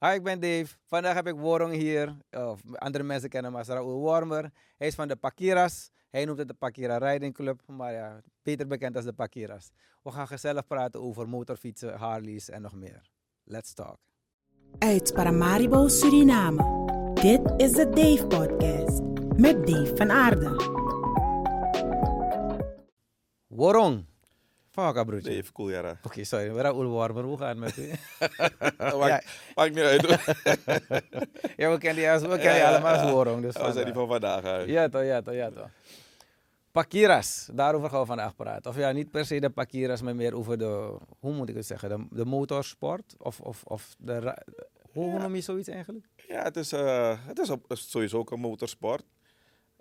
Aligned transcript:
Hi, 0.00 0.14
ik 0.14 0.22
ben 0.22 0.40
Dave. 0.40 0.66
Vandaag 0.84 1.14
heb 1.14 1.26
ik 1.26 1.34
Worong 1.34 1.72
hier. 1.72 2.16
Of 2.30 2.60
andere 2.74 3.04
mensen 3.04 3.28
kennen 3.28 3.50
hem 3.50 3.60
als 3.60 3.68
Raoul 3.68 4.00
Wormer. 4.00 4.50
Hij 4.76 4.86
is 4.86 4.94
van 4.94 5.08
de 5.08 5.16
Pakiras. 5.16 5.90
Hij 6.10 6.24
noemt 6.24 6.38
het 6.38 6.48
de 6.48 6.54
Pakira 6.54 6.98
Riding 6.98 7.34
Club, 7.34 7.62
maar 7.66 7.92
ja, 7.92 8.20
beter 8.42 8.66
bekend 8.66 8.96
als 8.96 9.04
de 9.04 9.12
Pakiras. 9.12 9.70
We 10.02 10.10
gaan 10.10 10.26
gezellig 10.26 10.66
praten 10.66 11.00
over 11.00 11.28
motorfietsen, 11.28 11.96
Harleys 11.96 12.48
en 12.48 12.62
nog 12.62 12.74
meer. 12.74 13.10
Let's 13.44 13.72
talk. 13.72 13.98
Uit 14.78 15.12
Paramaribo, 15.14 15.88
Suriname. 15.88 16.84
Dit 17.14 17.52
is 17.56 17.72
de 17.72 17.88
Dave 17.88 18.26
Podcast 18.26 19.00
met 19.36 19.66
Dave 19.66 19.96
van 19.96 20.10
Aarde. 20.10 20.54
Worong. 23.46 24.06
Fuck, 24.76 25.04
broertje. 25.06 25.30
Nee, 25.30 25.38
even 25.38 25.52
cool, 25.52 25.70
Jara. 25.70 25.98
Oké, 26.02 26.24
sorry. 26.24 26.56
Raoul 26.56 26.84
Wormer, 26.86 27.24
hoe 27.24 27.44
het 27.44 27.58
met 27.58 27.76
u? 27.76 27.90
Maakt 29.54 29.74
niet 29.74 29.78
uit. 29.78 30.02
ja, 31.56 31.70
we 31.70 31.76
kennen 31.78 32.12
als- 32.12 32.22
we 32.22 32.38
kennen 32.38 32.66
allemaal 32.66 32.98
als 32.98 33.10
Worong. 33.10 33.42
Dus 33.42 33.56
We 33.56 33.72
zijn 33.72 33.84
die 33.84 33.94
van 33.94 34.08
vandaag 34.08 34.44
uit. 34.44 34.68
Ja, 34.68 34.88
toch, 34.88 35.02
ja, 35.02 35.22
toch, 35.22 35.34
ja, 35.34 35.50
toch. 35.50 35.68
Pakiras, 36.70 37.48
daarover 37.52 37.90
gaan 37.90 38.00
we 38.00 38.06
vandaag 38.06 38.36
praten. 38.36 38.70
Of 38.70 38.76
ja, 38.76 38.90
niet 38.90 39.10
per 39.10 39.24
se 39.26 39.40
de 39.40 39.50
Pakiras, 39.50 40.02
maar 40.02 40.16
meer 40.16 40.34
over 40.34 40.58
de, 40.58 40.98
hoe 41.18 41.32
moet 41.32 41.48
ik 41.48 41.54
het 41.54 41.66
zeggen, 41.66 41.88
de, 41.88 42.06
de 42.16 42.24
motorsport? 42.24 43.14
Of, 43.18 43.40
of, 43.40 43.62
of 43.64 43.94
de, 43.98 44.36
hoe, 44.92 45.10
hoe 45.10 45.18
noem 45.18 45.34
je 45.34 45.40
zoiets 45.40 45.68
eigenlijk? 45.68 46.06
Ja, 46.28 46.42
het 46.42 46.56
is, 46.56 46.72
eh, 46.72 47.18
het 47.26 47.38
is 47.38 47.50
op- 47.50 47.64
sowieso 47.68 48.18
ook 48.18 48.30
een 48.30 48.40
motorsport. 48.40 49.02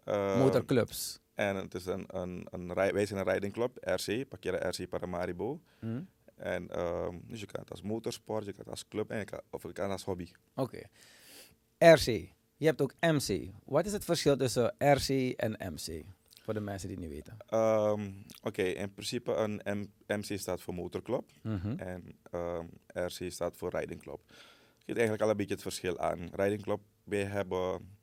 Eh, 0.04 0.38
Motorclubs. 0.40 1.20
En 1.36 1.56
het 1.56 1.74
is 1.74 1.86
een, 1.86 2.06
een, 2.08 2.48
een, 2.52 2.74
rij- 2.74 2.94
wij 2.94 3.06
zijn 3.06 3.20
een 3.28 3.34
ridingclub, 3.34 3.78
RC, 3.82 4.28
Pakira 4.30 4.70
RC 4.70 4.90
Paramaribo. 4.90 5.60
Hm? 5.80 6.02
En 6.36 6.70
ehm, 6.70 7.18
dus 7.24 7.40
je 7.40 7.46
kan 7.46 7.62
het 7.62 7.72
als 7.72 7.82
motorsport, 7.82 8.46
je 8.46 8.52
kan 8.52 8.60
het 8.60 8.70
als 8.70 8.88
club 8.88 9.12
en 9.12 9.18
je 9.18 9.24
kan, 9.26 9.42
of 9.50 9.64
je 9.64 9.72
kan 9.74 9.84
het 9.84 9.94
als 9.94 10.04
hobby. 10.04 10.28
Oké. 10.56 10.82
RC. 11.78 12.06
Je 12.58 12.66
hebt 12.66 12.82
ook 12.82 12.94
MC. 13.00 13.50
Wat 13.66 13.86
is 13.86 13.92
het 13.92 14.06
verschil 14.06 14.38
tussen 14.38 14.76
RC 14.78 15.10
en 15.38 15.52
MC? 15.74 16.04
Voor 16.42 16.54
de 16.54 16.60
mensen 16.60 16.88
die 16.88 16.98
het 16.98 17.06
niet 17.08 17.16
weten. 17.16 17.38
Ehm, 17.48 18.12
Oké, 18.44 18.62
in 18.62 18.94
principe 18.94 19.34
een 19.34 19.62
M- 19.78 19.92
MC 20.08 20.40
staat 20.40 20.62
voor 20.62 20.74
motorclub 20.74 21.32
Mhm. 21.42 21.78
en 21.80 22.18
ehm, 22.32 22.66
RC 22.88 23.32
staat 23.32 23.58
voor 23.58 23.70
ridingclub. 23.80 24.20
Je 24.28 24.34
ziet 24.86 24.96
eigenlijk 24.96 25.22
al 25.22 25.30
een 25.30 25.38
beetje 25.38 25.54
het 25.54 25.62
verschil 25.64 26.00
aan. 26.00 26.30
Ridingclub, 26.32 26.80
wij 27.04 27.24
hebben... 27.24 27.94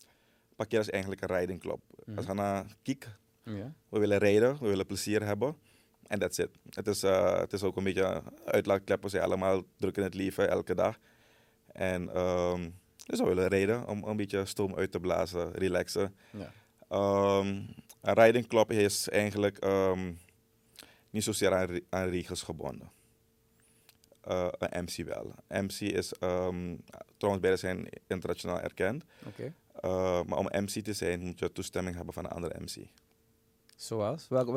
Pakira 0.57 0.81
is 0.81 0.91
eigenlijk 0.91 1.23
een 1.23 1.37
ridingclub. 1.39 1.81
Mhm. 2.05 2.17
Als 2.17 2.27
we 2.27 2.35
naar 2.35 2.77
kiek, 2.83 3.09
Ja. 3.45 3.75
We 3.89 3.98
willen 3.98 4.19
rijden, 4.19 4.59
we 4.61 4.69
willen 4.69 4.87
plezier 4.87 5.23
hebben. 5.25 5.57
En 6.07 6.19
that's 6.19 6.39
it. 6.39 6.51
Het 6.71 6.87
is, 6.87 7.03
eh, 7.03 7.39
het 7.39 7.53
is 7.53 7.62
ook 7.62 7.77
een 7.77 7.85
beetje 7.85 8.03
een 8.03 8.23
uitlaatklep. 8.45 9.03
We 9.03 9.09
zijn 9.09 9.23
allemaal 9.23 9.62
druk 9.77 9.97
in 9.97 10.03
het 10.03 10.15
leven, 10.15 10.48
elke 10.51 10.75
dag. 10.75 10.98
En 11.73 12.09
ehm, 12.15 12.70
dus 13.07 13.19
we 13.19 13.25
willen 13.27 13.48
rijden 13.48 13.89
om 13.89 14.05
een 14.05 14.17
beetje 14.17 14.45
stoom 14.45 14.75
uit 14.75 14.93
te 14.93 15.01
blazen, 15.01 15.53
relaxen. 15.53 16.17
Ja. 16.31 16.53
Ehm, 16.89 17.47
een 18.01 18.15
riding 18.15 18.47
club 18.47 18.70
is 18.73 19.09
eigenlijk 19.09 19.57
ehm, 19.59 20.13
niet 21.11 21.25
zozeer 21.25 21.55
aan, 21.55 21.67
re- 21.67 21.81
aan 21.89 22.09
regels 22.09 22.43
gebonden. 22.43 22.91
Eh, 24.20 24.48
een 24.59 24.85
MC 24.85 25.07
wel. 25.07 25.35
MC 25.48 25.81
is, 25.81 26.09
trouwens 27.17 27.41
beide 27.41 27.57
zijn 27.57 27.89
internationaal 28.07 28.61
erkend. 28.61 29.05
Oké. 29.27 29.55
Eh, 29.81 30.23
maar 30.23 30.39
om 30.39 30.47
MC 30.51 30.69
te 30.85 30.93
zijn 30.93 31.20
moet 31.20 31.39
je 31.39 31.53
toestemming 31.53 31.97
hebben 31.97 32.15
van 32.15 32.25
een 32.25 32.31
andere 32.31 32.61
MC. 32.61 32.77
Zoals? 33.83 34.27
Wel- 34.29 34.53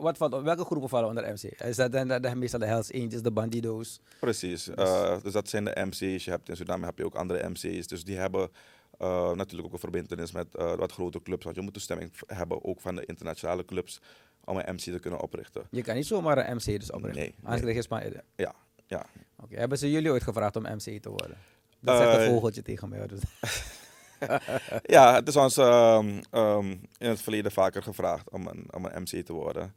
wat, 0.00 0.18
welke 0.42 0.64
groepen 0.64 0.88
vallen 0.88 1.08
onder 1.08 1.32
MC? 1.32 1.42
Is 1.42 1.76
dat 1.76 1.92
dan 1.92 2.08
de, 2.08 2.34
meestal 2.34 2.60
de 2.60 2.66
Hells 2.66 2.92
Angels, 2.92 3.22
de 3.22 3.30
Bandido's? 3.30 4.00
Precies. 4.20 4.68
eh, 4.68 5.22
dus 5.22 5.32
dat 5.32 5.48
zijn 5.48 5.64
de 5.64 5.84
MC's. 5.84 6.24
Je 6.24 6.30
hebt 6.30 6.48
in 6.48 6.56
Suriname 6.56 6.86
heb 6.86 6.98
je 6.98 7.04
ook 7.04 7.14
andere 7.14 7.48
MC's. 7.48 7.86
Dus 7.86 8.04
die 8.04 8.16
hebben 8.16 8.50
eh, 8.98 9.32
natuurlijk 9.32 9.66
ook 9.68 9.72
een 9.72 9.78
verbindenis 9.78 10.32
met 10.32 10.54
eh, 10.54 10.74
wat 10.74 10.92
grote 10.92 11.22
clubs. 11.22 11.44
Want 11.44 11.56
je 11.56 11.62
moet 11.62 11.72
toestemming 11.72 12.12
hebben 12.26 12.64
ook 12.64 12.80
van 12.80 12.94
de 12.96 13.04
internationale 13.04 13.64
clubs 13.64 14.00
om 14.44 14.56
een 14.56 14.74
MC 14.74 14.80
te 14.80 14.98
kunnen 14.98 15.20
oprichten. 15.20 15.62
Je 15.70 15.82
kan 15.82 15.94
niet 15.94 16.06
zomaar 16.06 16.48
een 16.48 16.56
MC 16.56 16.64
dus 16.64 16.90
oprichten. 16.90 17.22
Nee, 17.22 17.34
Anders 17.42 17.62
nee. 17.62 17.82
krijg 17.82 18.04
je. 18.04 18.22
Ja, 18.36 18.54
ja. 18.86 19.06
Oké, 19.42 19.56
hebben 19.56 19.78
ze 19.78 19.90
jullie 19.90 20.10
ooit 20.10 20.22
gevraagd 20.22 20.56
om 20.56 20.62
MC 20.62 21.02
te 21.02 21.08
worden? 21.08 21.36
Dat 21.80 21.96
zegt 21.98 22.18
een 22.18 22.28
vogeltje 22.28 22.62
tegen 22.62 22.88
mij. 22.88 23.06
Dus. 23.06 23.20
ja, 24.96 25.14
het 25.14 25.28
is 25.28 25.36
ons 25.36 25.56
ehm, 25.56 26.22
ehm, 26.30 26.70
in 26.98 27.08
het 27.08 27.22
verleden 27.22 27.52
vaker 27.52 27.82
gevraagd 27.82 28.30
om 28.30 28.46
een, 28.46 28.66
om 28.70 28.84
een 28.84 29.02
MC 29.02 29.24
te 29.24 29.32
worden. 29.32 29.74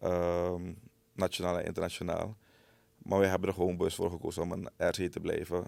Ehm, 0.00 0.72
nationaal 1.12 1.58
en 1.58 1.64
internationaal. 1.64 2.36
Maar 2.98 3.18
we 3.18 3.26
hebben 3.26 3.48
er 3.48 3.54
gewoon 3.54 3.76
bewust 3.76 3.96
voor 3.96 4.10
gekozen 4.10 4.42
om 4.42 4.52
een 4.52 4.68
RC 4.76 5.12
te 5.12 5.20
blijven. 5.20 5.66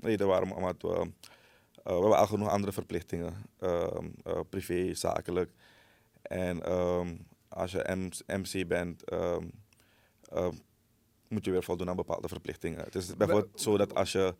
Reden 0.00 0.26
waarom, 0.26 0.52
omdat 0.52 0.82
we, 0.82 0.88
eh, 0.88 1.06
we 1.82 1.90
hebben 1.90 2.16
al 2.16 2.26
genoeg 2.26 2.48
andere 2.48 2.72
verplichtingen. 2.72 3.34
Eh, 3.58 4.40
privé, 4.48 4.94
zakelijk. 4.94 5.50
En 6.22 6.62
als 7.48 7.72
je 7.72 8.10
MC 8.26 8.68
bent, 8.68 9.04
moet 11.28 11.44
je 11.44 11.50
weer 11.50 11.62
voldoen 11.62 11.88
aan 11.88 11.96
bepaalde 11.96 12.28
verplichtingen. 12.28 12.84
Het 12.84 12.94
is 12.94 13.16
bijvoorbeeld 13.16 13.60
zo 13.60 13.76
dat 13.76 13.94
als 13.94 14.12
je, 14.12 14.34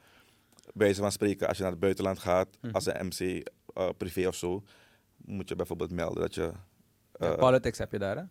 wijze 0.74 1.00
van 1.00 1.12
spreken, 1.12 1.48
als 1.48 1.56
je 1.56 1.62
naar 1.62 1.72
het 1.72 1.80
buitenland 1.80 2.18
gaat, 2.18 2.48
Mhm. 2.60 2.74
als 2.74 2.86
een 2.86 3.06
MC, 3.06 3.48
eh, 3.74 3.88
privé 3.96 4.26
of 4.26 4.34
zo, 4.34 4.62
moet 5.16 5.48
je 5.48 5.56
bijvoorbeeld 5.56 5.90
melden 5.90 6.20
dat 6.22 6.34
je... 6.34 6.52
Eh, 7.12 7.34
politics 7.34 7.78
heb 7.78 7.92
je 7.92 7.98
daar, 7.98 8.16
hè? 8.16 8.22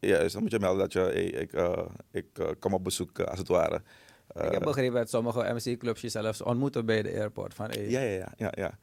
ja, 0.00 0.18
dus 0.18 0.32
dan 0.32 0.42
moet 0.42 0.50
je 0.50 0.58
melden 0.58 0.78
dat 0.78 0.92
je, 0.92 0.98
hey, 0.98 1.24
ik, 1.24 1.52
eh, 1.52 1.86
ik 2.10 2.26
kom 2.58 2.74
op 2.74 2.84
bezoek, 2.84 3.20
als 3.20 3.38
het 3.38 3.48
ware. 3.48 3.82
ik 4.34 4.52
heb 4.52 4.62
begrepen 4.62 4.94
dat 4.94 5.10
sommige 5.10 5.52
MC-clubs 5.54 6.00
je 6.00 6.08
zelfs 6.08 6.42
ontmoeten 6.42 6.86
bij 6.86 7.02
de 7.02 7.12
airport. 7.12 7.54
Van, 7.54 7.70
hey, 7.70 7.88
ja, 7.90 8.00
ja, 8.00 8.10
ja, 8.16 8.32
ja, 8.36 8.52
ja. 8.56 8.78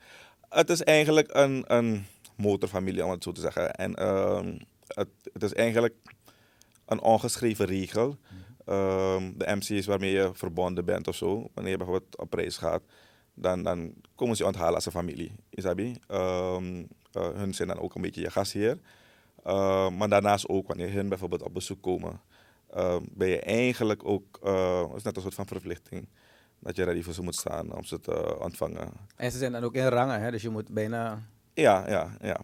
Het 0.50 0.70
is 0.70 0.84
eigenlijk 0.84 1.30
een, 1.34 1.64
een 1.68 2.06
motorfamilie, 2.36 3.06
om 3.06 3.12
het 3.12 3.24
zo 3.24 3.32
te 3.32 3.42
zeggen. 3.42 3.74
En 3.74 3.96
ehm, 3.96 4.58
het, 4.88 5.08
het 5.34 5.44
is 5.44 5.54
eigenlijk 5.54 5.96
een 6.86 7.02
ongeschreven 7.02 7.66
regel. 7.66 8.18
Ehm, 8.66 9.32
de 9.38 9.56
MC's 9.56 9.86
waarmee 9.86 10.12
je 10.12 10.30
verbonden 10.34 10.86
bent 10.86 11.08
of 11.08 11.16
zo, 11.16 11.50
wanneer 11.54 11.72
je 11.72 11.78
bijvoorbeeld 11.78 12.18
op 12.18 12.34
reis 12.34 12.58
gaat, 12.58 12.82
dan, 13.34 13.64
dan 13.64 13.94
komen 14.16 14.36
ze 14.36 14.44
je 14.44 14.50
onthalen 14.50 14.76
als 14.76 14.86
een 14.86 14.92
familie. 14.92 15.32
Isabi. 15.50 15.96
Ehm 16.08 16.84
eh, 17.16 17.30
hun 17.34 17.54
zijn 17.54 17.68
dan 17.68 17.80
ook 17.80 17.96
een 17.96 18.02
beetje 18.02 18.22
je 18.22 18.32
gastheer. 18.32 18.80
Ehm, 19.44 19.98
maar 19.98 20.10
daarnaast 20.10 20.48
ook, 20.48 20.68
wanneer 20.68 20.92
hun 20.92 21.10
bijvoorbeeld 21.10 21.42
op 21.42 21.54
bezoek 21.54 21.82
komen, 21.82 22.22
ben 23.12 23.28
je 23.28 23.40
eigenlijk 23.40 24.06
ook, 24.06 24.40
eh, 24.44 24.88
het 24.88 24.96
is 24.96 25.04
net 25.04 25.16
een 25.16 25.22
soort 25.22 25.34
van 25.34 25.48
verplichting, 25.48 26.08
dat 26.60 26.76
je 26.76 26.84
ready 26.84 27.02
voor 27.02 27.14
ze 27.14 27.22
moet 27.22 27.36
staan 27.36 27.76
om 27.76 27.84
ze 27.84 28.00
te 28.00 28.40
ontvangen. 28.40 28.92
En 29.16 29.32
ze 29.32 29.38
zijn 29.38 29.52
dan 29.52 29.64
ook 29.64 29.76
in 29.76 29.88
rangen, 29.88 30.22
hè? 30.22 30.32
dus 30.32 30.42
je 30.42 30.50
moet 30.50 30.70
bijna... 30.70 31.28
Ja, 31.54 31.90
ja, 31.90 32.18
ja. 32.22 32.40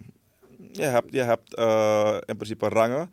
Je 0.71 0.83
hebt, 0.83 1.11
je 1.11 1.21
hebt 1.21 1.55
eh, 1.55 2.17
in 2.25 2.35
principe 2.35 2.67
rangen. 2.67 3.11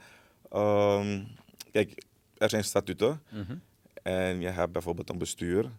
Kijk, 1.73 2.03
er 2.39 2.49
zijn 2.51 2.65
statuten 2.65 3.23
Mhm. 3.31 3.57
en 4.03 4.41
je 4.41 4.49
hebt 4.49 4.73
bijvoorbeeld 4.73 5.11
een 5.11 5.19
bestuur. 5.19 5.71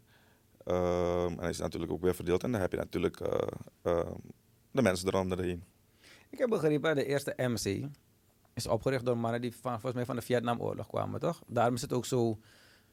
Ehm, 0.66 1.30
en 1.30 1.36
dat 1.36 1.50
is 1.50 1.60
natuurlijk 1.60 1.92
ook 1.92 2.02
weer 2.02 2.16
verdeeld. 2.16 2.44
En 2.44 2.52
dan 2.52 2.62
heb 2.62 2.72
je 2.72 2.78
natuurlijk 2.78 3.20
eh, 3.20 3.48
eh, 3.82 4.08
de 4.72 4.82
mensen 4.82 5.08
eromheen. 5.08 5.64
Ik 6.30 6.38
heb 6.38 6.50
begrepen, 6.50 6.96
de 6.96 7.06
eerste 7.06 7.34
MC 7.38 7.86
is 8.54 8.68
opgericht 8.68 9.06
door 9.06 9.18
mannen 9.18 9.42
die 9.42 9.52
van, 9.56 9.72
volgens 9.72 9.94
mij 9.94 10.06
van 10.06 10.16
de 10.16 10.22
Vietnamoorlog 10.22 10.88
kwamen, 10.88 11.20
toch? 11.20 11.42
Daarom 11.48 11.76
is 11.76 11.82
het 11.82 11.94
ook 11.94 12.06
zo 12.06 12.40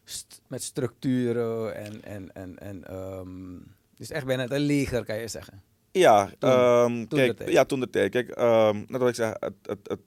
st- 0.04 0.40
met 0.48 0.62
structuren 0.62 1.74
en... 1.74 2.02
en, 2.04 2.32
en, 2.34 2.58
en 2.58 2.76
het 3.90 4.00
is 4.00 4.10
echt 4.10 4.26
bijna 4.26 4.50
een 4.50 4.60
leger, 4.60 5.04
kan 5.04 5.16
je 5.18 5.28
zeggen. 5.28 5.62
Ja, 5.90 6.30
Toen- 6.38 6.50
ehm, 6.50 6.86
toen 6.92 7.06
de 7.08 7.16
kijk, 7.16 7.36
tijd. 7.36 7.50
ja, 7.50 7.64
toen 7.64 7.80
de 7.80 7.90
tijd. 7.90 8.10
Kijk, 8.10 8.28
ehm, 8.28 8.76
net 8.86 9.00
wat 9.00 9.08
ik 9.08 9.14
zeg, 9.14 9.28
het, 9.40 9.54
het, 9.62 9.78
het, 9.82 10.00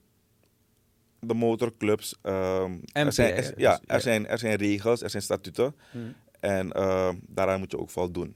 de 1.20 1.34
motorclubs. 1.34 2.14
ehm, 2.22 2.72
er, 2.92 3.12
zijn, 3.12 3.34
er- 3.34 3.42
ja, 3.42 3.44
Dus, 3.44 3.54
ja. 3.56 3.80
er, 3.86 4.00
zijn, 4.00 4.26
er 4.26 4.38
zijn 4.38 4.54
regels, 4.56 5.02
er 5.02 5.10
zijn 5.10 5.22
statuten. 5.22 5.74
Mhm. 5.92 6.04
En 6.40 6.72
ehm, 6.72 7.16
daaraan 7.26 7.58
moet 7.58 7.70
je 7.70 7.78
ook 7.78 7.90
voldoen. 7.90 8.34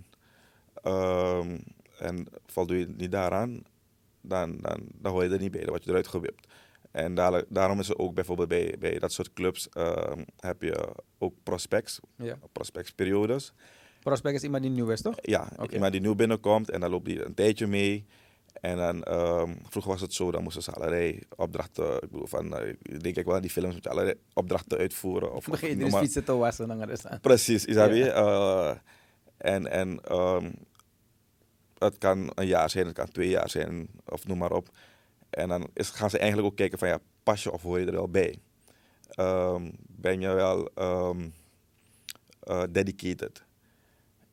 Ehm, 0.83 1.59
en 1.99 2.27
voldoe 2.47 2.79
je 2.79 2.87
niet 2.97 3.11
daaraan, 3.13 3.63
dan, 4.21 4.59
dan, 4.61 4.81
dan 4.95 5.13
hoor 5.13 5.25
je 5.25 5.31
er 5.31 5.39
niet 5.41 5.51
bij, 5.51 5.61
dan 5.61 5.71
word 5.71 5.85
je 5.85 5.91
eruit 5.91 6.09
gewipt. 6.09 6.47
En 6.91 7.15
daar- 7.15 7.45
daarom 7.49 7.79
is 7.81 7.89
er 7.89 7.99
ook 7.99 8.15
bijvoorbeeld 8.15 8.49
bij, 8.49 8.75
bij 8.79 8.99
dat 8.99 9.13
soort 9.13 9.33
clubs 9.33 9.69
heb 10.39 10.63
je 10.63 10.89
ook 11.19 11.35
prospects, 11.43 12.01
Ja. 12.17 12.39
prospectsperiodes. 12.53 13.53
Prospect 14.01 14.35
is 14.37 14.43
iemand 14.43 14.63
die 14.63 14.73
nieuw 14.73 14.89
is, 14.91 15.03
toch? 15.03 15.15
Ja, 15.21 15.49
iemand 15.71 15.93
die 15.93 16.01
nieuw 16.01 16.15
binnenkomt 16.15 16.71
en 16.71 16.81
dan 16.81 16.91
loopt 16.91 17.05
die 17.05 17.25
een 17.25 17.35
tijdje 17.35 17.67
mee. 17.67 18.07
En 18.61 18.77
dan, 18.77 19.03
ehm, 19.03 19.55
vroeger 19.69 19.93
was 19.93 20.01
het 20.01 20.13
zo, 20.13 20.31
dan 20.31 20.43
moesten 20.43 20.63
ze 20.63 20.71
allerlei 20.71 21.19
opdrachten, 21.37 21.95
ik 21.95 22.11
bedoel 22.11 22.27
van, 22.27 22.59
ik 22.83 23.03
denk 23.03 23.17
ik 23.17 23.25
wel 23.25 23.35
aan 23.35 23.41
die 23.41 23.51
films, 23.51 23.75
moet 23.75 23.85
je 23.85 23.91
allerlei 23.91 24.17
opdrachten 24.33 24.79
uitvoeren. 24.79 25.33
Of, 25.35 25.47
Begin 25.51 25.69
je 25.69 25.77
dus 25.77 25.95
fietsen 25.95 26.25
te 26.25 26.33
wassen, 26.33 26.69
dan 26.69 26.79
gaat 26.79 26.89
het 26.89 26.99
staan. 26.99 27.21
Precies, 27.21 27.65
Isabi. 27.65 27.97
Ja. 27.97 28.13
Eh, 28.13 28.77
en 29.37 29.67
en 29.71 30.01
ehm, 30.05 30.51
het 31.79 31.99
kan 31.99 32.31
een 32.35 32.47
jaar 32.47 32.71
zijn, 32.71 32.87
het 32.87 32.95
kan 32.95 33.09
twee 33.09 33.29
jaar 33.29 33.51
zijn, 33.51 33.89
of 34.05 34.27
noem 34.27 34.39
maar 34.39 34.53
op. 34.53 34.69
En 35.31 35.49
dan 35.49 35.69
is, 35.73 35.91
gaan 35.91 36.11
ze 36.11 36.19
eigenlijk 36.19 36.49
ook 36.49 36.57
kijken 36.57 36.79
van, 36.79 36.89
ja, 36.89 36.99
pas 37.23 37.43
je 37.43 37.53
of 37.53 37.63
hoor 37.63 37.81
je 37.81 37.87
er 37.87 37.93
wel 37.93 38.09
bij? 38.09 38.39
Ehm, 39.09 39.71
ben 39.79 40.21
je 40.21 40.29
wel 40.29 40.71
eh, 40.75 42.63
dedicated? 42.71 43.45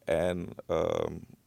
En 0.03 0.49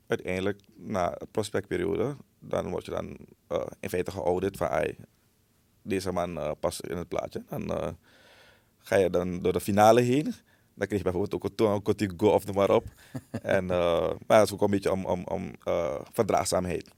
uiteindelijk, 0.07 0.61
na 0.77 1.11
de 1.11 1.27
prospectperiode, 1.31 2.17
dan 2.49 2.71
word 2.71 2.85
je 2.85 2.91
dan 2.91 3.17
eh, 3.47 3.67
in 3.81 3.89
feite 3.89 4.11
geaudit 4.11 4.57
van 4.57 4.69
ai, 4.69 4.97
deze 5.83 6.13
man 6.13 6.39
eh, 6.39 6.51
past 6.61 6.81
in 6.81 6.97
het 6.97 7.09
plaatje. 7.09 7.45
Dan 7.49 7.75
eh, 7.75 7.89
ga 8.79 8.97
je 8.97 9.11
dan 9.11 9.43
door 9.43 9.53
de 9.53 9.61
finale 9.61 10.01
heen. 10.01 10.35
Dan 10.75 10.87
krijg 10.87 11.03
je 11.03 11.11
bijvoorbeeld 11.11 11.35
ook 11.35 11.45
een 11.45 12.07
een 12.07 12.15
go 12.17 12.29
of 12.29 12.45
de 12.45 12.53
maar 12.53 12.71
op. 12.71 12.85
en, 13.43 13.67
maar 13.67 14.39
dat 14.39 14.47
is 14.47 14.53
ook 14.53 14.63
een 14.63 14.71
beetje 14.71 14.93
om, 14.93 15.05
om, 15.05 15.25
om 15.25 15.53
verdraagzaamheid. 16.13 16.91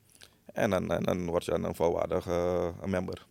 En 0.52 0.70
dan, 0.70 0.90
en 0.90 1.02
dan 1.02 1.26
word 1.26 1.44
je 1.44 1.50
dan 1.50 1.64
een 1.64 1.74
volwaardig 1.74 2.26
member. 2.84 3.26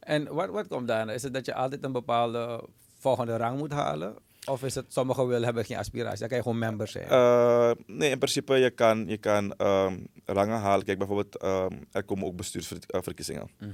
En 0.00 0.34
wat, 0.34 0.48
wat 0.48 0.68
komt 0.68 0.88
daarna? 0.88 1.12
Is 1.12 1.22
het 1.22 1.34
dat 1.34 1.46
je 1.46 1.54
altijd 1.54 1.84
een 1.84 1.92
bepaalde 1.92 2.64
volgende 2.98 3.36
rang 3.36 3.58
moet 3.58 3.72
halen? 3.72 4.16
Of 4.48 4.62
is 4.62 4.74
het, 4.74 4.92
sommigen 4.92 5.26
willen 5.26 5.44
hebben 5.44 5.64
geen 5.64 5.76
aspiratie, 5.76 6.18
dan 6.18 6.28
kan 6.28 6.36
je 6.36 6.42
gewoon 6.42 6.58
member 6.58 6.88
zijn? 6.88 7.08
Eh, 7.08 7.70
nee, 7.86 8.10
in 8.10 8.18
principe 8.18 8.54
je 8.54 8.70
kan, 8.70 9.06
je 9.06 9.16
kan 9.16 9.54
ehm, 9.56 9.98
rangen 10.24 10.58
halen. 10.58 10.84
Kijk, 10.84 10.98
bijvoorbeeld, 10.98 11.36
ehm, 11.36 11.76
er 11.90 12.04
komen 12.04 12.26
ook 12.26 12.36
bestuursverkiezingen. 12.36 13.50
Mhm. 13.58 13.70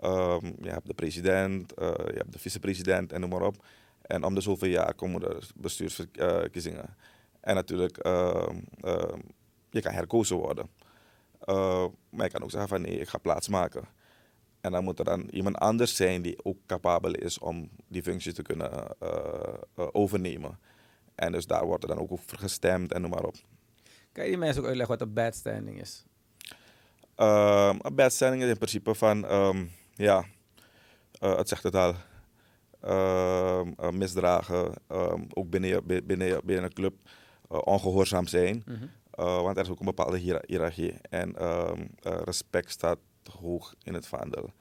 Ehm, 0.00 0.46
je 0.60 0.70
hebt 0.70 0.86
de 0.86 0.94
president, 0.94 1.74
eh, 1.74 1.88
je 1.88 2.16
hebt 2.16 2.32
de 2.32 2.38
vicepresident 2.38 3.12
en 3.12 3.20
noem 3.20 3.30
maar 3.30 3.42
op. 3.42 3.66
En 4.02 4.24
om 4.24 4.34
de 4.34 4.40
zoveel 4.40 4.68
jaar 4.68 4.94
komen 4.94 5.22
er 5.22 5.48
bestuursverkiezingen. 5.56 6.96
En 7.40 7.54
natuurlijk, 7.54 7.96
je 9.70 9.80
kan 9.80 9.92
herkozen 9.92 10.36
worden. 10.36 10.68
Eh, 11.44 11.84
maar 12.10 12.24
je 12.24 12.32
kan 12.32 12.42
ook 12.42 12.50
zeggen 12.50 12.68
van 12.68 12.80
nee, 12.80 12.98
ik 12.98 13.08
ga 13.08 13.18
plaats 13.18 13.48
maken. 13.48 13.84
En 14.64 14.72
dan 14.72 14.84
moet 14.84 14.98
er 14.98 15.04
dan 15.04 15.28
iemand 15.30 15.56
anders 15.58 15.96
zijn 15.96 16.22
die 16.22 16.44
ook 16.44 16.56
capabel 16.66 17.12
is 17.14 17.38
om 17.38 17.68
die 17.88 18.02
functie 18.02 18.32
te 18.32 18.42
kunnen 18.42 18.70
eh, 18.72 19.08
eh, 19.74 19.86
overnemen. 19.92 20.58
En 21.14 21.32
dus 21.32 21.46
daar 21.46 21.66
wordt 21.66 21.82
er 21.82 21.88
dan 21.88 21.98
ook 21.98 22.12
over 22.12 22.38
gestemd 22.38 22.92
en 22.92 23.00
noem 23.00 23.10
maar 23.10 23.24
op. 23.24 23.34
Kan 24.12 24.24
je 24.24 24.30
die 24.30 24.38
mensen 24.38 24.62
ook 24.62 24.68
uitleggen 24.68 24.98
wat 24.98 25.06
een 25.08 25.14
bad 25.14 25.34
standing 25.34 25.80
is? 25.80 26.04
Ehm, 27.14 27.78
een 27.82 27.94
bedstelling 27.94 28.42
is 28.42 28.48
in 28.48 28.56
principe 28.56 28.94
van, 28.94 29.26
ehm, 29.26 29.64
ja, 29.94 30.24
eh, 31.20 31.36
het 31.36 31.48
zegt 31.48 31.62
het 31.62 31.74
al, 31.74 31.94
Ehm, 32.80 33.72
eh, 33.76 33.90
misdragen, 33.90 34.72
ook 35.34 35.50
binnen, 35.50 35.70
je, 35.70 35.82
binnen, 36.04 36.26
je- 36.26 36.40
binnen 36.44 36.64
een 36.64 36.72
club, 36.72 36.94
eh, 37.50 37.58
ongehoorzaam 37.64 38.26
zijn. 38.26 38.62
Mhm. 38.66 38.86
Want 39.16 39.56
er 39.56 39.62
is 39.62 39.70
ook 39.70 39.78
een 39.78 39.84
bepaalde 39.86 40.18
hiëra- 40.18 40.42
hiërarchie 40.46 40.94
en 41.10 41.34
respect 42.02 42.70
staat 42.70 42.98
hoog 43.28 43.74
in 43.82 43.94
het 43.94 44.06
vaandel. 44.06 44.52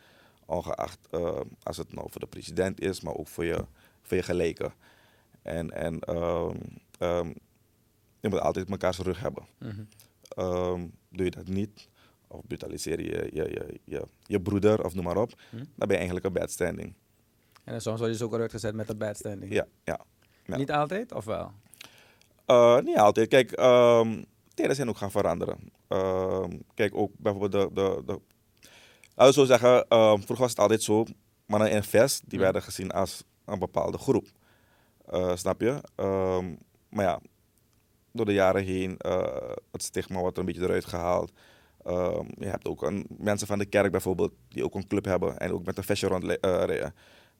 Ongeacht 0.46 1.08
eh, 1.12 1.40
als 1.64 1.78
het 1.78 1.94
nou 1.94 2.08
voor 2.12 2.22
de 2.22 2.28
president 2.28 2.80
is, 2.82 3.02
maar 3.02 3.16
ook 3.16 3.28
voor 3.28 3.46
je, 3.46 3.66
voor 4.02 4.18
je 4.18 4.24
gelijken. 4.24 4.74
En, 5.42 5.72
en 5.72 6.00
ehm, 6.00 6.56
ehm, 7.00 7.28
je 8.20 8.30
moet 8.30 8.40
altijd 8.40 8.70
mekaars 8.70 8.98
rug 8.98 9.20
hebben. 9.20 9.44
Mhm. 9.58 9.84
Ehm, 10.28 10.88
doe 11.10 11.26
je 11.26 11.32
dat 11.32 11.48
niet, 11.48 11.90
of 12.28 12.42
brutaliseer 12.48 13.02
je 13.02 13.30
je, 13.34 13.52
je, 13.52 13.80
je, 13.84 14.08
je 14.26 14.42
broeder 14.42 14.84
of 14.86 14.94
noem 14.94 15.04
maar 15.04 15.18
op, 15.18 15.42
Hm. 15.50 15.56
dan 15.58 15.68
ben 15.76 15.90
je 15.90 15.96
eigenlijk 15.96 16.26
een 16.26 16.34
bad 16.34 16.52
standing. 16.52 16.94
En 17.64 17.82
soms 17.82 18.00
word 18.00 18.12
je 18.12 18.18
dus 18.18 18.26
ook 18.28 18.34
eruit 18.34 18.52
gezet 18.52 18.76
met 18.76 18.90
een 18.90 18.98
bad 18.98 19.18
standing. 19.18 19.54
Ja, 19.54 19.68
ja. 19.84 20.00
ja. 20.46 20.58
Niet 20.58 20.72
altijd, 20.72 21.14
of 21.14 21.26
wel? 21.26 21.52
Eh, 22.46 22.80
niet 22.80 22.98
altijd. 22.98 23.28
Kijk, 23.28 23.50
tijden 24.54 24.76
zijn 24.76 24.90
ook 24.90 24.98
gaan 24.98 25.12
veranderen. 25.12 25.72
Kijk, 26.74 26.96
ook 26.96 27.12
bijvoorbeeld 27.18 27.52
de... 27.52 27.82
de, 27.82 28.04
de 28.06 28.20
laten 29.16 29.34
we 29.34 29.40
zo 29.40 29.46
zeggen, 29.46 29.88
ehm, 29.88 30.16
vroeger 30.16 30.38
was 30.38 30.50
het 30.50 30.60
altijd 30.60 30.84
zo, 30.84 31.06
mannen 31.46 31.72
in 31.72 31.84
vest, 31.84 32.22
die 32.26 32.40
werden 32.40 32.62
gezien 32.62 32.92
als 32.92 33.24
een 33.46 33.60
bepaalde 33.60 33.98
groep. 33.98 34.28
Eh, 35.06 35.36
snap 35.36 35.62
je? 35.62 35.82
Ehm, 35.96 36.56
maar 36.90 37.06
ja, 37.06 37.20
door 38.12 38.26
de 38.26 38.34
jaren 38.34 38.64
heen, 38.64 38.98
eh, 38.98 39.52
het 39.72 39.84
stigma 39.84 40.20
wordt 40.20 40.38
er 40.38 40.40
een 40.40 40.46
beetje 40.46 40.64
eruit 40.64 40.86
gehaald. 40.86 41.32
Ehm, 41.84 42.26
je 42.38 42.46
hebt 42.46 42.68
ook 42.68 42.82
een, 42.82 43.06
mensen 43.18 43.48
van 43.48 43.60
de 43.60 43.66
kerk 43.66 43.92
bijvoorbeeld, 43.92 44.34
die 44.48 44.64
ook 44.64 44.76
een 44.76 44.88
club 44.88 45.06
hebben 45.06 45.38
en 45.38 45.52
ook 45.52 45.66
met 45.66 45.78
een 45.78 45.84
vestje 45.84 46.08
rondrijden. 46.08 46.94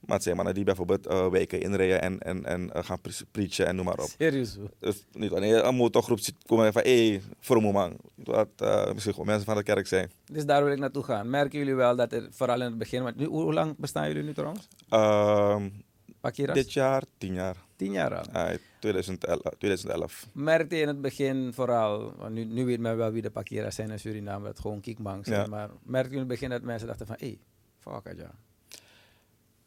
Maar 0.06 0.14
het 0.14 0.22
zijn 0.22 0.36
mannen 0.36 0.54
die 0.54 0.64
bijvoorbeeld 0.64 1.06
eh 1.06 1.28
weken 1.28 1.60
inrijden 1.60 2.02
en, 2.02 2.18
en, 2.18 2.44
en 2.44 2.72
eh, 2.72 2.84
gaan 2.84 3.00
pre- 3.00 3.24
preachen 3.30 3.66
en 3.66 3.76
noem 3.76 3.84
maar 3.84 3.98
op. 3.98 4.10
Serieus? 4.18 4.58
Dus 4.78 5.04
niet 5.12 5.30
wanneer 5.30 5.64
een 5.64 5.74
motorgroep 5.74 6.20
ziet 6.20 6.34
komen 6.46 6.66
en 6.66 6.72
van 6.72 6.82
hé, 6.82 7.08
hey, 7.08 7.22
vroom 7.40 7.72
man. 7.72 7.96
Dat 8.14 8.48
uh, 8.62 8.92
misschien 8.92 9.12
gewoon 9.12 9.26
mensen 9.26 9.44
van 9.44 9.56
de 9.56 9.62
kerk 9.62 9.86
zijn. 9.86 10.10
Dus 10.24 10.46
daar 10.46 10.64
wil 10.64 10.72
ik 10.72 10.78
naartoe 10.78 11.02
gaan. 11.02 11.30
Merken 11.30 11.58
jullie 11.58 11.74
wel 11.74 11.96
dat 11.96 12.12
er 12.12 12.28
vooral 12.30 12.56
in 12.56 12.66
het 12.66 12.78
begin... 12.78 13.02
Want 13.02 13.16
nu, 13.16 13.26
hoe, 13.26 13.52
lang 13.52 13.74
bestaan 13.76 14.08
jullie 14.08 14.22
nu 14.22 14.34
trouwens? 14.34 14.68
Ehm, 14.88 15.68
dit 16.52 16.72
jaar, 16.72 17.02
tien 17.18 17.34
jaar. 17.34 17.56
Tien 17.76 17.92
jaar 17.92 18.14
al. 18.14 18.24
Uh, 18.34 18.56
2011, 18.80 19.40
2011. 19.58 20.26
Merkte 20.32 20.76
je 20.76 20.82
in 20.82 20.88
het 20.88 21.00
begin 21.00 21.52
vooral... 21.52 22.14
Want 22.16 22.34
nu, 22.34 22.44
nu 22.44 22.64
weet 22.64 22.80
men 22.80 22.96
wel 22.96 23.10
wie 23.10 23.22
de 23.22 23.30
Pakiras 23.30 23.74
zijn 23.74 23.90
in 23.90 23.98
Suriname. 23.98 24.44
Dat 24.44 24.60
gewoon 24.60 24.80
kiekbangs 24.80 25.28
zijn. 25.28 25.40
Ja. 25.40 25.46
Maar 25.46 25.70
merkte 25.82 26.08
je 26.08 26.14
in 26.14 26.20
het 26.20 26.28
begin 26.28 26.50
dat 26.50 26.62
mensen 26.62 26.88
dachten 26.88 27.06
van... 27.06 27.16
Hé, 27.18 27.26
hey, 27.26 27.38
fuck 27.78 28.12
it, 28.12 28.18
ja. 28.18 28.30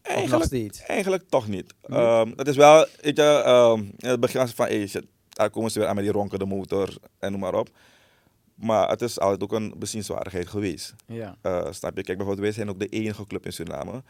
Eigenlijk, 0.07 0.45
steeds? 0.45 0.81
eigenlijk 0.81 1.30
toch 1.30 1.48
niet. 1.48 1.74
Niet? 1.88 1.98
Ehm, 1.98 2.31
het 2.36 2.48
is 2.48 2.56
wel, 2.56 2.86
weet 3.01 3.18
je, 3.18 3.92
in 3.98 4.09
het 4.09 4.19
begin 4.19 4.48
van 4.48 4.68
shit, 4.88 5.06
daar 5.30 5.50
komen 5.50 5.71
ze 5.71 5.80
weer 5.80 5.88
aan 5.88 5.95
met 5.95 6.04
die 6.04 6.13
ronkende 6.13 6.45
motor 6.45 6.98
en 7.19 7.31
noem 7.31 7.39
maar 7.39 7.54
op. 7.54 7.69
Maar 8.56 8.89
het 8.89 9.01
is 9.01 9.19
altijd 9.19 9.44
ook 9.44 9.51
een 9.51 9.74
bezienswaardigheid 9.77 10.48
geweest. 10.48 10.95
Ja. 11.06 11.36
Eh, 11.42 11.71
snap 11.71 11.98
je? 11.98 12.04
Kijk, 12.04 12.18
bijvoorbeeld 12.18 12.39
wij 12.39 12.51
zijn 12.51 12.69
ook 12.69 12.80
de 12.80 12.88
enige 12.88 13.27
club 13.27 13.45
in 13.45 13.54
Suriname 13.54 14.04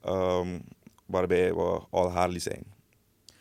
ehm, 0.00 0.58
waarbij 1.06 1.54
we 1.54 1.80
all 1.90 2.08
Harley 2.08 2.38
zijn. 2.38 2.62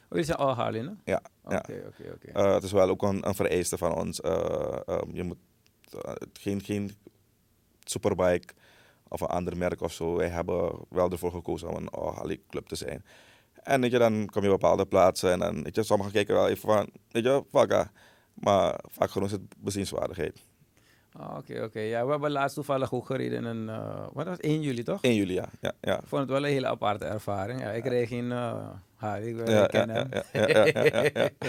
Oh, 0.10 0.24
zijn 0.24 0.38
al 0.38 0.54
Harley, 0.54 0.80
hè? 0.80 1.12
Ja, 1.12 1.22
ja. 1.48 1.58
Oké, 1.58 1.84
oké, 1.88 2.12
oké. 2.14 2.28
Eh, 2.32 2.54
het 2.54 2.64
is 2.64 2.72
wel 2.72 2.90
ook 2.90 3.02
een, 3.02 3.28
een 3.28 3.36
vereiste 3.36 3.78
van 3.78 3.96
ons. 3.96 4.22
Eh, 4.22 5.02
je 5.14 5.24
moet 5.24 5.38
geen, 6.34 6.64
geen 6.64 6.92
superbike 7.84 8.54
of 9.10 9.22
een 9.22 9.28
ander 9.28 9.58
merk 9.58 9.82
of 9.82 9.94
zo. 9.94 10.16
Wij 10.16 10.30
hebben 10.30 10.72
wel 10.90 11.12
ervoor 11.12 11.32
gekozen 11.32 11.70
om 11.70 11.76
een 11.76 11.90
Harley 12.14 12.40
club 12.50 12.68
te 12.68 12.76
zijn. 12.76 13.06
En 13.64 13.82
weet 13.82 13.92
je, 13.92 13.98
dan 13.98 14.30
kom 14.32 14.44
je 14.44 14.52
op 14.52 14.60
bepaalde 14.60 14.86
plaatsen 14.86 15.32
en 15.32 15.40
dan, 15.40 15.64
weet 15.64 15.76
je, 15.76 15.84
sommigen 15.84 16.14
kijken 16.14 16.36
wel 16.36 16.48
even 16.48 16.70
van, 16.70 16.90
weet 17.12 17.24
je, 17.24 17.44
ah. 17.52 17.82
Maar 18.34 18.80
vaak 18.92 19.10
genoeg 19.10 19.28
is 19.28 19.34
het 19.34 19.42
bezienswaardigheid. 19.58 20.42
Ah, 21.12 21.38
Oké, 21.38 21.64
oké. 21.64 21.80
Ja, 21.80 22.06
we 22.06 22.12
hebben 22.12 22.32
laatst 22.32 22.56
toevallig 22.56 22.94
ook 22.94 23.06
gereden 23.06 23.46
in 23.46 23.70
eh, 23.70 24.06
wat 24.14 24.26
was 24.26 24.38
het? 24.38 24.42
1 24.42 24.62
juli, 24.62 24.84
toch? 24.84 25.02
1 25.02 25.16
juli, 25.16 25.34
ja. 25.34 25.50
Ja, 25.62 25.72
ja. 25.82 26.00
Ik 26.00 26.08
vond 26.08 26.22
het 26.22 26.30
wel 26.32 26.46
een 26.46 26.52
hele 26.52 26.68
aparte 26.68 27.06
ervaring. 27.06 27.62
Ja, 27.62 27.70
ik 27.72 27.86
reed 27.86 28.08
geen 28.08 28.26
uh, 28.26 28.70
ik, 29.02 29.02
Ja, 29.02 29.16
ik 29.16 29.48
ja, 29.48 29.66
ken 29.66 29.90
ja, 29.90 30.08
ja, 30.10 30.48
ja, 30.48 30.66
ja, 30.66 30.84
ja, 30.84 31.10
ja. 31.14 31.30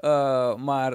Eh, 0.00 0.56
maar 0.56 0.92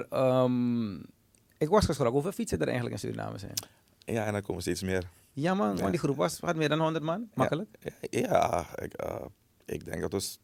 ik 1.58 1.68
was 1.68 1.84
geschrokken 1.84 2.12
hoeveel 2.12 2.32
fietsen 2.32 2.58
er 2.58 2.66
eigenlijk 2.66 2.94
in 2.94 3.00
Suriname 3.00 3.38
zijn. 3.38 3.54
Ja, 3.98 4.24
en 4.26 4.32
dan 4.32 4.42
komen 4.42 4.62
steeds 4.62 4.82
meer. 4.82 5.08
Ja 5.38 5.54
man, 5.54 5.74
Ja. 5.74 5.80
want 5.80 5.90
die 5.90 6.00
groep 6.00 6.16
was, 6.16 6.40
had 6.40 6.56
meer 6.56 6.68
dan 6.68 6.80
100 6.80 7.04
man, 7.04 7.28
makkelijk. 7.34 7.68
Ja, 8.10 8.78
ik, 8.82 8.92
eh, 8.92 9.24
ik 9.64 9.84
denk 9.84 10.00
dat 10.00 10.12
we 10.12 10.36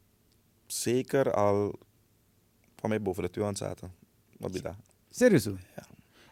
zeker 0.66 1.32
al 1.34 1.78
van 2.76 2.88
mij 2.88 3.02
boven 3.02 3.22
de 3.22 3.30
200 3.30 3.64
zaten. 3.68 3.94
Wat 4.38 4.54
je 4.54 4.61
daar? 4.62 4.76
Serieus. 5.11 5.44
Ja. 5.44 5.84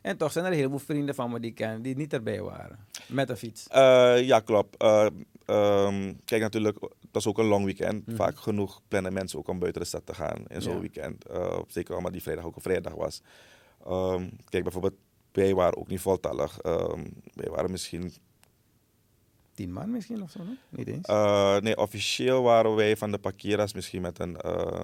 En 0.02 0.16
toch 0.16 0.32
zijn 0.32 0.44
er 0.44 0.50
een 0.50 0.56
heleboel 0.56 0.78
vrienden 0.78 1.14
van 1.14 1.30
me 1.30 1.40
die 1.40 1.50
ik 1.50 1.56
ken 1.56 1.82
die 1.82 1.96
niet 1.96 2.12
erbij 2.12 2.42
waren. 2.42 2.86
Met 3.08 3.28
een 3.30 3.36
fiets. 3.36 3.66
Eh, 3.66 4.22
ja, 4.22 4.40
klopt. 4.40 4.76
Eh, 4.76 5.06
ehm, 5.44 6.14
kijk, 6.24 6.42
natuurlijk, 6.42 6.78
dat 6.80 7.22
is 7.22 7.26
ook 7.26 7.38
een 7.38 7.44
long 7.46 7.64
weekend. 7.64 8.06
Mhm. 8.06 8.16
Vaak 8.16 8.38
genoeg 8.38 8.80
plannen 8.88 9.12
mensen 9.12 9.38
ook 9.38 9.48
om 9.48 9.58
buiten 9.58 9.82
de 9.82 9.88
stad 9.88 10.06
te 10.06 10.14
gaan 10.14 10.44
in 10.46 10.62
zo'n 10.62 10.74
Ja. 10.74 10.80
weekend. 10.80 11.26
Eh, 11.26 11.58
zeker 11.66 11.96
omdat 11.96 12.12
die 12.12 12.22
vrijdag 12.22 12.44
ook 12.44 12.56
een 12.56 12.62
vrijdag 12.62 12.94
was. 12.94 13.22
Ehm, 13.86 14.28
kijk, 14.48 14.62
bijvoorbeeld, 14.62 14.94
wij 15.32 15.54
waren 15.54 15.78
ook 15.78 15.88
niet 15.88 16.00
voltallig. 16.00 16.58
Ehm, 16.60 17.06
wij 17.34 17.50
waren 17.50 17.70
misschien... 17.70 18.12
10 19.60 19.72
man 19.72 19.90
misschien 19.90 20.22
of 20.22 20.30
zo, 20.30 20.38
no? 20.38 20.52
Niet 20.68 20.88
eens. 20.88 21.06
eh, 21.06 21.56
nee, 21.58 21.76
officieel 21.76 22.42
waren 22.42 22.74
wij 22.74 22.96
van 22.96 23.10
de 23.10 23.18
Pakiras 23.18 23.74
misschien 23.74 24.02
met 24.02 24.18
een 24.18 24.36
eh, 24.36 24.80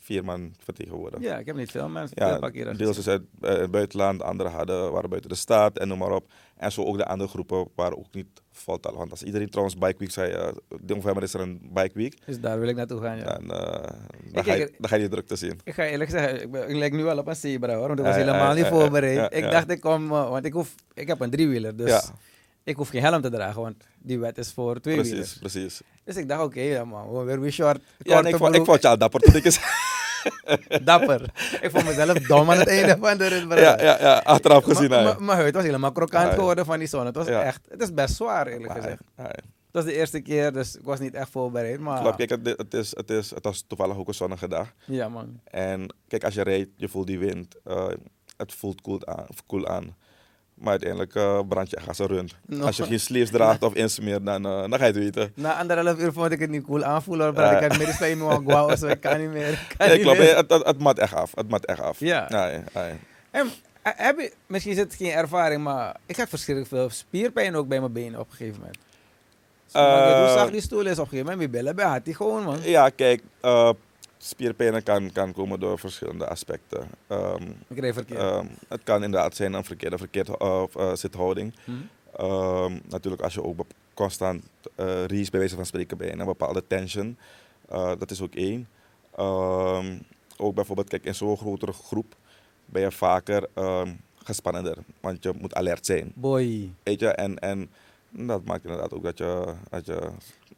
vier 0.00 0.24
man 0.24 0.54
vertegenwoordigd. 0.58 1.22
ja, 1.22 1.38
ik 1.38 1.46
heb 1.46 1.56
niet 1.56 1.70
veel 1.70 1.88
mensen. 1.88 2.16
Ja, 2.26 2.72
deels 2.72 2.98
is 2.98 3.08
uit 3.08 3.22
eh, 3.40 3.56
het 3.56 3.70
buitenland, 3.70 4.22
anderen 4.22 4.52
hadden, 4.52 4.92
waren 4.92 5.08
buiten 5.08 5.30
de 5.30 5.36
staat 5.36 5.78
en 5.78 5.88
noem 5.88 5.98
maar 5.98 6.10
op. 6.10 6.30
En 6.56 6.72
zo 6.72 6.84
ook 6.84 6.96
de 6.96 7.06
andere 7.06 7.30
groepen 7.30 7.68
waren 7.74 7.98
ook 7.98 8.14
niet 8.14 8.26
voltallig. 8.50 8.98
Want 8.98 9.10
als 9.10 9.22
iedereen 9.22 9.48
trouwens 9.48 9.78
Bike 9.78 9.98
Week 9.98 10.10
zei, 10.10 10.32
eh 10.32 10.48
november 10.86 11.22
is 11.22 11.34
er 11.34 11.40
een 11.40 11.70
Bike 11.74 11.94
Week, 11.94 12.26
Dus 12.26 12.40
daar 12.40 12.58
wil 12.58 12.68
ik 12.68 12.76
naartoe 12.76 13.00
gaan, 13.00 13.16
ja. 13.16 13.38
dan, 14.32 14.44
ga 14.44 14.54
je, 14.54 14.72
dan 14.78 14.88
ga 14.88 14.94
je 14.94 15.00
die 15.00 15.10
drukte 15.10 15.36
zien. 15.36 15.60
Ik 15.64 15.74
ga 15.74 15.84
eerlijk 15.84 16.10
zeggen, 16.10 16.42
ik, 16.42 16.50
ben, 16.50 16.68
ik 16.68 16.76
lijk 16.76 16.92
nu 16.92 17.02
wel 17.02 17.18
op 17.18 17.26
een 17.26 17.36
zebra 17.36 17.74
hoor, 17.74 17.86
want 17.86 17.98
ik 17.98 18.04
was 18.04 18.14
helemaal 18.14 18.54
niet 18.54 18.66
voorbereid. 18.66 19.34
ik 19.34 19.42
dacht 19.42 19.70
ik 19.70 19.80
kom, 19.80 20.08
want 20.08 20.44
ik, 20.44 20.52
hoef, 20.52 20.74
ik 20.94 21.06
heb 21.06 21.20
een 21.20 21.30
driewieler, 21.30 21.76
dus 21.76 21.90
ja, 21.90 22.02
ik 22.64 22.76
hoef 22.76 22.88
geen 22.88 23.02
helm 23.02 23.20
te 23.22 23.30
dragen, 23.30 23.62
want 23.62 23.84
die 23.98 24.18
wet 24.18 24.38
is 24.38 24.52
voor 24.52 24.80
tweewielers. 24.80 25.38
precies, 25.38 25.38
precies. 25.38 25.80
Dus 26.04 26.16
ik 26.16 26.28
dacht, 26.28 26.42
oké, 26.42 26.60
ja 26.60 26.84
man, 26.84 27.12
we 27.12 27.24
weer 27.24 27.40
weer 27.40 27.52
short, 27.52 27.80
Ja, 27.98 28.24
ik, 28.24 28.36
vond, 28.36 28.54
ik 28.54 28.64
vond 28.64 28.82
jou 28.82 28.96
dapper 28.98 29.20
toen 29.20 29.34
ik 29.34 29.44
eens... 29.44 29.60
dapper. 30.84 31.22
ik 31.60 31.70
vond 31.70 31.84
mezelf 31.84 32.18
dom 32.18 32.50
aan 32.50 32.58
het 32.58 32.68
einde 32.68 32.96
van 33.00 33.18
de 33.18 33.26
rit. 33.26 33.48
ja, 33.58 33.82
ja, 33.82 33.96
ja, 34.00 34.18
achteraf 34.18 34.64
gezien. 34.64 34.90
Maar- 34.90 35.22
Mijn 35.22 35.38
huid 35.38 35.54
was 35.54 35.64
helemaal 35.64 35.92
krokant 35.92 36.32
geworden 36.34 36.64
van 36.64 36.78
die 36.78 36.88
zon. 36.88 37.06
Het 37.06 37.14
was 37.16 37.26
Ja. 37.26 37.42
echt, 37.42 37.60
het 37.68 37.82
is 37.82 37.94
best 37.94 38.14
zwaar 38.16 38.46
eerlijk 38.46 38.72
gezegd. 38.72 39.00
ja, 39.16 39.22
Dat 39.22 39.34
was 39.70 39.84
de 39.84 39.94
eerste 39.94 40.20
keer, 40.20 40.52
dus 40.52 40.76
ik 40.76 40.84
was 40.84 40.98
niet 41.00 41.14
echt 41.14 41.30
voorbereid. 41.30 41.80
Maar 41.80 42.00
Klopt, 42.00 42.16
kijk, 42.16 42.30
het, 42.30 42.46
het, 42.58 42.74
is, 42.74 42.96
het, 42.96 43.10
is, 43.10 43.30
het 43.30 43.44
was 43.44 43.64
toevallig 43.66 43.96
ook 43.96 44.08
een 44.08 44.14
zonnige 44.14 44.48
dag. 44.48 44.72
ja 44.84 45.08
man. 45.08 45.40
En 45.44 45.94
kijk, 46.08 46.24
als 46.24 46.34
je 46.34 46.42
rijdt, 46.42 46.70
je 46.76 46.88
voelt 46.88 47.06
die 47.06 47.18
wind. 47.18 47.54
eh, 47.64 47.88
het 48.36 48.52
voelt 48.52 48.80
cool 48.80 49.06
aan. 49.06 49.26
Cool 49.46 49.68
aan. 49.68 49.96
Maar 50.62 50.70
uiteindelijk 50.70 51.14
eh, 51.14 51.40
brand 51.48 51.70
je 51.70 51.76
echt 51.76 51.88
als 51.88 51.98
een 51.98 52.06
rund. 52.06 52.34
No. 52.46 52.64
Als 52.66 52.76
je 52.76 52.84
geen 52.84 53.00
sleeves 53.00 53.30
draagt 53.30 53.62
of 53.68 53.74
insmeert, 53.74 54.26
dan, 54.26 54.46
eh, 54.46 54.60
dan 54.60 54.70
ga 54.72 54.76
je 54.78 54.84
het 54.84 54.96
weten. 54.96 55.32
Na 55.34 55.54
anderhalf 55.58 55.98
uur 55.98 56.12
vond 56.12 56.32
ik 56.32 56.40
het 56.40 56.50
niet 56.50 56.64
cool 56.64 56.84
aanvoelen. 56.84 57.26
hoor, 57.26 57.34
Maar 57.34 57.62
ik 57.62 57.68
had 57.70 57.78
midden 57.78 58.10
in 58.10 58.26
mijn 58.26 58.42
guau, 58.46 58.76
zo 58.76 58.86
ik 58.86 59.00
kan 59.00 59.20
niet 59.20 59.30
meer. 59.30 59.66
Kan 59.76 59.86
Nee, 59.86 59.96
niet 59.96 60.04
klopt, 60.06 60.18
meer. 60.18 60.36
het, 60.36 60.50
het, 60.50 60.66
het 60.66 60.78
mat 60.78 60.98
echt 60.98 61.14
af. 61.14 61.30
Het 61.34 61.48
mat 61.48 61.64
echt 61.64 61.80
af. 61.80 62.00
Ja. 62.00 62.28
En, 63.30 63.50
eh, 63.82 63.92
heb 63.96 64.18
je, 64.18 64.32
misschien 64.46 64.72
is 64.72 64.78
het 64.78 64.94
geen 64.94 65.10
ervaring, 65.10 65.62
maar 65.62 65.96
ik 66.06 66.16
had 66.16 66.28
verschrikkelijk 66.28 66.74
veel 66.74 66.90
spierpijn 66.90 67.54
ook 67.56 67.68
bij 67.68 67.80
mijn 67.80 67.92
benen 67.92 68.20
op 68.20 68.30
een 68.30 68.36
gegeven 68.36 68.60
moment. 68.60 68.78
Hoe 69.72 70.38
zag 70.38 70.50
die 70.50 70.60
stoel 70.60 70.86
is 70.86 70.98
op 70.98 71.04
een 71.04 71.08
gegeven 71.08 71.18
moment? 71.18 71.38
Mijn 71.38 71.50
billen 71.50 71.76
bij 71.76 71.84
had 71.86 72.04
die 72.04 72.14
gewoon, 72.14 72.44
man. 72.44 72.58
Ja, 72.62 72.88
kijk, 72.88 73.22
spierpijnen 74.24 74.82
kan, 74.82 75.12
kan 75.12 75.32
komen 75.32 75.60
door 75.60 75.78
verschillende 75.78 76.26
aspecten. 76.26 76.88
Verkeerd. 77.94 78.18
ehm, 78.18 78.46
het 78.68 78.80
kan 78.82 79.04
inderdaad 79.04 79.36
zijn 79.36 79.52
een 79.52 79.64
verkeerde, 79.64 79.98
verkeerde 79.98 80.36
eh, 80.38 80.94
zithouding. 80.94 81.54
Mhm. 81.64 81.76
Ehm, 82.16 82.78
natuurlijk 82.88 83.22
als 83.22 83.34
je 83.34 83.44
ook 83.44 83.66
constant 83.94 84.44
eh 84.74 85.04
reach 85.04 85.30
bij 85.30 85.40
wijze 85.40 85.54
van 85.54 85.66
spreken 85.66 85.96
bij 85.96 86.12
een 86.12 86.24
bepaalde 86.24 86.66
tension. 86.66 87.16
dat 87.98 88.10
is 88.10 88.20
ook 88.20 88.34
één. 88.34 88.68
Ook 90.36 90.54
bijvoorbeeld, 90.54 90.88
kijk, 90.88 91.04
in 91.04 91.14
zo'n 91.14 91.36
grotere 91.36 91.72
groep 91.72 92.14
ben 92.66 92.82
je 92.82 92.90
vaker 92.90 93.48
gespannender. 94.24 94.76
Want 95.00 95.22
je 95.22 95.32
moet 95.38 95.54
alert 95.54 95.86
zijn. 95.86 96.12
Boy. 96.14 96.72
Weet 96.82 97.00
je, 97.00 97.08
en, 97.08 97.38
en 97.38 97.70
dat 98.12 98.44
maakt 98.44 98.64
inderdaad 98.64 98.92
ook 98.94 99.02
dat 99.02 99.18
je, 99.18 99.54
dat 99.70 99.86
je 99.86 99.92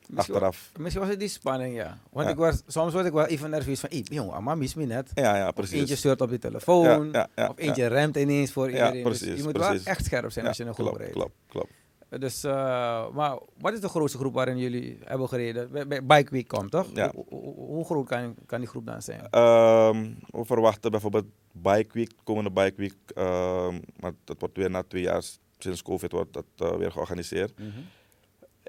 Misschien, 0.09 0.35
achteraf... 0.35 0.71
misschien 0.79 1.01
was 1.03 1.11
het 1.11 1.19
die 1.21 1.29
spanning, 1.29 1.75
ja. 1.77 1.99
Want 2.11 2.27
Ja. 2.27 2.33
ik 2.33 2.39
was, 2.39 2.63
soms 2.67 2.93
word 2.93 3.07
ik 3.07 3.13
wel 3.13 3.27
even 3.27 3.51
nerveus 3.51 3.81
van, 3.81 3.89
"Ey, 3.91 4.01
jongen, 4.05 4.35
amma 4.35 4.55
mis 4.55 4.75
me 4.75 4.85
net. 4.85 5.11
Ja, 5.15 5.37
ja, 5.37 5.49
Of 5.49 5.55
precies. 5.55 5.79
eentje 5.79 5.97
zeurt 5.97 6.21
op 6.21 6.31
je 6.31 6.39
telefoon. 6.39 6.85
Ja, 7.07 7.19
ja, 7.19 7.29
ja, 7.35 7.49
of 7.49 7.59
eentje 7.59 7.87
remt 7.87 8.17
ineens 8.17 8.53
voor 8.53 8.67
iedereen. 8.71 8.93
Dus 9.05 9.19
precies, 9.19 9.37
je 9.37 9.43
moet 9.43 9.53
precies. 9.53 9.85
wel 9.85 9.93
echt 9.95 10.05
scherp 10.05 10.31
zijn 10.33 10.47
als 10.47 10.57
je 10.57 10.65
een 10.65 10.75
groep 10.75 10.87
klopt, 10.87 11.01
rijdt. 11.01 11.15
klopt, 11.15 11.35
klopt. 11.49 11.71
Dus, 12.19 12.45
eh, 12.45 13.09
maar 13.13 13.39
wat 13.59 13.73
is 13.73 13.81
de 13.81 13.89
grootste 13.89 14.19
groep 14.19 14.35
waarin 14.35 14.59
jullie 14.59 14.99
hebben 15.05 15.29
gereden? 15.29 15.71
Bij, 15.89 16.05
Bike 16.07 16.31
Week 16.31 16.49
komt, 16.49 16.71
toch? 16.71 16.87
Ja. 16.95 17.11
Hoe, 17.15 17.25
hoe- 17.29 17.55
hoe 17.55 17.85
groot 17.85 18.07
kan, 18.07 18.35
kan 18.47 18.59
die 18.61 18.69
groep 18.69 18.87
dan 18.87 19.03
zijn? 19.03 19.21
Ehm, 19.31 20.11
we 20.31 20.45
verwachten 20.45 20.91
bijvoorbeeld 20.91 21.27
Bike 21.53 21.91
Week, 21.93 22.11
komende 22.25 22.51
Bike 22.51 22.75
Week, 22.77 22.95
ehm, 23.15 23.81
maar 24.01 24.13
dat 24.25 24.37
wordt 24.39 24.57
weer 24.57 24.71
na 24.71 24.83
twee 24.83 25.03
jaar 25.03 25.23
sinds 25.65 25.83
COVID 25.83 26.13
wordt 26.13 26.33
dat 26.33 26.45
eh, 26.57 26.77
weer 26.77 26.93
georganiseerd. 26.93 27.59
Mhm. 27.59 27.69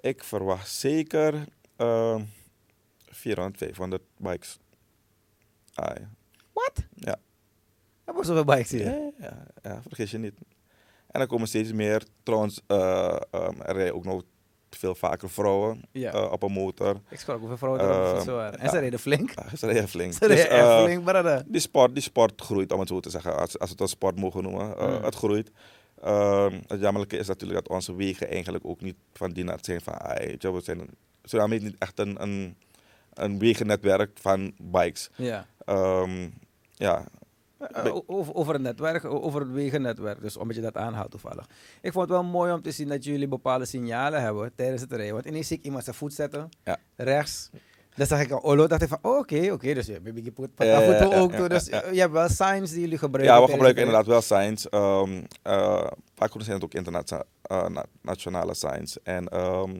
Ik 0.01 0.23
verwacht 0.23 0.69
zeker 0.71 1.33
ehm 1.75 2.23
400, 3.09 3.57
500 3.57 4.01
bikes. 4.17 4.59
Ah, 5.73 5.95
ja. 5.97 6.09
Wat? 6.53 6.73
Ja. 6.93 7.15
Hebben 8.03 8.23
we 8.23 8.29
zoveel 8.29 8.43
bikes 8.55 8.71
hier? 8.71 8.83
Ja, 8.83 9.11
ja, 9.19 9.45
ja, 9.63 9.81
vergis 9.81 10.11
je 10.11 10.17
niet. 10.17 10.33
En 11.11 11.21
er 11.21 11.27
komen 11.27 11.47
steeds 11.47 11.71
meer. 11.71 12.03
Trouwens, 12.23 12.61
eh, 12.67 13.15
ehm, 13.31 13.61
er 13.61 13.75
rijden 13.75 13.95
ook 13.95 14.03
nog 14.05 14.23
veel 14.69 14.95
vaker 14.95 15.29
vrouwen 15.29 15.81
Ja. 15.91 16.11
eh, 16.11 16.31
op 16.31 16.43
een 16.43 16.51
motor. 16.51 17.01
Ik 17.09 17.19
sprak 17.19 17.39
hoeveel 17.39 17.57
vrouwen 17.57 17.81
er 17.81 17.89
Eh, 17.89 18.13
fiets 18.15 18.25
waren. 18.25 18.59
En 18.59 18.69
ze 18.69 18.79
reden 18.79 18.99
flink. 18.99 19.33
Ze 19.57 19.65
rijden 19.65 19.87
flink. 19.87 20.13
Ze 20.13 20.27
Dus, 20.27 20.43
reden 20.43 20.83
flink, 20.83 21.03
brother. 21.03 21.43
Die 21.47 21.61
sport, 21.61 21.93
die 21.93 22.03
sport 22.03 22.41
groeit, 22.41 22.71
om 22.71 22.79
het 22.79 22.87
zo 22.87 22.99
te 22.99 23.09
zeggen, 23.09 23.31
als, 23.37 23.59
als 23.59 23.69
we 23.69 23.75
het 23.75 23.79
een 23.81 23.87
sport 23.87 24.19
mogen 24.19 24.43
noemen. 24.43 24.67
Mm. 24.67 25.03
Het 25.03 25.15
groeit. 25.15 25.51
Ehm, 26.05 26.59
het 26.67 26.79
jammerlijke 26.79 27.17
is 27.17 27.27
natuurlijk 27.27 27.65
dat 27.65 27.75
onze 27.75 27.95
wegen 27.95 28.29
eigenlijk 28.29 28.65
ook 28.65 28.81
niet 28.81 28.95
van 29.13 29.31
die 29.31 29.43
naad 29.43 29.65
zijn 29.65 29.81
van, 29.81 29.93
we 29.93 30.59
zijn, 30.63 30.89
Suriname 31.23 31.57
niet 31.57 31.75
echt 31.77 31.99
een, 31.99 32.21
een, 32.21 32.55
een 33.13 33.39
wegennetwerk 33.39 34.17
van 34.21 34.53
bikes. 34.61 35.09
Ja. 35.15 35.45
Ehm, 35.65 36.29
ja, 36.73 37.05
Eh, 37.71 37.95
over, 38.05 38.33
over 38.35 38.53
het 38.53 38.61
netwerk, 38.61 39.05
over 39.05 39.39
het 39.41 39.51
wegennetwerk, 39.51 40.21
dus 40.21 40.37
omdat 40.37 40.55
je 40.55 40.61
dat 40.61 40.77
aanhaalt 40.77 41.11
toevallig. 41.11 41.45
Ik 41.81 41.91
vond 41.91 42.09
het 42.09 42.13
wel 42.19 42.23
mooi 42.23 42.53
om 42.53 42.61
te 42.61 42.71
zien 42.71 42.87
dat 42.87 43.03
jullie 43.03 43.27
bepaalde 43.27 43.65
signalen 43.65 44.21
hebben 44.21 44.51
tijdens 44.55 44.81
het 44.81 44.91
rijden. 44.91 45.13
Want 45.13 45.25
ineens 45.25 45.47
zie 45.47 45.57
ik 45.57 45.63
iemand 45.63 45.83
zijn 45.83 45.95
voet 45.95 46.13
zetten, 46.13 46.49
Ja. 46.63 46.77
rechts. 46.95 47.49
Dan 47.95 48.07
zag 48.07 48.21
ik 48.21 48.29
een 48.29 48.43
olo, 48.43 48.67
dacht 48.67 48.81
ik 48.81 48.87
van, 48.87 48.99
oh, 49.01 49.17
oké, 49.17 49.51
oké, 49.51 49.73
dus 49.73 49.85
je 49.85 49.91
hebt 49.91 50.05
ja, 50.55 51.17
ook 51.19 51.31
ja. 51.31 51.47
Dus 51.47 51.65
je 51.65 51.99
hebt 51.99 52.11
wel 52.11 52.29
signs 52.29 52.71
die 52.71 52.79
jullie 52.79 52.97
gebruiken. 52.97 53.35
ja, 53.35 53.45
we 53.45 53.51
gebruiken 53.51 53.87
het 53.87 53.91
inderdaad 53.91 54.05
wel 54.05 54.21
signs. 54.21 54.69
Eh, 54.69 55.87
vaak 56.15 56.31
zijn 56.37 56.55
het 56.55 56.63
ook 56.63 56.73
internationale 56.73 57.25
eh, 57.41 57.83
nationale 58.01 58.53
signs. 58.53 58.97
En 59.03 59.27
ehm, 59.27 59.79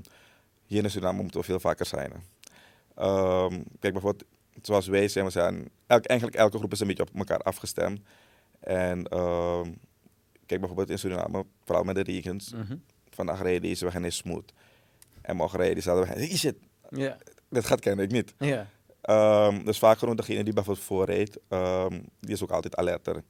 hier 0.66 0.84
in 0.84 0.90
Suriname 0.90 1.22
moeten 1.22 1.40
we 1.40 1.46
veel 1.46 1.60
vaker 1.60 1.86
signen. 1.86 2.24
Ehm, 2.96 3.62
kijk, 3.80 3.94
bijvoorbeeld, 3.94 4.24
zoals 4.62 4.88
wij 4.88 5.08
zijn, 5.08 5.26
we 5.26 5.32
zijn 5.32 5.70
elk, 5.88 6.06
eigenlijk 6.06 6.40
elke 6.40 6.58
groep 6.58 6.72
is 6.72 6.80
een 6.80 6.88
beetje 6.88 7.04
op 7.04 7.10
elkaar 7.16 7.40
afgestemd. 7.40 8.02
En 8.60 9.08
ehm, 9.08 9.72
kijk, 10.46 10.60
bijvoorbeeld 10.60 10.90
in 10.90 11.00
Suriname, 11.00 11.46
vooral 11.64 11.84
met 11.84 11.96
de 11.96 12.04
regens, 12.04 12.52
rijden. 12.52 12.66
Mhm. 12.68 12.78
vandaag 13.10 13.42
rijden 13.42 13.62
deze 13.62 13.86
weg 13.86 13.96
en 13.96 14.06
is 14.06 14.16
smooth. 14.16 14.54
En 15.22 15.36
morgen 15.36 15.58
rijden 15.58 15.76
deze 15.76 15.94
weg 15.94 16.10
en 16.10 16.18
hey, 16.18 16.38
shit, 16.38 16.56
Ja, 16.90 17.18
dit 17.50 17.66
gaat 17.66 17.80
kennelijk 17.80 18.12
niet. 18.12 18.34
ja. 18.38 18.68
Ehm, 19.02 19.64
dus 19.64 19.80
vaak 19.80 19.98
gewoon 19.98 20.16
degene 20.16 20.44
die 20.44 20.54
bijvoorbeeld 20.54 20.86
voorrijdt, 20.86 21.38
ehm, 21.48 22.00
die 22.20 22.32
is 22.34 22.44
ook 22.44 22.52
altijd 22.52 22.76
alerter. 22.76 23.24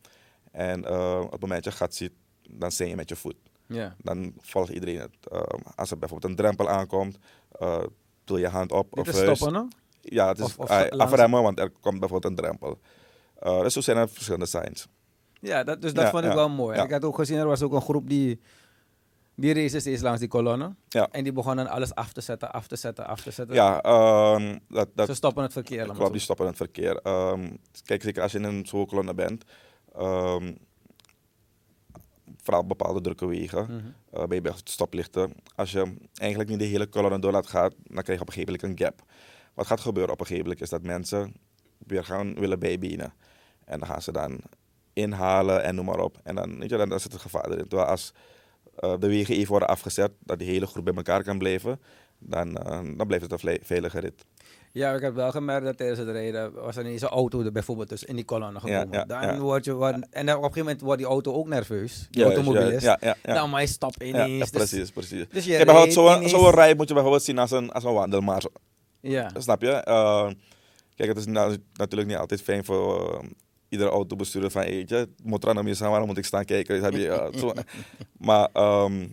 En 0.51 0.85
ehm, 0.85 1.19
op 1.21 1.31
het 1.31 1.41
moment 1.41 1.63
dat 1.63 1.73
je 1.73 1.79
gat 1.79 1.95
ziet, 1.95 2.11
dan 2.49 2.71
zing 2.71 2.89
je 2.89 2.95
met 2.95 3.09
je 3.09 3.15
voet. 3.15 3.35
ja. 3.67 3.95
Dan 3.97 4.33
volgt 4.39 4.69
iedereen 4.69 4.99
het. 4.99 5.11
Als 5.75 5.91
er 5.91 5.97
bijvoorbeeld 5.97 6.31
een 6.31 6.37
drempel 6.37 6.69
aankomt, 6.69 7.17
eh 7.51 7.83
doe 8.23 8.39
je 8.39 8.47
hand 8.47 8.71
op. 8.71 8.87
Dit 8.93 8.99
of 9.07 9.13
is 9.13 9.19
stoppen, 9.35 9.53
no? 9.53 9.67
Ja, 10.01 10.27
het 10.27 10.37
is 10.39 10.43
Of- 10.45 10.57
of 10.59 10.69
langs- 10.69 10.97
afremmen, 10.97 11.41
want 11.43 11.59
er 11.59 11.69
komt 11.81 11.99
bijvoorbeeld 11.99 12.31
een 12.37 12.43
drempel. 12.43 12.79
Eh, 13.39 13.61
dus 13.61 13.73
zo 13.73 13.81
zijn 13.81 13.97
er 13.97 14.09
verschillende 14.09 14.45
signs. 14.45 14.87
Ja, 15.41 15.63
dat, 15.63 15.81
dus 15.81 15.93
dat 15.93 16.03
Ja, 16.03 16.09
vond 16.09 16.23
ik 16.23 16.29
ja, 16.29 16.35
wel 16.35 16.49
mooi. 16.49 16.81
Ik 16.81 16.91
had 16.91 17.03
ook 17.05 17.15
gezien, 17.15 17.37
er 17.37 17.45
was 17.47 17.61
ook 17.61 17.73
een 17.73 17.81
groep 17.81 18.09
die, 18.09 18.39
die 19.35 19.53
race 19.53 19.79
steeds 19.79 20.01
langs 20.01 20.19
die 20.19 20.27
kolonne. 20.27 20.75
Ja. 20.87 21.07
En 21.11 21.23
die 21.23 21.33
begonnen 21.33 21.67
alles 21.67 21.95
af 21.95 22.13
te 22.13 22.21
zetten, 22.21 22.51
af 22.51 22.67
te 22.67 22.75
zetten, 22.75 23.07
af 23.07 23.21
te 23.21 23.31
zetten. 23.31 23.55
Ja, 23.55 23.81
ehm, 23.81 24.57
dat, 24.67 24.89
dat 24.95 25.07
Ze 25.07 25.13
stoppen 25.13 25.43
het 25.43 25.53
verkeer. 25.53 25.87
maar 25.87 25.95
klopt, 25.95 26.11
die 26.11 26.21
stoppen 26.21 26.45
het 26.45 26.57
verkeer. 26.57 26.97
Ehm, 26.97 27.51
kijk, 27.83 28.03
zeker 28.03 28.21
als 28.21 28.31
je 28.31 28.37
in 28.37 28.43
een 28.43 28.65
zo'n 28.65 28.85
kolonne 28.85 29.13
bent, 29.13 29.43
ehm, 29.95 30.53
vooral 32.37 32.61
op 32.61 32.67
bepaalde 32.67 33.01
drukke 33.01 33.27
wegen, 33.27 33.95
eh, 34.11 34.23
bij 34.23 34.41
bij 34.41 34.51
stoplichten. 34.63 35.33
Als 35.55 35.71
je 35.71 35.95
eigenlijk 36.13 36.49
niet 36.49 36.59
de 36.59 36.65
hele 36.65 36.87
kolonne 36.87 37.19
door 37.19 37.31
laat 37.31 37.47
gaan, 37.47 37.71
dan 37.83 38.03
krijg 38.03 38.17
je 38.19 38.25
op 38.25 38.27
een 38.27 38.33
gegeven 38.33 38.53
moment 38.53 38.79
een 38.79 38.85
gap. 38.85 39.03
Wat 39.53 39.67
gaat 39.67 39.79
gebeuren 39.79 40.13
op 40.13 40.19
een 40.19 40.25
gegeven 40.25 40.47
moment 40.47 40.63
is 40.63 40.69
dat 40.69 40.81
mensen 40.83 41.33
weer 41.77 42.03
gaan 42.03 42.33
willen 42.33 42.59
bijbenen. 42.59 43.13
En 43.65 43.79
dan 43.79 43.87
gaan 43.87 44.01
ze 44.01 44.11
dan 44.11 44.39
inhalen 44.93 45.63
en 45.63 45.75
noem 45.75 45.85
maar 45.85 45.99
op. 45.99 46.17
En 46.23 46.35
dan, 46.35 46.59
weet 46.59 46.69
je, 46.69 46.77
dan, 46.77 46.89
dan 46.89 46.99
zit 46.99 47.11
het 47.11 47.21
gevaar 47.21 47.51
erin. 47.51 47.67
Terwijl 47.67 47.89
als 47.89 48.13
eh, 48.75 48.93
de 48.99 49.07
wegen 49.07 49.35
even 49.35 49.49
worden 49.49 49.67
afgezet, 49.67 50.11
dat 50.19 50.39
die 50.39 50.47
hele 50.49 50.65
groep 50.67 50.85
bij 50.85 50.93
elkaar 50.93 51.23
kan 51.23 51.37
blijven, 51.37 51.79
dan, 52.19 52.57
eh, 52.57 52.79
dan 52.97 53.07
blijft 53.07 53.31
het 53.31 53.43
een 53.43 53.59
veilige 53.63 53.99
rit. 53.99 54.25
Ja, 54.71 54.93
ik 54.93 55.01
heb 55.01 55.15
wel 55.15 55.31
gemerkt 55.31 55.65
dat 55.65 55.77
tijdens 55.77 55.99
het 55.99 56.09
rijden 56.09 56.53
was 56.53 56.75
er 56.75 56.83
niet 56.83 56.99
zo'n 56.99 57.09
auto 57.09 57.41
er 57.43 57.51
bijvoorbeeld 57.51 57.89
dus 57.89 58.03
in 58.03 58.15
die 58.15 58.25
kolonne 58.25 58.59
gekomen. 58.59 58.87
ja, 58.91 59.05
dan 59.05 59.21
ja. 59.21 59.39
word 59.39 59.65
je 59.65 59.71
en 59.71 60.25
dan 60.25 60.35
op 60.35 60.43
een 60.43 60.47
gegeven 60.47 60.59
moment 60.63 60.81
wordt 60.81 60.97
die 60.99 61.07
auto 61.09 61.33
ook 61.33 61.47
nerveus. 61.47 62.07
Juist, 62.11 62.35
automobilist. 62.35 62.85
Ja, 62.85 62.97
ja, 63.01 63.15
ja. 63.23 63.33
Nou, 63.33 63.47
maar 63.49 63.57
hij 63.59 63.67
stapt 63.67 64.03
ineens. 64.03 64.33
ja, 64.33 64.39
dus- 64.39 64.49
precies, 64.49 64.91
precies. 64.91 65.25
Dus 65.29 65.45
je 65.45 65.57
bijvoorbeeld 65.65 65.93
zo'n 65.93 66.15
ineens- 66.15 66.31
zo'n 66.31 66.49
rij 66.51 66.75
moet 66.75 66.87
je 66.87 66.93
bijvoorbeeld 66.93 67.23
zien 67.23 67.37
als 67.37 67.51
een, 67.51 67.71
als 67.71 67.83
een 67.83 67.93
wandelmaar. 67.93 68.43
Ja. 69.01 69.31
Snap 69.37 69.61
je? 69.61 69.71
Eh, 69.71 70.29
kijk, 70.95 71.09
het 71.09 71.17
is 71.17 71.25
na- 71.25 71.55
natuurlijk 71.73 72.09
niet 72.09 72.17
altijd 72.17 72.41
fijn 72.41 72.65
voor 72.65 73.23
iedere 73.69 73.89
autobestuurder 73.89 74.51
van 74.51 74.61
eentje. 74.61 74.95
Het 74.95 75.09
moet 75.23 75.43
er 75.43 75.57
aan 75.57 75.75
staan, 75.75 75.89
waarom 75.89 76.07
moet 76.07 76.17
ik 76.17 76.25
staan 76.25 76.45
kijken? 76.45 76.73
Dus 76.75 76.83
heb 76.83 76.93
je. 76.93 77.63
Maar 78.17 78.49
ehm, 78.53 79.07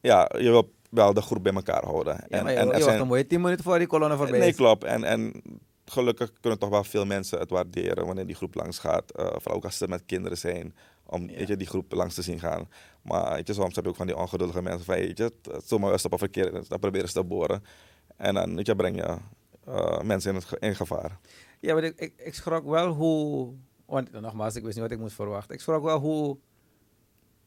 ja, 0.00 0.30
je 0.38 0.50
wilt 0.50 0.68
wel 0.90 1.14
de 1.14 1.20
groep 1.22 1.42
bij 1.42 1.52
elkaar 1.52 1.84
houden. 1.84 2.24
Ja, 2.28 2.42
maar 2.42 2.52
je, 2.52 2.58
en 2.58 2.66
je 2.66 2.72
er 2.72 2.78
wacht 2.78 2.82
zijn- 2.84 3.00
een 3.00 3.06
mooie 3.06 3.26
10 3.26 3.40
minuten 3.40 3.64
voor 3.64 3.78
die 3.78 3.86
kolonne 3.86 4.16
voorbij 4.16 4.38
Nee, 4.38 4.54
klopt. 4.54 4.84
En, 4.84 5.04
en 5.04 5.42
gelukkig 5.84 6.32
kunnen 6.40 6.58
toch 6.58 6.68
wel 6.70 6.84
veel 6.84 7.06
mensen 7.06 7.38
het 7.38 7.50
waarderen 7.50 8.06
wanneer 8.06 8.26
die 8.26 8.34
groep 8.36 8.54
langs 8.54 8.78
gaat. 8.78 9.10
Eh, 9.10 9.26
vooral 9.26 9.56
ook 9.56 9.64
als 9.64 9.76
ze 9.78 9.88
met 9.88 10.02
kinderen 10.06 10.38
zijn, 10.38 10.74
om 11.06 11.30
Ja. 11.30 11.44
je, 11.46 11.56
die 11.56 11.66
groep 11.66 11.92
langs 11.92 12.14
te 12.14 12.22
zien 12.22 12.40
gaan. 12.40 12.68
Maar 13.02 13.34
weet 13.34 13.46
je, 13.46 13.52
soms 13.52 13.74
heb 13.74 13.84
je 13.84 13.90
ook 13.90 13.96
van 13.96 14.06
die 14.06 14.16
ongeduldige 14.16 14.62
mensen 14.62 14.84
van, 14.84 14.94
weet 14.94 15.18
je, 15.18 15.32
zomaar 15.64 15.92
een 15.92 16.18
verkeer, 16.18 16.52
dan 16.68 16.78
proberen 16.78 17.08
ze 17.08 17.14
te 17.14 17.24
boren. 17.24 17.62
En 18.16 18.34
dan 18.34 18.54
weet 18.54 18.66
je, 18.66 18.76
breng 18.76 18.96
je 18.96 19.16
eh, 19.66 20.00
mensen 20.00 20.30
in, 20.34 20.36
het, 20.40 20.60
in 20.62 20.76
gevaar. 20.76 21.18
Ja, 21.60 21.74
maar 21.74 21.84
ik, 21.84 21.98
ik, 22.00 22.12
ik 22.16 22.34
schrok 22.34 22.64
wel 22.64 22.88
hoe... 22.88 23.52
Want 23.88 24.12
nogmaals, 24.20 24.54
ik 24.56 24.62
wist 24.62 24.74
niet 24.74 24.84
wat 24.84 24.92
ik 24.94 24.98
moest 24.98 25.14
verwachten. 25.14 25.54
Ik 25.54 25.60
schrok 25.60 25.82
wel 25.82 25.98
hoe... 25.98 26.36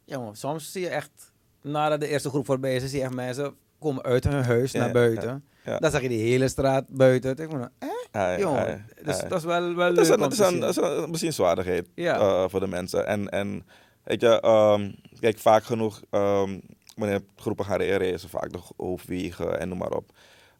Ja, 0.05 0.19
man, 0.19 0.35
soms 0.35 0.71
zie 0.71 0.81
je 0.81 0.89
echt... 0.89 1.31
Nadat 1.61 1.99
de 1.99 2.07
eerste 2.07 2.29
groep 2.29 2.45
voorbij 2.45 2.75
is, 2.75 2.89
zie 2.89 2.97
je 2.97 3.03
echt 3.03 3.13
mensen 3.13 3.55
komen 3.79 4.03
uit 4.03 4.23
hun 4.23 4.43
huis 4.43 4.71
Ja, 4.71 4.79
naar 4.79 4.91
buiten. 4.91 5.43
ja. 5.65 5.79
Dan 5.79 5.91
zag 5.91 6.01
je 6.01 6.09
die 6.09 6.21
hele 6.21 6.47
straat 6.47 6.87
buiten. 6.87 7.37
Ik 7.37 7.49
vond, 7.49 7.69
eh, 8.11 8.39
jongen. 8.39 8.85
dus 9.03 9.19
dat 9.19 9.31
is 9.37 9.43
wel, 9.43 9.75
wel 9.75 9.87
Het 9.89 9.97
is 9.97 10.07
leuk 10.07 10.17
een, 10.17 10.23
om 10.23 10.29
het 10.29 10.37
te 10.37 10.43
is 10.43 10.49
zien. 10.49 10.61
een, 10.61 10.67
het 10.67 10.77
is 10.77 11.03
een 11.03 11.11
bezienswaardigheid 11.11 11.87
eh, 11.95 12.45
voor 12.47 12.59
de 12.59 12.67
mensen. 12.67 13.07
En, 13.07 13.29
en 13.29 13.65
weet 14.03 14.21
je, 14.21 14.39
ehm, 14.41 14.91
kijk, 15.19 15.37
vaak 15.37 15.63
genoeg, 15.63 16.01
ehm, 16.09 16.59
wanneer 16.95 17.21
groepen 17.35 17.65
gaan 17.65 17.81
is 17.81 18.25
vaak 18.25 18.51
de 18.51 18.59
hoofdwegen 18.77 19.59
en 19.59 19.67
noem 19.69 19.77
maar 19.77 19.91
op. 19.93 20.11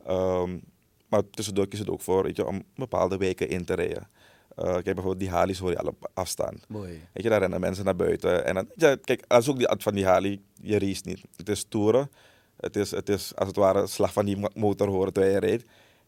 Ehm, 0.05 0.57
maar 1.07 1.29
tussendoor 1.29 1.67
kies 1.67 1.79
het 1.79 1.89
ook 1.89 2.01
voor 2.01 2.23
weet 2.23 2.35
je, 2.35 2.45
om 2.47 2.63
bepaalde 2.75 3.17
weken 3.17 3.49
in 3.49 3.65
te 3.65 3.73
rijden. 3.73 4.07
Uh, 4.57 4.65
kijk 4.65 4.83
bijvoorbeeld 4.83 5.19
die 5.19 5.29
hali's 5.29 5.59
hoor 5.59 5.69
je 5.69 5.77
al 5.77 5.87
op 5.87 6.09
afstand. 6.13 6.65
Mooi. 6.67 6.89
Weet 7.13 7.23
je, 7.23 7.29
daar 7.29 7.39
rennen 7.39 7.59
mensen 7.59 7.85
naar 7.85 7.95
buiten. 7.95 8.45
En 8.45 8.55
dan, 8.55 8.67
ja, 8.75 8.95
kijk, 8.95 9.23
als 9.27 9.49
ook 9.49 9.57
die 9.57 9.69
van 9.77 9.93
die 9.93 10.05
hali, 10.05 10.43
je 10.61 10.79
race 10.79 11.01
niet. 11.03 11.21
Het 11.35 11.49
is 11.49 11.65
toeren. 11.69 12.11
Het 12.57 12.75
is, 12.75 12.91
het 12.91 13.09
is 13.09 13.35
als 13.35 13.47
het 13.47 13.55
ware 13.55 13.87
slag 13.87 14.13
van 14.13 14.25
die 14.25 14.37
motor 14.53 14.87
horen 14.87 15.13
terwijl 15.13 15.33
je 15.33 15.39
rijdt. 15.39 15.63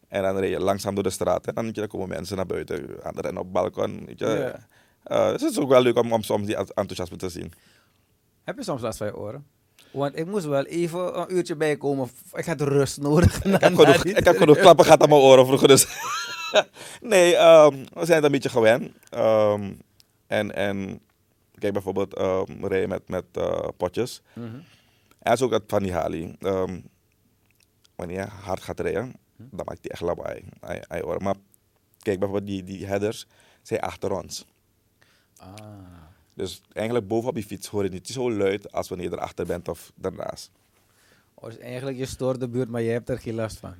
En 0.08 0.22
dan 0.22 0.38
rijd 0.38 0.52
je 0.52 0.60
langzaam 0.60 0.94
door 0.94 1.04
de 1.04 1.10
straat. 1.10 1.48
En 1.48 1.54
dan, 1.54 1.66
je, 1.66 1.72
dan 1.72 1.88
komen 1.88 2.08
mensen 2.08 2.36
naar 2.36 2.46
buiten. 2.46 3.04
Anderen 3.04 3.38
op 3.38 3.44
het 3.44 3.52
balkon. 3.52 4.06
Weet 4.06 4.20
je. 4.20 4.26
Ja. 4.26 4.68
Uh, 5.08 5.32
dus 5.32 5.42
het 5.42 5.52
is 5.52 5.60
ook 5.60 5.70
wel 5.70 5.82
leuk 5.82 5.98
om, 5.98 6.14
om 6.14 6.24
soms 6.24 6.46
die 6.46 6.56
enthousiasme 6.56 7.18
te 7.18 7.30
zien. 7.30 7.54
Heb 8.44 8.58
je 8.58 8.64
soms 8.64 8.82
last 8.82 8.98
van 8.98 9.08
je 9.08 9.18
oren? 9.18 9.46
Want 9.92 10.18
ik 10.18 10.26
moest 10.26 10.46
wel 10.46 10.66
even 10.66 11.20
een 11.20 11.36
uurtje 11.36 11.56
bijkomen. 11.56 12.10
Ik 12.34 12.46
had 12.46 12.62
rust 12.62 13.02
nodig. 13.02 13.44
Ik 13.44 13.62
heb 13.62 13.76
genoeg, 13.76 14.04
ik 14.04 14.26
heb 14.26 14.38
genoeg 14.38 14.58
klappen 14.58 14.86
gehad 14.86 15.02
aan 15.02 15.10
mijn 15.10 15.22
oren 15.22 15.46
vroeger. 15.46 15.68
Dus. 15.68 15.88
nee, 17.14 17.36
um, 17.36 17.86
we 17.94 18.06
zijn 18.06 18.16
het 18.16 18.24
een 18.24 18.32
beetje 18.32 18.50
gewend. 18.50 18.92
Um, 19.12 19.82
en, 20.28 20.56
en 20.56 21.02
kijk 21.56 21.74
bijvoorbeeld 21.74 22.20
um, 22.20 22.68
rijden 22.68 22.90
met, 22.90 23.08
met 23.08 23.26
uh, 23.38 23.68
potjes. 23.78 24.22
Mhm. 24.34 24.60
En 25.20 25.34
is 25.34 25.42
ook 25.42 25.52
dat 25.52 25.64
van 25.68 25.84
die 25.84 25.94
hali. 25.94 26.36
wanneer 27.96 28.20
je 28.20 28.28
hard 28.28 28.62
gaat 28.62 28.80
rijden, 28.80 29.14
dan 29.36 29.66
maakt 29.66 29.82
die 29.82 29.92
echt 29.92 30.02
lawaai 30.02 30.44
oren. 30.90 31.24
Maar 31.24 31.36
kijk 32.00 32.20
bijvoorbeeld 32.20 32.50
die, 32.50 32.64
die 32.64 32.86
headers 32.86 33.28
zijn 33.62 33.82
achter 33.82 34.12
ons. 34.12 34.46
Ah. 35.38 35.50
Dus 36.34 36.62
eigenlijk 36.74 37.08
bovenop 37.08 37.36
die 37.36 37.44
fiets 37.44 37.68
hoor 37.68 37.84
je 37.84 37.90
niet 37.90 38.08
zo 38.08 38.32
luid 38.32 38.72
als 38.72 38.90
wanneer 38.90 39.10
je 39.10 39.16
erachter 39.16 39.46
bent 39.46 39.68
of 39.68 39.92
daarnaast. 39.96 40.52
Oh, 41.34 41.44
dus 41.44 41.58
eigenlijk 41.58 41.98
je 41.98 42.06
stoort 42.06 42.40
de 42.40 42.48
buurt, 42.48 42.70
maar 42.70 42.82
je 42.82 42.92
hebt 42.92 43.10
er 43.10 43.20
geen 43.20 43.36
last 43.36 43.58
van. 43.58 43.76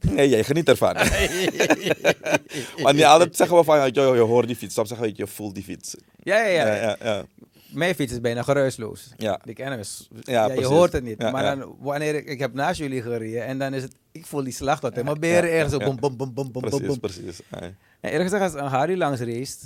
Nee, 0.10 0.28
jij 0.28 0.44
geniet 0.44 0.68
ervan. 0.68 0.94
maar 2.82 2.94
niet 2.94 3.04
altijd 3.04 3.36
zeggen 3.36 3.56
we 3.56 3.64
van, 3.64 3.90
joh, 3.90 4.14
je 4.14 4.20
hoort 4.20 4.46
die 4.46 4.56
fiets. 4.56 4.74
Soms 4.74 4.88
zeggen 4.88 5.06
we, 5.06 5.12
je 5.16 5.26
voelt 5.26 5.54
die 5.54 5.64
fiets. 5.64 5.96
Ja, 6.22 6.38
ja, 6.40 6.46
ja. 6.46 6.66
Ja, 6.66 6.74
ja, 6.82 6.96
ja. 7.02 7.24
Mijn 7.68 7.94
fiets 7.94 8.12
is 8.12 8.20
bijna 8.20 8.42
geruisloos. 8.42 9.12
Ja. 9.16 9.40
Die 9.44 9.54
kennen 9.54 9.78
we. 9.78 9.86
Ja, 10.32 10.52
je 10.52 10.64
hoort 10.64 10.92
het 10.92 11.04
niet. 11.04 11.18
Maar 11.18 11.56
dan, 11.56 11.76
wanneer 11.80 12.14
ik, 12.14 12.26
ik 12.26 12.38
heb 12.38 12.54
naast 12.54 12.78
jullie 12.78 13.02
gereden 13.02 13.44
en 13.44 13.58
dan 13.58 13.74
is 13.74 13.82
het, 13.82 13.94
ik 14.12 14.26
voel 14.26 14.42
die 14.42 14.52
slag 14.52 14.80
tot. 14.80 15.02
maar 15.02 15.18
ben 15.18 15.28
je 15.28 15.34
ja, 15.34 15.42
er 15.42 15.52
ergens 15.52 15.72
zo 15.72 15.78
bom, 15.78 16.00
bom, 16.00 16.16
bom, 16.16 16.34
bom, 16.34 16.52
bom, 16.52 16.52
bom, 16.52 16.70
Precies, 16.70 16.86
bom. 16.86 17.00
precies. 17.00 17.40
Ja, 17.50 17.70
En 18.00 18.20
gezegd, 18.20 18.42
als 18.42 18.54
een 18.54 18.66
Harry 18.66 18.96
langs 18.98 19.20
race, 19.20 19.56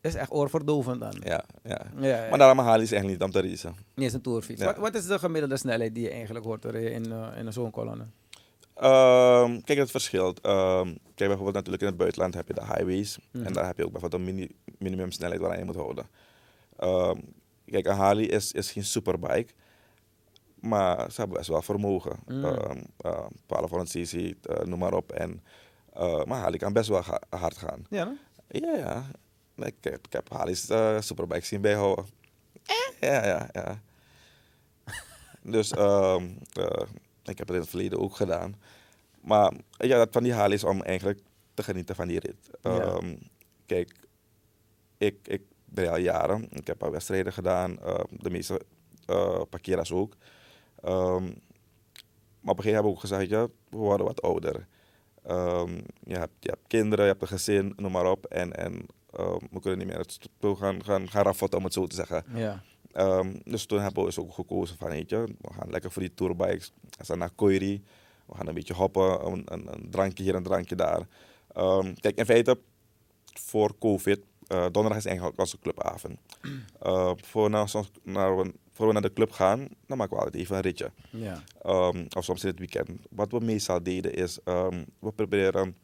is 0.00 0.14
echt 0.14 0.30
oorverdovend 0.32 1.00
dan. 1.00 1.16
ja, 1.24 1.44
ja. 1.64 1.80
Ja, 2.00 2.06
ja. 2.06 2.28
Maar 2.28 2.38
daarom 2.38 2.58
haal 2.58 2.80
je 2.80 2.86
ze 2.86 2.96
echt 2.96 3.04
niet 3.06 3.22
om 3.22 3.30
te 3.30 3.40
racen. 3.40 3.74
Niet 3.94 4.04
eens 4.04 4.12
een 4.12 4.20
tourfiets. 4.20 4.60
Ja. 4.60 4.66
Wat, 4.66 4.76
wat 4.76 4.94
is 4.94 5.06
de 5.06 5.18
gemiddelde 5.18 5.56
snelheid 5.56 5.94
die 5.94 6.02
je 6.02 6.10
eigenlijk 6.10 6.44
hoort 6.44 6.64
in, 6.64 7.12
eh, 7.12 7.38
in 7.38 7.52
zo'n 7.52 7.70
kolonne? 7.70 8.04
Ehm, 8.76 9.60
kijk, 9.60 9.78
het 9.78 9.90
verschilt. 9.90 10.40
Ehm, 10.40 10.84
kijk, 10.86 11.28
bijvoorbeeld 11.28 11.54
natuurlijk 11.54 11.82
in 11.82 11.88
het 11.88 11.96
buitenland 11.96 12.34
heb 12.34 12.48
je 12.48 12.54
de 12.54 12.64
highways. 12.64 13.18
Mhm. 13.32 13.44
En 13.46 13.52
daar 13.52 13.66
heb 13.66 13.76
je 13.76 13.84
ook 13.84 13.92
bijvoorbeeld 13.92 14.22
een 14.22 14.34
mini, 14.34 14.50
minimumsnelheid 14.78 15.40
waaraan 15.40 15.58
je 15.58 15.64
moet 15.64 15.74
houden. 15.76 16.06
Ehm, 16.78 17.18
kijk, 17.66 17.86
een 17.86 17.96
Harley 17.96 18.24
is, 18.24 18.52
is 18.52 18.70
geen 18.72 18.84
superbike. 18.84 19.52
Maar 20.60 21.10
ze 21.10 21.20
hebben 21.20 21.36
best 21.36 21.48
wel 21.48 21.62
vermogen. 21.62 22.16
Mm. 22.26 22.44
Eh, 22.44 23.26
1200 23.46 23.90
cc, 23.90 24.12
eh, 24.46 24.64
noem 24.64 24.78
maar 24.78 24.94
op. 24.94 25.12
En, 25.12 25.42
eh, 25.92 26.24
maar 26.24 26.38
Harley 26.40 26.58
kan 26.58 26.72
best 26.72 26.88
wel 26.88 27.02
ga- 27.02 27.22
hard 27.28 27.56
gaan. 27.56 27.86
Ja? 27.90 28.16
Ja, 28.48 28.76
ja. 28.76 29.04
Ik 29.56 29.74
heb, 29.80 30.06
ik 30.06 30.12
heb 30.12 30.28
Harley's 30.32 30.68
eh 30.68 31.00
superbikes 31.00 31.48
zien 31.48 31.60
bijhouden. 31.60 32.06
Ja, 33.00 33.26
ja, 33.26 33.48
ja. 33.52 33.80
Dus 35.42 35.70
eh, 35.70 36.22
ik 37.28 37.38
heb 37.38 37.46
het 37.46 37.56
in 37.56 37.62
het 37.62 37.70
verleden 37.70 37.98
ook 38.00 38.16
gedaan. 38.16 38.54
Maar 39.20 39.52
ja, 39.78 39.96
dat 39.98 40.08
van 40.12 40.22
die 40.22 40.32
Harley's 40.32 40.64
om 40.64 40.82
eigenlijk 40.82 41.20
te 41.54 41.62
genieten 41.62 41.94
van 41.94 42.08
die 42.08 42.20
rit. 42.20 42.50
Ja. 42.62 42.80
Ehm, 42.80 43.16
Kijk, 43.66 43.96
ik, 44.98 45.16
ik 45.28 45.42
ben 45.64 45.90
al 45.90 45.96
jaren. 45.96 46.48
Ik 46.50 46.66
heb 46.66 46.82
al 46.82 46.90
wedstrijden 46.90 47.32
gedaan. 47.32 47.78
eh, 47.78 48.00
de 48.10 48.30
meeste 48.30 48.60
eh 49.06 49.40
parkeera's 49.50 49.92
ook. 49.92 50.16
Ehm, 50.82 51.24
maar 52.40 52.54
op 52.54 52.58
een 52.58 52.64
gegeven 52.64 52.64
moment 52.64 52.64
hebben 52.64 52.82
we 52.82 52.88
ook 52.88 53.00
gezegd, 53.00 53.28
ja, 53.28 53.46
we 53.68 53.76
worden 53.76 54.06
wat 54.06 54.22
ouder. 54.22 54.66
Ehm, 55.22 55.74
je, 56.04 56.14
hebt, 56.18 56.32
je 56.40 56.48
hebt 56.48 56.66
kinderen, 56.66 57.04
je 57.04 57.10
hebt 57.10 57.22
een 57.22 57.28
gezin, 57.28 57.72
noem 57.76 57.92
maar 57.92 58.10
op. 58.10 58.24
En, 58.26 58.52
en 58.56 58.86
ehm, 59.12 59.38
we 59.50 59.60
kunnen 59.60 59.78
niet 59.78 59.88
meer 59.88 59.98
het 59.98 60.18
gaan, 60.40 60.84
gaan, 60.84 61.08
gaan 61.10 61.22
raffotten, 61.24 61.58
om 61.58 61.64
het 61.64 61.72
zo 61.72 61.86
te 61.86 61.94
zeggen. 61.94 62.24
Ja. 62.34 62.62
Ehm, 62.96 63.34
dus 63.44 63.66
toen 63.66 63.80
hebben 63.80 64.00
we 64.02 64.08
dus 64.08 64.18
ook 64.18 64.32
gekozen 64.34 64.76
van, 64.76 64.88
weet 64.90 65.10
je, 65.10 65.24
we 65.40 65.52
gaan 65.52 65.70
lekker 65.70 65.90
voor 65.92 66.02
die 66.02 66.14
tourbikes. 66.14 66.72
We 66.98 67.04
gaan 67.04 67.18
naar 67.18 67.30
Koiri. 67.34 67.82
We 68.26 68.34
gaan 68.36 68.46
een 68.46 68.54
beetje 68.54 68.74
hoppen, 68.74 69.26
een, 69.26 69.42
een, 69.44 69.72
een 69.72 69.90
drankje 69.90 70.22
hier, 70.22 70.34
een 70.34 70.42
drankje 70.42 70.74
daar. 70.74 71.06
Ehm, 71.52 71.94
kijk, 71.94 72.16
in 72.16 72.24
feite, 72.24 72.58
voor 73.24 73.78
COVID, 73.78 74.20
eh, 74.46 74.60
donderdag 74.62 74.96
is 74.96 75.04
eigenlijk 75.04 75.38
onze 75.38 75.58
clubavond. 75.58 76.18
Eh, 76.80 77.12
voor, 77.16 77.42
we 77.42 77.48
naar, 77.48 77.68
soms- 77.68 77.90
naar, 78.02 78.36
we- 78.36 78.54
voor 78.72 78.86
we 78.86 78.92
naar 78.92 79.02
de 79.02 79.12
club 79.12 79.30
gaan, 79.30 79.68
dan 79.86 79.98
maken 79.98 80.16
we 80.16 80.22
altijd 80.22 80.42
even 80.42 80.56
een 80.56 80.62
ritje. 80.62 80.90
Ja. 81.10 81.42
Ehm, 81.62 82.06
of 82.16 82.24
soms 82.24 82.42
in 82.42 82.48
het 82.48 82.58
weekend. 82.58 82.90
Wat 83.10 83.30
we 83.32 83.40
meestal 83.40 83.82
deden 83.82 84.14
is, 84.14 84.38
we 84.98 85.12
proberen 85.14 85.76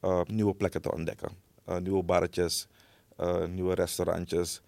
eh, 0.00 0.20
nieuwe 0.26 0.54
plekken 0.54 0.82
te 0.82 0.92
ontdekken. 0.92 1.28
Nieuwe 1.82 2.02
barretjes, 2.02 2.66
nieuwe 3.48 3.74
restaurantjes 3.74 4.62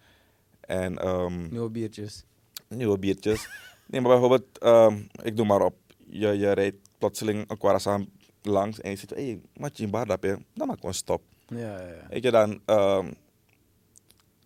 en 0.65 0.97
ehm, 0.97 1.47
Nieuwe 1.49 1.69
biertjes. 1.69 2.23
nieuwe 2.67 2.99
biertjes. 2.99 3.47
nee, 3.87 4.01
maar 4.01 4.11
bijvoorbeeld, 4.11 4.57
ehm, 4.57 5.01
ik 5.23 5.37
doe 5.37 5.45
maar 5.45 5.61
op, 5.61 5.75
je, 6.07 6.27
je 6.27 6.51
rijdt 6.51 6.77
plotseling 6.97 7.49
een 7.49 8.09
langs 8.41 8.81
en 8.81 8.89
je 8.89 8.95
ziet, 8.95 9.09
hé, 9.09 9.25
hey, 9.25 9.41
matje 9.53 9.83
in 9.83 9.89
Bardapje, 9.89 10.39
dan 10.53 10.67
maken 10.67 10.81
we 10.81 10.87
een 10.87 10.93
stop. 10.93 11.21
Ja, 11.47 11.57
ja, 11.57 11.87
ja. 11.87 12.07
Weet 12.09 12.23
je 12.23 12.31
dan, 12.31 12.61
ehm, 12.65 13.11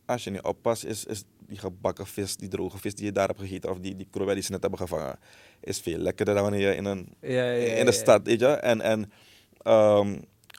als 0.06 0.24
je 0.24 0.30
niet 0.30 0.42
oppast, 0.42 0.84
is, 0.86 1.06
is 1.06 1.24
die 1.48 1.58
gebakken 1.58 2.08
vis, 2.08 2.36
die 2.38 2.50
droge 2.50 2.78
vis 2.78 2.96
die 2.96 3.06
je 3.06 3.12
daar 3.12 3.28
hebt 3.28 3.40
gegeten, 3.40 3.70
of 3.70 3.80
die, 3.80 3.96
die 3.96 4.08
die 4.12 4.42
ze 4.44 4.52
net 4.52 4.62
hebben 4.62 4.80
gevangen, 4.80 5.20
is 5.60 5.80
veel 5.80 5.98
lekkerder 5.98 6.34
dan 6.34 6.44
wanneer 6.44 6.70
je 6.70 6.76
in, 6.76 6.86
een, 6.86 7.08
Ja, 7.22 7.52
ja, 7.52 7.76
in 7.76 7.86
de 7.86 7.92
stad, 7.92 8.26
weet 8.28 8.40
je. 8.40 8.48
En, 8.48 8.82
en 8.82 9.12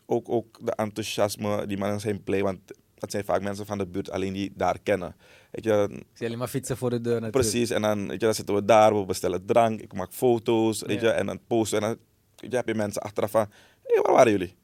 ook, 0.06 0.28
ook 0.28 0.66
de 0.66 0.72
enthousiasme, 0.72 1.66
die 1.66 1.78
mannen 1.78 2.00
zijn 2.00 2.22
blij, 2.22 2.42
want 2.42 2.60
dat 3.00 3.10
zijn 3.10 3.24
vaak 3.24 3.42
mensen 3.42 3.66
van 3.66 3.78
de 3.78 3.86
buurt 3.86 4.10
alleen 4.10 4.32
die 4.32 4.52
daar 4.56 4.78
kennen. 4.82 5.16
Weet 5.50 5.64
je, 5.64 5.86
Ik 5.90 6.06
zie 6.14 6.26
alleen 6.26 6.38
maar 6.38 6.48
fietsen 6.48 6.76
voor 6.76 6.90
de 6.90 7.00
deur 7.00 7.20
natuurlijk. 7.20 7.36
Precies, 7.50 7.70
en 7.70 7.82
dan, 7.82 8.00
weet 8.02 8.20
je, 8.20 8.26
dan 8.26 8.34
zitten 8.34 8.54
we 8.54 8.64
daar, 8.64 8.98
we 8.98 9.04
bestellen 9.04 9.44
drank, 9.46 9.80
ik 9.80 9.92
maak 9.92 10.12
foto's, 10.12 10.82
weet 10.82 11.00
Ja. 11.00 11.06
je, 11.08 11.12
en 11.14 11.26
dan 11.26 11.40
posten. 11.46 11.80
En 11.82 11.88
dan 11.88 11.96
je, 12.50 12.56
heb 12.56 12.66
je 12.66 12.74
mensen 12.74 13.02
achteraf 13.02 13.30
van, 13.30 13.40
hé, 13.82 13.94
hey, 13.94 14.02
waar 14.02 14.12
waren 14.12 14.30
jullie? 14.32 14.54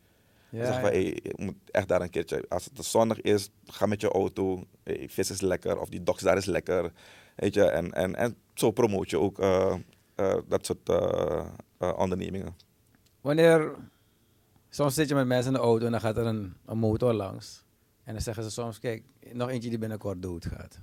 Ja, 0.48 0.62
Dan 0.62 0.72
zeg 0.72 0.80
van, 0.80 0.90
hey, 0.90 1.04
je 1.22 1.32
moet 1.36 1.54
echt 1.70 1.88
daar 1.88 2.00
een 2.00 2.10
keertje, 2.10 2.44
als 2.48 2.64
het 2.74 2.84
zonnig 2.84 3.20
is, 3.20 3.50
ga 3.66 3.86
met 3.86 4.00
je 4.00 4.08
auto, 4.08 4.64
hey, 4.82 5.06
vis 5.10 5.30
is 5.30 5.40
lekker, 5.40 5.78
of 5.80 5.88
die 5.88 6.02
dogs 6.02 6.22
daar 6.22 6.36
is 6.36 6.44
lekker, 6.44 6.92
weet 7.36 7.54
je, 7.54 7.64
en, 7.64 7.92
en, 7.92 8.14
en 8.14 8.36
zo 8.54 8.70
promoot 8.70 9.10
je 9.10 9.18
ook 9.18 9.38
eh, 9.38 9.74
eh, 10.14 10.34
dat 10.48 10.66
soort 10.66 10.88
eh, 10.88 11.44
ondernemingen. 11.96 12.56
Wanneer, 13.20 13.74
soms 14.68 14.94
zit 14.94 15.08
je 15.08 15.14
met 15.14 15.26
mensen 15.26 15.52
in 15.52 15.58
de 15.58 15.64
auto 15.64 15.84
en 15.86 15.90
dan 15.90 16.00
gaat 16.00 16.16
er 16.16 16.26
een, 16.26 16.54
een 16.66 16.78
motor 16.78 17.12
langs. 17.12 17.64
En 18.06 18.12
dan 18.12 18.22
zeggen 18.22 18.42
ze 18.44 18.50
soms, 18.50 18.78
kijk, 18.78 19.02
nog 19.32 19.48
eentje 19.50 19.68
die 19.68 19.78
binnenkort 19.78 20.22
doodgaat. 20.22 20.78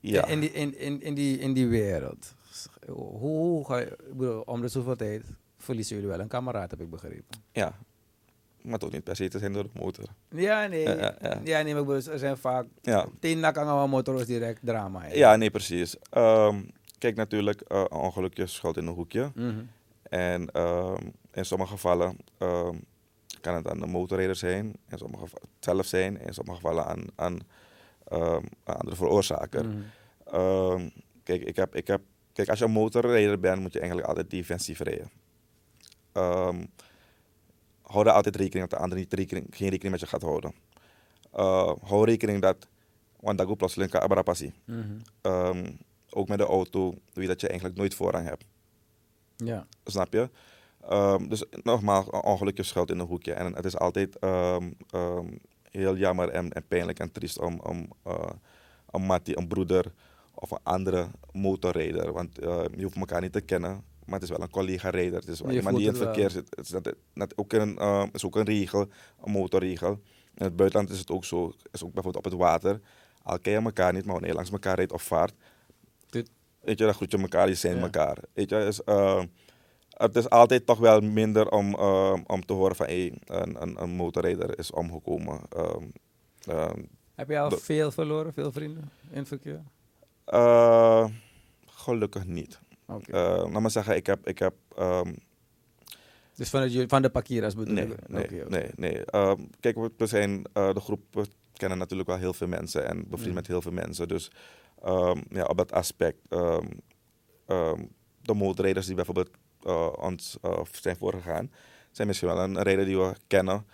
Ja, 0.00 0.26
In, 0.26 0.40
die, 0.40 0.52
in, 0.52 0.78
in, 0.78 1.00
in, 1.02 1.14
die, 1.14 1.38
in 1.38 1.52
die 1.52 1.66
wereld, 1.68 2.34
hoe, 2.86 3.18
hoe 3.18 3.64
ga 3.66 3.76
je, 3.78 3.86
ik 3.86 4.16
bedoel, 4.16 4.40
om 4.40 4.60
de 4.60 4.68
zoveel 4.68 4.96
tijd 4.96 5.22
verliezen 5.58 5.94
jullie 5.96 6.10
wel 6.10 6.20
een 6.20 6.28
kameraad, 6.28 6.70
heb 6.70 6.80
ik 6.80 6.90
begrepen. 6.90 7.38
ja. 7.52 7.78
Maar 8.62 8.78
toch 8.78 8.92
niet 8.92 9.04
per 9.04 9.16
se 9.16 9.28
te 9.28 9.38
zijn 9.38 9.52
door 9.52 9.62
de 9.62 9.70
motor. 9.80 10.04
Ja, 10.30 10.66
nee. 10.66 10.82
Ja, 10.82 10.94
ja, 10.94 11.14
ja. 11.22 11.40
Ja, 11.44 11.62
nee, 11.62 11.74
maar 11.74 11.84
bedoel, 11.84 12.12
er 12.12 12.18
zijn 12.18 12.36
vaak 12.36 12.66
Ja, 12.82 13.06
tien 13.20 13.40
nakangawa 13.40 13.86
motors 13.86 14.26
direct 14.26 14.60
drama. 14.64 15.00
hè. 15.02 15.12
ja 15.14 15.36
nee, 15.36 15.50
precies. 15.50 15.96
Ehm, 16.10 16.62
kijk, 16.98 17.16
natuurlijk, 17.16 17.60
eh, 17.60 17.78
een 17.78 17.90
ongelukje 17.98 18.46
schuilt 18.46 18.76
in 18.76 18.86
een 18.86 18.94
hoekje. 18.94 19.30
Mhm. 19.34 19.62
En 20.02 20.50
ehm, 20.50 21.02
in 21.32 21.44
sommige 21.44 21.70
gevallen 21.70 22.16
ehm, 22.38 22.76
kan 23.46 23.54
het 23.54 23.68
aan 23.68 23.80
de 23.80 23.86
motorrijder 23.86 24.36
zijn, 24.36 24.76
in 24.88 24.98
sommige 24.98 25.22
gevallen 25.22 25.48
zelf 25.60 25.86
zijn, 25.86 26.20
in 26.20 26.34
sommige 26.34 26.56
gevallen 26.56 26.86
aan, 26.86 27.04
aan 27.14 27.38
ehm, 28.08 28.44
een 28.64 28.74
andere 28.74 28.96
veroorzaker. 28.96 29.68
Mhm. 29.68 29.80
Ehm, 30.24 30.88
kijk, 31.22 31.42
ik 31.42 31.56
heb, 31.56 31.74
ik 31.74 31.86
heb, 31.86 32.00
kijk, 32.32 32.48
als 32.48 32.58
je 32.58 32.64
een 32.64 32.70
motorrijder 32.70 33.40
bent, 33.40 33.60
moet 33.60 33.72
je 33.72 33.78
eigenlijk 33.78 34.08
altijd 34.08 34.30
defensief 34.30 34.80
rijden. 34.80 35.10
Ehm, 36.12 36.64
hou 37.82 38.06
er 38.06 38.12
altijd 38.12 38.36
rekening 38.36 38.68
dat 38.68 38.78
de 38.78 38.84
ander 38.84 38.98
niet 38.98 39.12
rekening, 39.12 39.46
geen 39.50 39.68
rekening 39.68 39.92
met 39.92 40.00
je 40.00 40.06
gaat 40.06 40.22
houden. 40.22 40.52
Eh, 41.32 41.72
hou 41.82 42.04
rekening 42.04 42.42
dat, 42.42 42.68
want 43.20 43.38
dat 43.38 43.56
plotseling 43.56 43.90
kan 43.90 44.00
abra 44.00 44.22
passie. 44.22 44.52
Mhm. 44.64 44.98
Ehm, 45.20 45.72
ook 46.10 46.28
met 46.28 46.38
de 46.38 46.44
auto, 46.44 46.94
weet 47.12 47.26
dat 47.26 47.40
je 47.40 47.48
eigenlijk 47.48 47.78
nooit 47.78 47.94
voorrang 47.94 48.26
hebt. 48.26 48.44
Ja. 49.36 49.66
Snap 49.84 50.12
je? 50.12 50.30
Ehm, 50.88 51.28
dus 51.28 51.44
nogmaals, 51.62 52.06
een 52.10 52.22
ongelukje 52.22 52.62
schuilt 52.62 52.90
in 52.90 52.98
een 52.98 53.06
hoekje. 53.06 53.32
En 53.32 53.54
het 53.54 53.64
is 53.64 53.76
altijd 53.78 54.18
ehm, 54.18 54.70
ehm, 54.90 55.26
heel 55.70 55.96
jammer 55.96 56.28
en, 56.28 56.52
en 56.52 56.66
pijnlijk 56.68 56.98
en 56.98 57.12
triest 57.12 57.38
om, 57.40 57.60
om 57.60 57.88
eh, 58.04 58.28
een 58.90 59.02
mattie, 59.02 59.38
een 59.38 59.48
broeder 59.48 59.92
of 60.34 60.50
een 60.50 60.58
andere 60.62 61.06
motorrijder. 61.32 62.12
Want 62.12 62.38
eh, 62.38 62.62
je 62.76 62.82
hoeft 62.82 62.96
elkaar 62.96 63.20
niet 63.20 63.32
te 63.32 63.40
kennen, 63.40 63.70
maar 64.04 64.14
het 64.14 64.22
is 64.22 64.28
wel 64.30 64.40
een 64.42 64.50
collega-rijder. 64.50 65.20
Het 65.20 65.28
is 65.28 65.40
wel 65.40 65.50
Je 65.50 65.56
iemand 65.56 65.76
die 65.76 65.86
in 65.86 65.92
het 65.92 66.02
verkeer 66.02 66.30
zit. 66.30 66.46
Het 66.56 66.66
is, 66.72 66.92
net 67.12 67.38
ook 67.38 67.52
een, 67.52 67.78
is 68.12 68.24
ook 68.24 68.36
een 68.36 68.44
regel, 68.44 68.86
een 69.24 69.32
motorregel. 69.32 70.00
In 70.34 70.44
het 70.44 70.56
buitenland 70.56 70.90
is 70.90 70.98
het 70.98 71.10
ook 71.10 71.24
zo, 71.24 71.52
is 71.72 71.84
ook 71.84 71.92
bijvoorbeeld 71.92 72.24
op 72.26 72.30
het 72.32 72.40
water. 72.40 72.80
Al 73.22 73.38
ken 73.38 73.52
je 73.52 73.60
elkaar 73.60 73.92
niet, 73.92 74.02
maar 74.04 74.12
wanneer 74.12 74.30
je 74.30 74.36
langs 74.36 74.50
elkaar 74.50 74.74
rijdt 74.76 74.92
of 74.92 75.02
vaart, 75.02 75.34
Dit- 76.10 76.30
weet 76.60 76.78
je, 76.78 76.84
dan 76.84 76.94
groet 76.94 77.10
je 77.10 77.18
elkaar, 77.18 77.48
je 77.48 77.54
zijn 77.54 77.76
Ja. 77.76 77.82
elkaar. 77.82 78.18
Weet 78.32 78.50
je, 78.50 78.56
is, 78.56 78.80
het 79.96 80.16
is 80.16 80.30
altijd 80.30 80.66
toch 80.66 80.78
wel 80.78 81.00
minder 81.00 81.50
om, 81.50 81.74
eh, 81.74 82.14
om 82.26 82.44
te 82.46 82.52
horen 82.52 82.76
van 82.76 82.86
hey, 82.86 83.12
een, 83.24 83.62
een, 83.62 83.82
een 83.82 83.90
motorrijder 83.90 84.58
is 84.58 84.70
omgekomen. 84.70 85.40
Ehm, 85.48 85.84
ehm, 86.40 86.82
Heb 87.14 87.28
je 87.28 87.38
al 87.38 87.50
veel 87.50 87.90
verloren, 87.90 88.32
veel 88.32 88.52
vrienden 88.52 88.90
in 89.10 89.18
het 89.18 89.28
verkeer? 89.28 89.62
eh, 90.24 91.06
gelukkig 91.66 92.26
niet. 92.26 92.58
Oké. 92.86 93.12
Eh, 93.12 93.50
laat 93.52 93.60
maar 93.62 93.70
zeggen, 93.70 93.96
ik 93.96 94.06
heb, 94.06 94.26
ik 94.28 94.38
heb 94.38 94.54
ehm, 94.76 95.12
dus 96.34 96.50
van, 96.50 96.62
het, 96.62 96.84
van 96.88 97.02
de 97.02 97.10
parkieras 97.10 97.54
bedoel 97.54 97.74
nee, 97.74 97.86
ik? 97.86 98.08
nee, 98.08 98.44
nee, 98.48 98.70
nee. 98.76 99.04
Ehm, 99.04 99.40
kijk, 99.60 99.76
we, 99.96 100.06
zijn 100.06 100.44
eh, 100.52 100.74
de 100.74 100.80
groep, 100.80 101.00
we 101.10 101.26
kennen 101.52 101.78
natuurlijk 101.78 102.08
wel 102.08 102.18
heel 102.18 102.32
veel 102.32 102.46
mensen 102.48 102.88
en 102.88 102.96
bevriend 103.08 103.28
Mm. 103.28 103.34
met 103.34 103.46
heel 103.46 103.62
veel 103.62 103.72
mensen. 103.72 104.08
Dus 104.08 104.30
ehm, 104.82 105.20
ja, 105.28 105.44
op 105.44 105.56
dat 105.56 105.72
aspect, 105.72 106.18
ehm, 106.28 106.66
ehm, 107.46 107.84
de 108.22 108.34
motorrijders 108.34 108.86
die 108.86 108.94
bijvoorbeeld 108.94 109.30
ons 109.98 110.36
eh, 110.42 110.60
zijn 110.72 110.96
voorgegaan, 110.96 111.50
zijn 111.90 112.06
misschien 112.06 112.28
wel 112.28 112.38
een 112.38 112.62
rijder 112.62 112.84
die 112.84 112.98
we 112.98 113.14
kennen. 113.26 113.64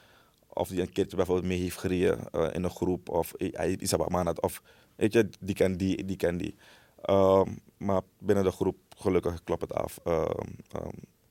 Of 0.55 0.68
die 0.68 0.81
een 0.81 0.92
keertje 0.92 1.16
bijvoorbeeld 1.16 1.46
mee 1.48 1.59
heeft 1.61 1.78
gereden 1.78 2.31
eh, 2.31 2.48
in 2.52 2.64
een 2.64 2.70
groep. 2.70 3.09
Of 3.09 3.33
eh, 3.35 3.76
gemaakt. 3.88 4.40
Of 4.40 4.62
weet 4.96 5.12
je, 5.12 5.28
die 5.40 5.55
ken 5.55 5.76
die, 5.76 6.05
die 6.05 6.16
ken 6.16 6.37
die. 6.37 6.55
Ehm, 7.02 7.50
maar 7.76 8.00
binnen 8.18 8.44
de 8.44 8.50
groep, 8.50 8.76
gelukkig 8.96 9.44
klopt 9.44 9.61
het 9.62 9.74
af. 9.74 9.98
Ehm, 10.05 10.48
ehm, 10.72 10.88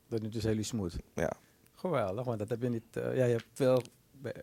Dat 0.08 0.22
nu 0.22 0.30
dus 0.30 0.44
jullie 0.44 0.64
smooth. 0.64 0.96
ja. 1.16 1.32
Geweldig, 1.76 2.26
want 2.26 2.40
dat 2.40 2.50
heb 2.50 2.62
je 2.62 2.70
niet... 2.70 2.84
eh, 2.92 3.16
ja, 3.18 3.26
je 3.26 3.32
hebt 3.32 3.46
veel... 3.54 3.82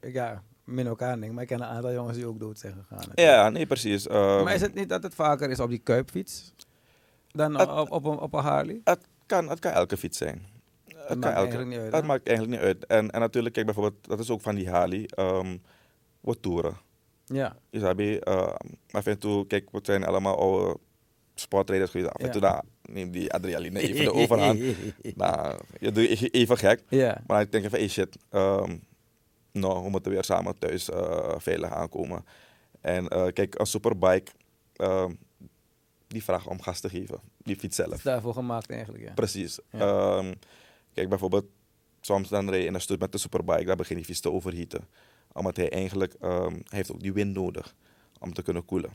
Ja, 0.00 0.42
min 0.64 0.86
elkaar 0.86 1.12
denk 1.14 1.24
ik, 1.24 1.32
maar 1.32 1.42
ik 1.42 1.48
ken 1.48 1.60
een 1.60 1.66
aantal 1.66 1.92
jongens 1.92 2.16
die 2.16 2.26
ook 2.26 2.40
dood 2.40 2.58
zijn 2.58 2.74
gegaan. 2.74 3.08
ja, 3.14 3.48
nee, 3.48 3.66
precies. 3.66 4.08
Maar 4.08 4.54
is 4.54 4.60
het 4.60 4.74
niet 4.74 4.88
dat 4.88 5.02
het 5.02 5.14
vaker 5.14 5.50
is 5.50 5.60
op 5.60 5.68
die 5.68 5.78
kuipfiets? 5.78 6.54
Dan 7.30 7.58
Het- 7.58 7.68
op, 7.70 7.90
op, 7.90 8.04
een, 8.04 8.18
op 8.18 8.32
een 8.34 8.42
Harley? 8.42 8.80
Het 8.84 9.06
kan, 9.28 9.48
het 9.48 9.58
kan 9.58 9.72
elke 9.72 9.96
fiets 9.96 10.18
zijn. 10.18 10.46
Het, 10.84 11.06
kan 11.06 11.18
maakt 11.18 11.36
elke, 11.36 11.38
eigenlijk 11.38 11.68
niet 11.70 11.78
uit, 11.78 11.92
Het 11.92 12.00
hè? 12.00 12.06
maakt 12.06 12.26
eigenlijk 12.28 12.58
niet 12.58 12.66
uit. 12.66 12.86
En, 12.86 13.10
en 13.10 13.20
natuurlijk, 13.20 13.54
kijk 13.54 13.66
bijvoorbeeld, 13.66 14.08
dat 14.08 14.18
is 14.20 14.30
ook 14.30 14.40
van 14.40 14.54
die 14.54 14.70
Harley. 14.70 15.04
ehm 15.14 15.56
we 16.20 16.40
toeren. 16.40 16.76
Ja. 17.24 17.56
Isabi, 17.70 18.20
uh, 18.28 18.54
af 18.90 19.06
en 19.06 19.18
toe, 19.18 19.46
kijk, 19.46 19.68
we 19.70 19.78
zijn 19.82 20.04
allemaal 20.04 20.38
oude 20.38 20.78
sportrijders 21.34 21.90
geweest. 21.90 22.10
Af 22.12 22.20
en 22.20 22.26
Ja. 22.26 22.32
toe 22.32 22.40
dan 22.40 22.62
neemt 22.82 23.12
die 23.12 23.32
adrenaline 23.32 23.80
even 23.80 24.04
de 24.04 24.12
overhand. 24.12 24.60
nou, 25.14 25.58
je 25.80 25.92
doet 25.92 26.18
je 26.18 26.28
even 26.28 26.56
gek. 26.58 26.82
ja. 26.88 27.22
Maar 27.26 27.40
ik 27.40 27.52
denk 27.52 27.68
van, 27.70 27.78
hey 27.78 27.88
shit, 27.88 28.16
ehm, 28.30 28.76
nou, 29.52 29.82
we 29.84 29.90
moeten 29.90 30.12
weer 30.12 30.24
samen 30.24 30.58
thuis 30.58 30.90
eh, 30.90 31.34
veilig 31.38 31.70
aankomen. 31.70 32.24
En 32.80 33.08
eh, 33.08 33.26
kijk, 33.32 33.58
een 33.58 33.66
superbike, 33.66 34.30
die 36.08 36.24
vraagt 36.24 36.46
om 36.46 36.62
gas 36.62 36.80
te 36.80 36.88
geven. 36.88 37.20
Die 37.38 37.56
fiets 37.56 37.76
zelf. 37.76 37.92
Is 37.94 38.02
daarvoor 38.02 38.32
gemaakt 38.34 38.70
eigenlijk, 38.70 39.04
ja. 39.04 39.12
Precies. 39.12 39.58
Ja. 39.70 39.78
Ehm, 40.18 40.34
kijk, 40.94 41.08
bijvoorbeeld, 41.08 41.44
soms 42.00 42.28
dan 42.28 42.50
rij 42.50 42.60
je 42.60 42.66
in 42.66 42.74
een 42.74 42.80
stuk 42.80 43.00
met 43.00 43.12
de 43.12 43.18
superbike, 43.18 43.64
dan 43.64 43.76
begint 43.76 43.98
die 43.98 44.06
fiets 44.06 44.20
te 44.20 44.30
overheaten. 44.30 44.88
Omdat 45.32 45.56
hij 45.56 45.70
eigenlijk, 45.70 46.14
ehm, 46.20 46.52
hij 46.52 46.62
heeft 46.68 46.92
ook 46.92 47.00
die 47.00 47.12
wind 47.12 47.34
nodig 47.34 47.74
om 48.18 48.32
te 48.32 48.42
kunnen 48.42 48.64
koelen. 48.64 48.90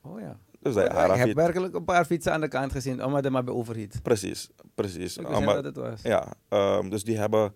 Oh 0.00 0.20
ja. 0.20 0.38
Dus 0.60 0.74
dat 0.74 0.92
je 0.92 1.12
ik 1.12 1.14
heb 1.26 1.34
werkelijk 1.34 1.74
een 1.74 1.84
paar 1.84 2.04
fietsen 2.04 2.32
aan 2.32 2.40
de 2.40 2.48
kant 2.48 2.72
gezien, 2.72 3.04
omdat 3.04 3.24
er 3.24 3.32
maar 3.32 3.44
bij 3.44 3.54
overhiet. 3.54 4.02
Precies, 4.02 4.50
precies. 4.74 5.16
Ik 5.16 5.26
wist 5.26 5.44
dat 5.44 5.64
het 5.64 5.76
was. 5.76 6.02
ja, 6.02 6.32
ehm, 6.48 6.88
dus 6.88 7.04
die 7.04 7.16
hebben, 7.16 7.54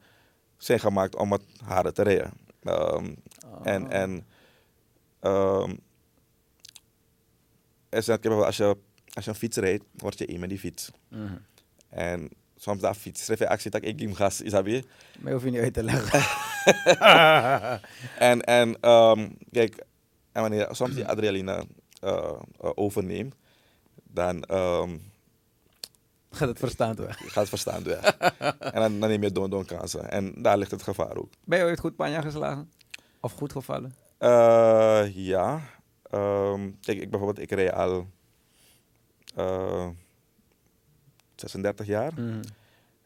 zijn 0.57 0.81
gemaakt 0.81 1.17
om 1.17 1.33
het 1.33 1.43
haren 1.65 1.95
te 1.95 2.03
rijden. 2.03 2.33
Ehm, 2.63 3.15
En, 3.63 3.85
Oh. 3.87 3.93
en 3.95 4.27
is 7.91 8.07
kijk, 8.07 8.45
als, 8.47 8.57
je, 8.57 8.77
als 9.13 9.25
je 9.25 9.31
een 9.31 9.37
fiets 9.37 9.57
rijdt, 9.57 9.85
word 9.97 10.19
je 10.19 10.27
één 10.27 10.41
met 10.41 10.49
die 10.49 10.59
fiets. 10.59 10.91
Mhm. 11.09 11.37
En 11.89 12.29
soms 12.57 12.81
dat 12.81 12.97
fiets, 12.97 13.25
schrijf 13.25 13.39
je 13.39 13.49
actie 13.49 13.71
dat 13.71 13.85
ik 13.85 13.99
geef 13.99 14.17
gas, 14.17 14.41
is 14.41 14.51
dat 14.51 14.65
weer? 14.65 14.85
Maar 15.19 15.33
hoef 15.33 15.45
je 15.45 15.51
niet 15.51 15.61
uit 15.61 15.75
te 15.75 15.83
leggen. 15.83 16.21
En, 18.19 18.43
en 18.45 18.81
ehm, 18.81 19.29
kijk, 19.51 19.85
en 20.33 20.41
wanneer 20.41 20.69
je 20.69 20.75
soms 20.75 20.95
die 20.95 21.07
adrenaline 21.07 21.67
eh, 22.01 22.41
overneemt, 22.59 23.35
dan 24.03 24.43
ehm, 24.45 24.97
Gaat 26.31 26.49
het 26.49 26.59
verstand 26.59 26.99
weg. 26.99 27.17
gaat 27.33 27.35
het 27.35 27.49
verstand 27.49 27.87
weg. 27.87 28.17
en 28.59 28.81
dan, 28.81 29.01
dan 29.01 29.09
neem 29.09 29.23
je 29.23 29.33
don 29.33 29.51
don 29.51 29.65
kansen. 29.65 30.11
En 30.11 30.43
daar 30.43 30.59
ligt 30.59 30.71
het 30.71 30.83
gevaar 30.83 31.17
ook. 31.17 31.29
Ben 31.45 31.59
je 31.59 31.65
ooit 31.65 31.81
goed 31.81 31.97
panja 31.97 32.21
geslagen? 32.21 32.71
Of 33.21 33.33
goed 33.33 33.53
gevallen? 33.53 33.95
Eh, 34.19 35.03
ja. 35.15 35.61
Ehm, 36.11 36.71
kijk, 36.81 37.01
ik 37.01 37.11
bijvoorbeeld, 37.11 37.51
ik 37.51 37.51
rij 37.51 37.73
al 37.73 38.07
eh, 39.35 39.89
36 41.35 41.87
jaar. 41.87 42.13
Mhm. 42.15 42.43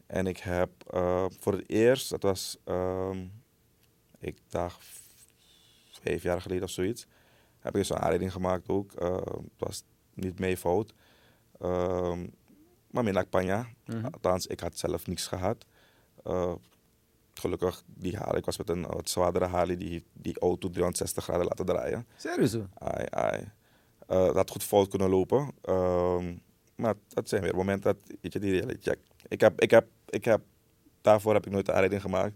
En 0.07 0.27
ik 0.27 0.39
heb 0.39 0.71
eh, 0.91 1.27
voor 1.41 1.53
het 1.53 1.69
eerst, 1.69 2.11
dat 2.11 2.23
was, 2.23 2.59
ehm, 2.65 3.27
ik 4.19 4.39
dacht 4.49 4.87
vijf 5.91 6.23
jaar 6.23 6.41
geleden 6.41 6.65
of 6.65 6.71
zoiets, 6.71 7.07
heb 7.59 7.77
ik 7.77 7.85
zo'n 7.85 7.99
aanrijding 7.99 8.33
gemaakt 8.33 8.69
ook. 8.69 8.93
Eh, 8.93 9.17
het 9.27 9.59
was 9.59 9.83
niet 10.15 10.39
mijn 10.39 10.57
fout. 10.57 10.95
Ehm, 11.61 12.27
maar 12.91 13.05
mijn 13.05 13.29
panja. 13.29 13.67
Mhm. 13.87 14.05
Althans, 14.05 14.47
ik 14.47 14.61
had 14.61 14.79
zelf 14.79 15.07
niks 15.07 15.27
gehad. 15.27 15.65
Gelukkig, 17.35 17.83
die 17.87 18.17
Harley, 18.17 18.39
ik 18.39 18.45
was 18.45 18.59
met 18.59 18.69
een 18.69 18.87
wat 18.87 19.09
zwaardere 19.09 19.45
Harley, 19.45 19.77
die, 19.77 20.05
die 20.13 20.39
auto 20.39 20.69
360 20.71 21.25
graden 21.25 21.45
laten 21.45 21.67
draaien. 21.67 22.07
Serieus? 22.17 22.57
Ai, 22.75 23.07
ai. 23.11 23.53
Eh, 24.07 24.25
dat 24.25 24.35
had 24.35 24.51
goed 24.51 24.65
fout 24.65 24.89
kunnen 24.89 25.09
lopen. 25.09 25.51
Ehm, 25.63 26.35
maar 26.75 26.95
dat 27.09 27.29
zijn 27.29 27.43
weer 27.43 27.55
momenten 27.55 27.95
dat 27.95 28.17
weet 28.21 28.33
je, 28.33 28.39
die 28.39 28.51
reality 28.51 28.91
check. 28.91 28.99
Ik 29.29 29.41
heb, 29.41 29.61
ik 29.61 29.71
heb, 29.71 29.87
ik 30.09 30.25
heb, 30.25 30.41
daarvoor 31.01 31.35
heb 31.35 31.47
ik 31.47 31.53
nooit 31.53 31.69
een 31.69 31.75
aanrijding 31.75 32.01
gemaakt. 32.01 32.35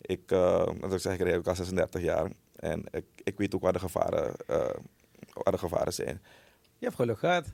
Ik, 0.00 0.30
uh, 0.30 0.66
dat 0.80 0.92
ik 0.92 0.98
zeg, 0.98 1.12
ik 1.12 1.20
rijd 1.20 1.36
ook 1.36 1.46
al 1.46 1.54
36 1.54 2.02
jaar. 2.02 2.30
En 2.56 2.84
ik, 2.90 3.04
ik 3.24 3.38
weet 3.38 3.54
ook 3.54 3.62
waar 3.62 3.72
de 3.72 3.78
gevaren, 3.78 4.34
eh, 4.46 4.56
waar 5.32 5.52
de 5.52 5.58
gevaren 5.58 5.92
zijn. 5.92 6.22
Je 6.78 6.84
hebt 6.84 6.94
geluk 6.94 7.18
gehad. 7.18 7.46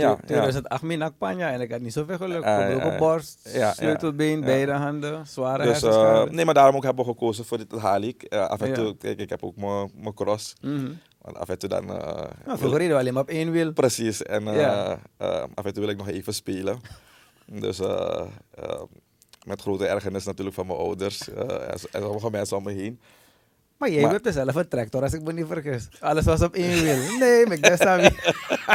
Ja, 0.00 0.02
Ja, 0.02 0.08
ja. 0.08 0.16
2008 0.24 0.82
minak 0.82 1.18
panja 1.18 1.50
en 1.52 1.60
ik 1.60 1.70
had 1.70 1.80
niet 1.80 1.92
zoveel 1.92 2.16
geluk. 2.16 2.44
Gebroken 2.44 2.92
ja. 2.92 2.98
borst, 2.98 3.48
Ja, 3.52 3.72
sleutelbeen, 3.72 4.40
beide 4.40 4.72
handen, 4.72 5.26
zware 5.26 5.62
Dus, 5.62 5.82
eh, 5.82 6.24
nee, 6.24 6.44
maar 6.44 6.54
daarom 6.54 6.76
ook 6.76 6.82
hebben 6.82 7.04
we 7.04 7.10
gekozen 7.10 7.44
voor 7.44 7.58
dit 7.58 7.72
Harley. 7.72 8.14
Eh, 8.28 8.46
af 8.46 8.60
en 8.60 8.72
toe, 8.72 8.96
kijk, 8.96 9.20
ik 9.20 9.28
heb 9.28 9.42
ook 9.42 9.56
mijn 9.56 10.14
cross. 10.14 10.54
Mhm. 10.60 10.92
Want 11.20 11.36
af 11.36 11.48
en 11.48 11.58
toe 11.58 11.68
dan... 11.68 11.90
eh, 11.90 12.24
Nou, 12.46 12.58
vroeger 12.58 12.78
reden 12.78 12.94
we 12.94 13.00
alleen 13.00 13.12
maar 13.12 13.22
op 13.22 13.28
één 13.28 13.50
wiel. 13.50 13.72
Precies. 13.72 14.22
En 14.22 14.46
af 15.54 15.64
en 15.64 15.72
toe 15.72 15.80
wil 15.82 15.88
ik 15.88 15.96
nog 15.96 16.08
even 16.08 16.34
spelen. 16.34 16.80
Dus 17.60 17.78
met 19.46 19.60
grote 19.60 19.86
ergernis 19.86 20.24
natuurlijk 20.24 20.56
van 20.56 20.66
mijn 20.66 20.78
ouders 20.78 21.28
en, 21.28 21.60
en 21.92 22.02
sommige 22.02 22.30
mensen 22.30 22.56
om 22.56 22.62
me 22.62 22.72
heen. 22.72 23.00
Maar 23.78 23.90
jij 23.90 24.02
Maar- 24.02 24.12
hebt 24.12 24.26
er 24.26 24.32
zelf 24.32 24.54
een 24.54 24.68
tractor, 24.68 25.02
als 25.02 25.12
ik 25.12 25.22
me 25.22 25.32
niet 25.32 25.46
vergis. 25.46 25.88
Alles 26.00 26.24
was 26.24 26.42
op 26.42 26.54
één 26.54 26.82
wiel. 26.82 27.18
Nee, 27.18 27.44
ik 27.44 27.60
ben 27.60 27.76
sabi. 27.78 28.08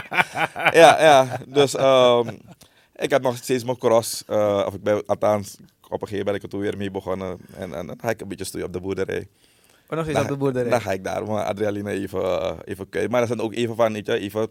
ja, 0.81 1.01
ja. 1.01 1.37
Dus 1.47 1.75
ehm, 1.75 2.27
ik 2.95 3.09
heb 3.09 3.21
nog 3.21 3.35
steeds 3.37 3.63
mijn 3.63 3.77
cross. 3.77 4.23
eh, 4.27 4.63
of 4.67 4.73
ik 4.73 4.83
ben, 4.83 5.05
althans, 5.05 5.55
op 5.89 6.01
een 6.01 6.07
gegeven 6.07 6.17
moment 6.17 6.25
ben 6.25 6.35
ik 6.35 6.43
er 6.43 6.49
toen 6.49 6.59
weer 6.59 6.77
mee 6.77 6.91
begonnen. 6.91 7.37
En, 7.55 7.73
en 7.73 7.87
dan 7.87 7.99
ga 8.01 8.09
ik 8.09 8.21
een 8.21 8.27
beetje 8.27 8.45
stoeien 8.45 8.67
op 8.67 8.73
de 8.73 8.79
boerderij. 8.81 9.27
Oh, 9.89 9.97
nog 9.97 10.05
eens 10.05 10.13
Dan- 10.15 10.23
op 10.23 10.29
de 10.29 10.37
boerderij. 10.37 10.69
Dan 10.69 10.81
ga 10.81 10.91
ik 10.91 11.03
daar 11.03 11.23
mijn 11.23 11.45
adrenaline 11.45 11.91
even, 11.91 12.57
even 12.65 12.89
kijken. 12.89 13.11
Maar 13.11 13.21
dat 13.21 13.29
is 13.29 13.35
dan 13.35 13.45
ook 13.45 13.53
even 13.53 13.75
van, 13.75 13.93
weet 13.93 14.05
je, 14.05 14.17
even 14.19 14.47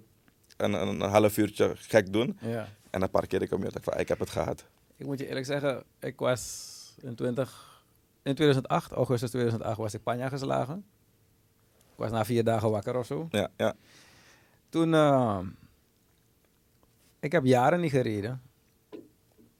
een, 0.56 0.72
een, 0.72 1.00
een 1.00 1.10
half 1.10 1.36
uurtje 1.36 1.72
gek 1.74 2.12
doen. 2.12 2.38
Ja. 2.40 2.68
En 2.90 3.00
dan 3.00 3.10
parkeer 3.10 3.42
ik 3.42 3.50
hem 3.50 3.60
weer. 3.60 3.76
Ik 3.76 3.82
van, 3.82 3.98
ik 3.98 4.08
heb 4.08 4.18
het 4.18 4.30
gehad. 4.30 4.64
Ik 4.96 5.06
moet 5.06 5.18
je 5.18 5.28
eerlijk 5.28 5.46
zeggen, 5.46 5.82
ik 6.00 6.18
was 6.18 6.68
in, 7.02 7.14
20, 7.14 7.69
in 8.22 8.34
2008, 8.34 8.92
augustus 8.92 9.30
2008, 9.30 9.76
was 9.78 9.94
ik 9.94 10.02
panja 10.02 10.28
geslagen. 10.28 10.84
Ik 11.92 11.96
was 11.96 12.10
na 12.10 12.24
vier 12.24 12.44
dagen 12.44 12.70
wakker 12.70 12.96
of 12.96 13.06
zo. 13.06 13.28
Ja, 13.30 13.48
ja. 13.56 13.74
Toen, 14.68 14.94
eh, 14.94 15.38
ik 17.20 17.32
heb 17.32 17.44
jaren 17.44 17.80
niet 17.80 17.90
gereden. 17.90 18.42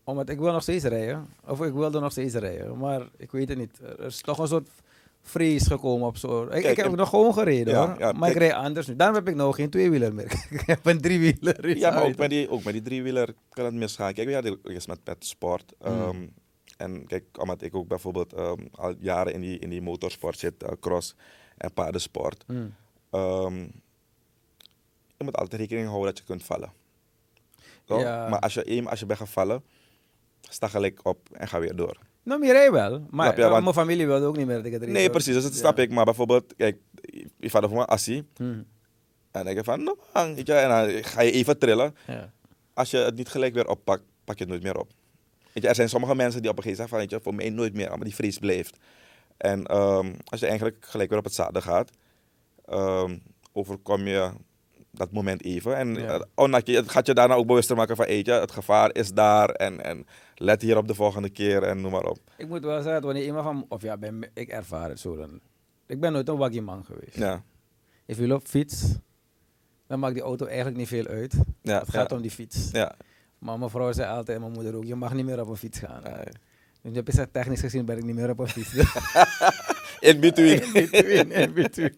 Omdat 0.05 0.29
ik 0.29 0.39
wil 0.39 0.53
nog 0.53 0.63
steeds 0.63 0.85
rijden. 0.85 1.27
Of 1.47 1.63
ik 1.63 1.73
wilde 1.73 2.01
nog 2.01 2.13
steeds 2.13 2.35
rijden. 2.35 2.79
Maar 2.79 3.09
ik 3.17 3.31
weet 3.31 3.49
het 3.49 3.59
niet. 3.59 3.79
Er 3.79 4.01
is 4.05 4.21
toch 4.21 4.39
een 4.39 4.49
soort 4.49 4.69
vrees 5.23 5.67
gekomen 5.67 6.07
op 6.07 6.17
zo. 6.17 6.43
Ik, 6.47 6.65
heb 6.65 6.79
en- 6.79 6.97
nog 6.97 7.09
gewoon 7.09 7.33
gereden 7.35 7.75
Ja, 7.75 7.87
hoor. 7.89 7.99
ja, 7.99 8.13
maar 8.13 8.31
ik 8.31 8.37
rijd 8.37 8.53
anders 8.53 8.87
nu. 8.87 8.97
Daarom 8.97 9.17
heb 9.17 9.29
ik 9.29 9.35
nou 9.35 9.53
geen 9.55 9.71
tweewieler 9.71 10.15
meer. 10.15 10.45
ik 10.51 10.63
heb 10.67 10.87
een 10.87 11.01
driewieler. 11.01 11.77
Ja, 11.77 11.91
maar 11.91 12.03
ook 12.03 12.17
met 12.17 12.31
die, 12.31 12.51
ook 12.51 12.63
met 12.65 12.73
die 12.73 12.83
driewieler 12.83 13.35
kan 13.49 13.65
het 13.65 13.75
misgaan. 13.75 14.13
Kijk, 14.13 14.29
we 14.29 14.35
hadden 14.35 14.59
eens 14.63 14.87
met, 14.87 14.99
met 15.05 15.25
sport. 15.27 15.73
Mm. 15.85 16.31
En 16.81 17.07
kijk, 17.07 17.25
omdat 17.41 17.63
ik 17.63 17.75
ook 17.75 17.89
bijvoorbeeld 17.89 18.33
ehm, 18.33 18.67
al 18.73 18.95
jaren 18.99 19.33
in 19.33 19.41
die, 19.41 19.59
in 19.59 19.69
die 19.71 19.83
motorsport 19.83 20.39
zit, 20.39 20.63
eh, 20.63 20.73
cross 20.81 21.15
en 21.57 21.73
paardensport. 21.73 22.45
Hmm. 22.47 22.75
Ehm, 23.11 23.57
je 25.17 25.25
moet 25.25 25.37
altijd 25.37 25.61
rekening 25.61 25.87
houden 25.87 26.09
dat 26.09 26.19
je 26.19 26.25
kunt 26.25 26.45
vallen. 26.45 26.73
Ja. 27.85 28.29
Maar 28.29 28.39
als 28.41 28.55
je, 28.55 28.65
eenmaal 28.65 28.91
als 28.91 29.01
je 29.01 29.07
bent 29.07 29.19
gevallen, 29.19 29.63
sta 30.41 30.69
gelijk 30.69 31.01
op 31.03 31.29
en 31.33 31.49
ga 31.49 31.59
weer 31.61 31.77
door. 31.77 31.99
Nou, 32.23 32.41
Mireille 32.41 32.73
wel. 32.73 33.07
Maar 33.11 33.37
je, 33.37 33.43
eh, 33.43 33.51
want- 33.51 33.63
mijn 33.63 33.75
familie 33.75 34.07
wilde 34.07 34.27
ook 34.27 34.37
niet 34.37 34.47
meer 34.47 34.57
dat 34.57 34.65
ik 34.65 34.73
het 34.73 34.83
reed, 34.83 34.93
Nee, 34.93 35.11
precies, 35.11 35.35
dus 35.35 35.43
dat 35.43 35.53
Ja. 35.53 35.59
snap 35.59 35.79
ik. 35.79 35.91
Maar 35.91 36.05
bijvoorbeeld, 36.05 36.57
kijk, 36.57 36.79
je 37.39 37.51
vader 37.51 37.69
voor 37.69 37.79
me 37.79 37.85
assie. 37.87 38.25
Hm, 38.37 38.43
En 38.43 38.67
dan 39.31 39.45
denk 39.45 39.57
je 39.57 39.65
van, 39.65 39.83
nou, 39.83 39.97
en 40.13 40.35
dan 40.45 41.05
ga 41.05 41.21
je 41.21 41.31
even 41.31 41.59
trillen. 41.59 41.95
ja. 42.07 42.33
Als 42.75 42.91
je 42.91 42.97
het 42.97 43.17
niet 43.17 43.29
gelijk 43.29 43.55
weer 43.55 43.69
oppakt, 43.69 44.03
pak 44.25 44.37
je 44.39 44.43
het 44.45 44.53
nooit 44.53 44.63
meer 44.63 44.79
op. 44.79 44.91
Weet 45.53 45.63
je, 45.63 45.69
er 45.69 45.75
zijn 45.75 45.89
sommige 45.89 46.15
mensen 46.15 46.43
die 46.43 46.51
op 46.51 46.57
een 46.57 46.63
gegeven 46.63 46.85
moment 46.91 47.01
zeggen 47.11 47.21
van, 47.21 47.21
weet 47.25 47.35
je, 47.41 47.47
voor 47.47 47.51
mij 47.55 47.63
nooit 47.63 47.75
meer, 47.75 47.89
maar 47.89 48.05
die 48.07 48.15
vrees 48.15 48.39
blijft. 48.39 48.77
En 49.37 49.67
ehm, 49.67 50.13
als 50.25 50.41
je 50.41 50.47
eigenlijk 50.47 50.77
gelijk 50.81 51.09
weer 51.11 51.19
op 51.19 51.25
het 51.25 51.35
zadel 51.35 51.61
gaat, 51.63 51.91
ehm, 52.65 53.19
overkom 53.53 54.07
je 54.07 54.31
dat 54.91 55.13
moment 55.13 55.45
even. 55.45 55.77
En 55.77 55.95
Ja. 55.95 56.15
eh, 56.15 56.21
oh, 56.35 56.59
je- 56.65 56.77
het 56.77 56.91
gaat 56.91 57.07
je 57.07 57.15
daarna 57.15 57.35
ook 57.35 57.47
bewuster 57.47 57.77
maken 57.77 57.97
van, 57.97 58.07
weet 58.07 58.27
je, 58.27 58.33
het 58.33 58.51
gevaar 58.51 58.95
is 58.95 59.13
daar 59.13 59.49
en, 59.51 59.85
en 59.85 60.07
let 60.35 60.63
hier 60.63 60.77
op 60.77 60.87
de 60.89 60.95
volgende 60.95 61.31
keer 61.31 61.63
en 61.63 61.81
noem 61.81 61.91
maar 61.93 62.05
op. 62.05 62.19
Ik 62.37 62.49
moet 62.49 62.65
wel 62.65 62.83
zeggen, 62.83 63.03
wanneer 63.03 63.25
iemand 63.25 63.45
van... 63.45 63.65
Of 63.69 63.83
ja, 63.83 63.97
ben, 63.97 64.31
ik 64.35 64.49
ervaar 64.49 64.89
het 64.89 65.01
zo 65.01 65.17
dan. 65.17 65.41
Ik 65.87 66.01
ben 66.01 66.13
nooit 66.13 66.29
een 66.29 66.37
waggie 66.37 66.63
man 66.63 66.85
geweest. 66.85 67.17
Ja, 67.17 67.43
If 68.07 68.19
je 68.19 68.27
loopt 68.27 68.49
fiets, 68.49 68.95
dan 69.87 69.99
maakt 69.99 70.15
die 70.15 70.23
auto 70.23 70.47
eigenlijk 70.47 70.77
niet 70.77 70.89
veel 70.89 71.07
uit. 71.07 71.35
ja, 71.63 71.79
het 71.79 71.91
gaat 71.91 72.11
ja, 72.11 72.17
om 72.17 72.23
die 72.23 72.31
fiets. 72.31 72.69
ja. 72.73 72.95
Maar 73.41 73.59
mijn 73.59 73.71
vrouw 73.71 73.93
zei 73.93 74.11
altijd, 74.11 74.41
mijn 74.41 74.53
moeder 74.53 74.77
ook, 74.77 74.85
je 74.85 74.95
mag 74.95 75.13
niet 75.15 75.25
meer 75.25 75.41
op 75.41 75.49
een 75.49 75.57
fiets 75.57 75.79
gaan. 75.79 76.03
Nee. 76.03 76.25
Dus 76.83 76.91
je 76.91 76.97
hebt 76.97 77.09
gezegd, 77.11 77.33
technisch 77.33 77.61
gezien 77.61 77.85
ben 77.85 77.99
ik 77.99 78.05
niet 78.05 78.15
meer 78.15 78.31
op 78.31 78.39
een 78.39 78.49
fiets. 78.49 78.75
In 80.01 80.21
between. 80.21 80.63
in 80.75 80.91
between, 80.91 81.33
in 81.33 81.53
between. 81.53 81.95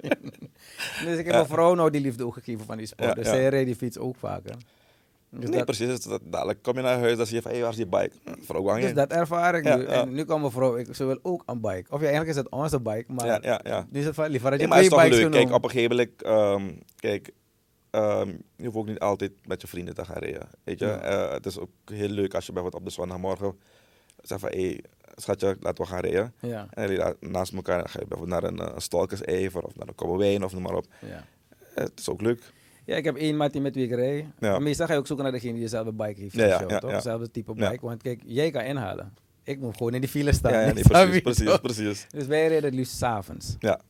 dus 1.05 1.19
ik 1.19 1.25
heb 1.25 1.35
mijn 1.35 1.47
vrouw 1.47 1.75
nou 1.75 1.91
die 1.91 2.01
liefde 2.01 2.27
ook 2.27 2.35
gegeven 2.35 2.65
van 2.67 2.77
die 2.77 2.87
sport. 2.87 3.09
Ja, 3.09 3.15
dus 3.15 3.27
zij 3.27 3.49
reed 3.49 3.67
die 3.67 3.75
fiets 3.77 3.99
ook 3.99 4.17
vaker. 4.17 4.55
Dus, 5.31 5.49
nee, 5.49 5.57
dat, 5.57 5.65
precies. 5.65 5.87
Dus 5.87 6.01
dat, 6.01 6.21
dadelijk 6.25 6.63
kom 6.63 6.77
je 6.77 6.83
naar 6.83 6.99
huis, 6.99 7.17
dan 7.17 7.27
zie 7.27 7.37
je 7.37 7.43
van, 7.43 7.51
hé, 7.53 7.61
waar 7.61 7.71
is 7.71 7.77
die 7.77 7.87
bike? 7.87 8.11
Hm, 8.25 8.33
Vrouw 8.43 8.63
Wang 8.63 8.81
dus 8.81 8.89
in. 8.89 8.95
dat 8.95 9.11
ervaar 9.13 9.55
ik 9.55 9.65
Ja, 9.65 9.77
nu. 9.77 9.83
ja. 9.83 9.89
En 9.89 10.13
nu 10.13 10.25
kan 10.25 10.41
mijn 10.41 10.53
vrouw, 10.53 10.77
ik, 10.77 10.95
ze 10.95 11.05
wil 11.05 11.19
ook 11.23 11.43
een 11.47 11.61
bike. 11.61 11.85
Of 11.91 11.99
ja, 12.01 12.07
eigenlijk 12.07 12.29
is 12.29 12.37
het 12.37 12.49
onze 12.49 12.81
bike, 12.81 13.05
maar 13.13 13.27
Ja, 13.27 13.39
ja, 13.43 13.61
ja. 13.65 13.87
nu 13.91 13.99
is 14.01 14.05
het 14.07 14.15
van, 14.15 14.29
liever 14.31 14.51
dat 14.51 14.61
je 14.61 14.67
Nee, 14.67 14.75
maar 14.91 14.91
twee 14.91 15.01
bikes 15.11 15.19
leuk. 15.19 15.31
Kijk, 15.33 15.53
op 15.53 15.65
een 15.65 15.71
gegeven 15.71 15.97
moment, 15.97 16.23
ehm, 16.23 16.71
kijk, 16.97 17.31
ehm, 17.93 18.29
je 18.57 18.65
hoeft 18.65 18.77
ook 18.77 18.87
niet 18.87 18.99
altijd 18.99 19.33
met 19.47 19.61
je 19.61 19.67
vrienden 19.67 19.95
te 19.95 20.05
gaan 20.05 20.17
rijden. 20.19 20.49
Weet 20.65 20.79
je, 20.79 20.87
Ja. 20.87 21.01
Eh, 21.01 21.33
het 21.33 21.47
is 21.47 21.59
ook 21.59 21.71
heel 21.85 22.09
leuk 22.09 22.35
als 22.35 22.47
je 22.47 22.53
bijvoorbeeld 22.53 22.83
op 22.83 22.89
de 22.89 22.95
zondagmorgen 22.95 23.55
zegt 24.23 24.41
van, 24.41 24.51
hé, 24.51 24.77
schatje, 25.15 25.57
laten 25.61 25.85
we 25.85 25.91
gaan 25.91 26.01
rijden. 26.01 26.35
Ja, 26.41 26.67
En 26.71 26.97
daar 26.97 27.15
naast 27.21 27.53
elkaar 27.53 27.79
dan 27.79 27.89
ga 27.89 28.01
je 28.01 28.07
bijvoorbeeld 28.07 28.41
naar 28.41 28.51
een, 28.51 28.73
uh, 28.75 28.79
Stalkers-Ever 28.79 29.63
of 29.63 29.77
naar 29.77 29.89
een 29.97 30.17
Wijn 30.17 30.45
of 30.45 30.53
noem 30.53 30.63
maar 30.63 30.75
op. 30.75 30.87
ja. 31.01 31.25
Eh, 31.75 31.85
het 31.85 31.99
is 31.99 32.09
ook 32.09 32.21
leuk. 32.21 32.53
Ja, 32.85 32.97
ik 32.97 33.05
heb 33.05 33.17
één 33.17 33.37
maat 33.37 33.53
die 33.53 33.61
met 33.61 33.75
wie 33.75 33.89
ik. 33.89 34.27
Ja. 34.39 34.51
Maar 34.51 34.63
Meestal 34.63 34.87
ga 34.87 34.93
je 34.93 34.99
ook 34.99 35.07
zoeken 35.07 35.25
naar 35.25 35.35
degene 35.35 35.53
die 35.53 35.63
dezelfde 35.63 35.93
bike 35.93 36.21
heeft. 36.21 36.35
Ja, 36.35 36.67
toch? 36.79 36.91
Hetzelfde 36.91 37.31
type 37.31 37.55
bike. 37.55 37.79
Want 37.81 38.03
kijk, 38.03 38.23
jij 38.27 38.51
kan 38.51 38.63
inhalen. 38.63 39.15
Ik 39.43 39.59
moet 39.61 39.77
gewoon 39.77 39.95
in 39.95 40.01
die 40.01 40.11
file 40.11 40.33
staan. 40.33 40.53
Ja, 40.53 40.73
nee, 40.73 40.83
precies, 40.83 41.21
precies, 41.23 41.59
precies. 41.59 42.07
Dus 42.11 42.27
wij 42.27 42.47
rijden 42.47 42.65
het 42.65 42.75
liefst 42.75 42.97
s'avonds. 42.97 43.57
Ja. 43.59 43.81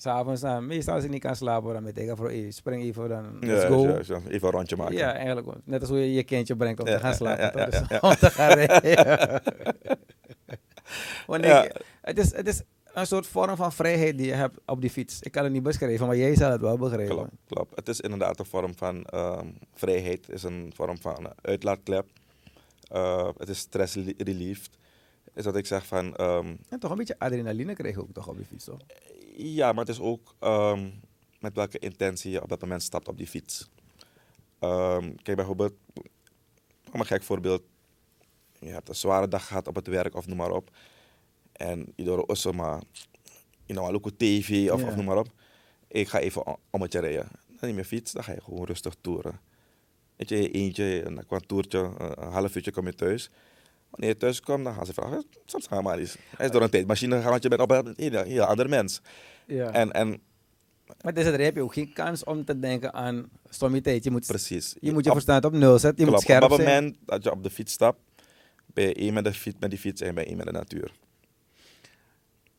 S'avonds, 0.00 0.40
nou, 0.42 0.62
meestal 0.62 0.94
als 0.94 1.04
ik 1.04 1.10
niet 1.10 1.20
kan 1.22 1.36
slapen, 1.36 1.72
dan 1.72 1.82
met 1.82 1.98
ik 1.98 2.12
voor 2.16 2.28
hey, 2.28 2.50
spring 2.50 2.82
even, 2.82 3.08
dan 3.08 3.38
let's 3.40 3.64
go. 3.64 3.82
ja, 3.82 4.00
ja, 4.04 4.20
even 4.28 4.48
een 4.48 4.54
rondje 4.54 4.76
maken. 4.76 4.96
Ja, 4.96 5.12
eigenlijk. 5.14 5.48
Net 5.64 5.80
als 5.80 5.90
hoe 5.90 5.98
je 5.98 6.12
je 6.12 6.22
kindje 6.22 6.56
brengt 6.56 6.80
om 6.80 6.86
te 6.86 6.98
gaan 6.98 7.14
slapen. 7.14 7.44
ja, 7.44 7.50
toch? 7.50 7.60
ja, 7.60 7.66
Dus 7.66 7.78
ja, 7.78 7.86
ja. 7.88 8.08
Om 8.08 8.14
te 8.14 8.30
gaan 8.30 8.52
rijden. 8.58 9.42
Want 11.26 11.44
Ja. 11.44 11.64
ik- 11.64 11.80
het, 12.02 12.18
is, 12.18 12.32
het 12.34 12.48
is 12.48 12.62
een 12.92 13.06
soort 13.06 13.26
vorm 13.26 13.56
van 13.56 13.72
vrijheid 13.72 14.18
die 14.18 14.26
je 14.26 14.32
hebt 14.32 14.58
op 14.66 14.80
die 14.80 14.90
fiets. 14.90 15.20
Ik 15.20 15.32
kan 15.32 15.44
het 15.44 15.52
niet 15.52 15.62
beschrijven, 15.62 16.06
maar 16.06 16.16
jij 16.16 16.34
zal 16.36 16.50
het 16.50 16.60
wel 16.60 16.76
begrijpen. 16.78 17.14
Klopt, 17.16 17.30
klopt. 17.46 17.76
Het 17.76 17.88
is 17.88 18.00
inderdaad 18.00 18.38
een 18.38 18.44
vorm 18.46 18.74
van 18.76 19.04
ehm, 19.04 19.46
vrijheid, 19.74 20.26
het 20.26 20.34
is 20.34 20.42
een 20.42 20.72
vorm 20.74 20.98
van 21.00 21.26
eh, 21.26 21.30
uitlaatklep. 21.42 22.06
Eh, 22.88 23.28
het 23.38 23.48
is 23.48 23.58
stress 23.58 23.94
reli- 23.94 24.14
relieved. 24.16 24.70
Is 25.34 25.44
dat 25.44 25.56
ik 25.56 25.66
zeg 25.66 25.86
van, 25.86 26.16
ehm, 26.16 26.54
En 26.68 26.78
toch 26.78 26.90
een 26.90 26.96
beetje 26.96 27.18
adrenaline 27.18 27.74
krijg 27.74 27.94
je 27.94 28.00
ook 28.00 28.12
toch 28.12 28.28
op 28.28 28.36
die 28.36 28.46
fiets, 28.46 28.64
toch? 28.64 28.78
Ja, 29.38 29.72
maar 29.72 29.84
het 29.84 29.94
is 29.94 30.00
ook 30.00 30.34
ehm, 30.38 30.90
met 31.40 31.54
welke 31.54 31.78
intentie 31.78 32.30
je 32.30 32.42
op 32.42 32.48
dat 32.48 32.60
moment 32.60 32.82
stapt 32.82 33.08
op 33.08 33.16
die 33.16 33.26
fiets. 33.26 33.68
Ehm, 34.58 35.14
kijk, 35.22 35.36
bijvoorbeeld, 35.36 35.72
een 36.92 37.06
gek 37.06 37.22
voorbeeld, 37.22 37.62
je 38.58 38.68
hebt 38.68 38.88
een 38.88 38.94
zware 38.94 39.28
dag 39.28 39.46
gehad 39.46 39.66
op 39.66 39.74
het 39.74 39.86
werk 39.86 40.14
of 40.14 40.26
noem 40.26 40.36
maar 40.36 40.50
op. 40.50 40.70
En 41.52 41.92
je 41.96 42.04
door 42.04 42.22
osso 42.26 42.52
maar, 42.52 42.82
op 43.66 44.10
tv 44.16 44.70
of, 44.70 44.82
of 44.84 44.96
noem 44.96 45.04
maar 45.04 45.18
op. 45.18 45.28
Ik 45.88 46.08
ga 46.08 46.18
even 46.18 46.46
om- 46.46 46.82
het 46.82 46.94
rijden. 47.00 47.28
Dan 47.46 47.68
neem 47.68 47.76
je 47.76 47.84
fiets, 47.84 48.12
dan 48.12 48.24
ga 48.24 48.32
je 48.32 48.40
gewoon 48.40 48.64
rustig 48.64 48.94
toeren. 49.00 49.40
Weet 50.16 50.28
je, 50.28 50.36
je 50.36 50.50
eentje, 50.50 51.02
en 51.02 51.14
dan 51.14 51.26
qua 51.26 51.38
toertje, 51.38 51.78
een 51.98 52.30
half 52.32 52.54
uurtje 52.56 52.72
kom 52.72 52.86
je 52.86 52.94
thuis. 52.94 53.30
Wanneer 53.90 54.08
je 54.08 54.16
thuis 54.16 54.40
komt, 54.40 54.64
dan 54.64 54.74
gaan 54.74 54.86
ze 54.86 54.92
vragen, 54.92 55.24
soms 55.44 55.66
gaan 55.66 55.82
maar 55.82 55.98
eens. 55.98 56.16
Hij 56.36 56.46
is 56.46 56.52
door 56.52 56.62
een 56.62 56.70
tijdmachine 56.70 57.16
gegaan, 57.16 57.30
want 57.30 57.42
je 57.42 57.48
bent 57.48 57.60
op 57.60 57.70
een 57.70 57.94
heel, 57.96 58.22
heel 58.22 58.44
ander 58.44 58.68
mens. 58.68 59.00
Ja. 59.46 59.72
En, 59.72 59.92
en 59.92 60.20
maar 61.02 61.14
deze 61.14 61.30
heb 61.30 61.54
je 61.54 61.62
ook 61.62 61.72
geen 61.72 61.92
kans 61.92 62.24
om 62.24 62.44
te 62.44 62.58
denken 62.58 62.92
aan 62.92 63.30
sommiteit. 63.48 64.04
Je 64.04 64.10
moet, 64.10 64.26
precies. 64.26 64.76
je, 64.80 64.92
moet 64.92 65.04
je 65.04 65.10
op- 65.10 65.16
verstand 65.16 65.44
op 65.44 65.52
nul 65.52 65.78
zetten. 65.78 66.04
Je 66.04 66.10
moet 66.10 66.20
op 66.20 66.28
het 66.28 66.52
zijn. 66.52 66.82
moment 66.82 66.96
dat 67.04 67.24
je 67.24 67.30
op 67.30 67.42
de 67.42 67.50
fiets 67.50 67.72
stapt, 67.72 67.98
ben 68.66 68.84
je 68.84 68.94
één 68.94 69.14
met, 69.14 69.24
de 69.24 69.32
fiets, 69.32 69.56
met 69.60 69.70
die 69.70 69.78
fiets 69.78 70.00
en 70.00 70.14
ben 70.14 70.22
je 70.22 70.28
één 70.28 70.36
met 70.36 70.46
de 70.46 70.52
natuur. 70.52 70.92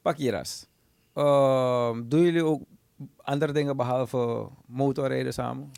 Pakiras. 0.02 0.66
Ehm, 1.14 2.02
doen 2.08 2.22
jullie 2.22 2.44
ook 2.44 2.62
andere 3.18 3.52
dingen 3.52 3.78
behalve 3.78 4.48
motorrijden 4.66 5.34
samen? 5.34 5.72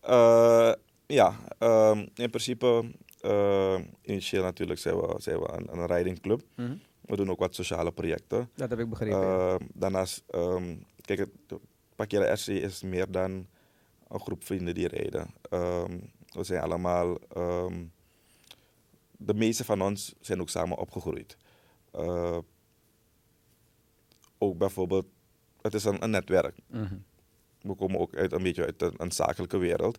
Eh, 0.00 0.72
ja, 1.06 1.34
ehm, 1.58 2.06
in 2.14 2.30
principe, 2.30 2.94
eh, 3.20 3.80
initieel 4.02 4.42
natuurlijk 4.42 4.80
zijn 4.80 4.96
we, 4.96 5.14
zijn 5.18 5.38
we 5.38 5.52
een, 5.52 5.78
een 5.78 5.86
ridingclub. 5.86 6.42
We 7.00 7.16
doen 7.16 7.30
ook 7.30 7.38
wat 7.38 7.54
sociale 7.54 7.92
projecten. 7.92 8.50
Dat 8.54 8.70
heb 8.70 8.78
ik 8.78 8.88
begrepen. 8.88 9.20
Eh, 9.20 9.54
daarnaast, 9.72 10.22
ehm, 10.26 10.76
kijk, 11.00 11.18
het 11.18 11.30
de 11.46 11.60
Pakira 11.96 12.32
RC 12.32 12.46
is 12.46 12.82
meer 12.82 13.10
dan 13.10 13.46
een 14.08 14.20
groep 14.20 14.44
vrienden 14.44 14.74
die 14.74 14.88
rijden. 14.88 15.30
Ehm, 15.50 15.98
we 16.28 16.44
zijn 16.44 16.62
allemaal, 16.62 17.18
ehm, 17.18 17.84
de 19.16 19.34
meeste 19.34 19.64
van 19.64 19.82
ons 19.82 20.14
zijn 20.20 20.40
ook 20.40 20.48
samen 20.48 20.78
opgegroeid. 20.78 21.36
Eh, 21.90 22.38
ook 24.38 24.58
bijvoorbeeld, 24.58 25.06
het 25.60 25.74
is 25.74 25.84
een, 25.84 26.02
een 26.02 26.10
netwerk. 26.10 26.56
Mhm. 26.66 26.96
We 27.60 27.74
komen 27.74 28.00
ook 28.00 28.16
uit 28.16 28.32
een 28.32 28.42
beetje 28.42 28.64
uit 28.64 28.82
een, 28.82 28.94
een 28.96 29.12
zakelijke 29.12 29.58
wereld. 29.58 29.98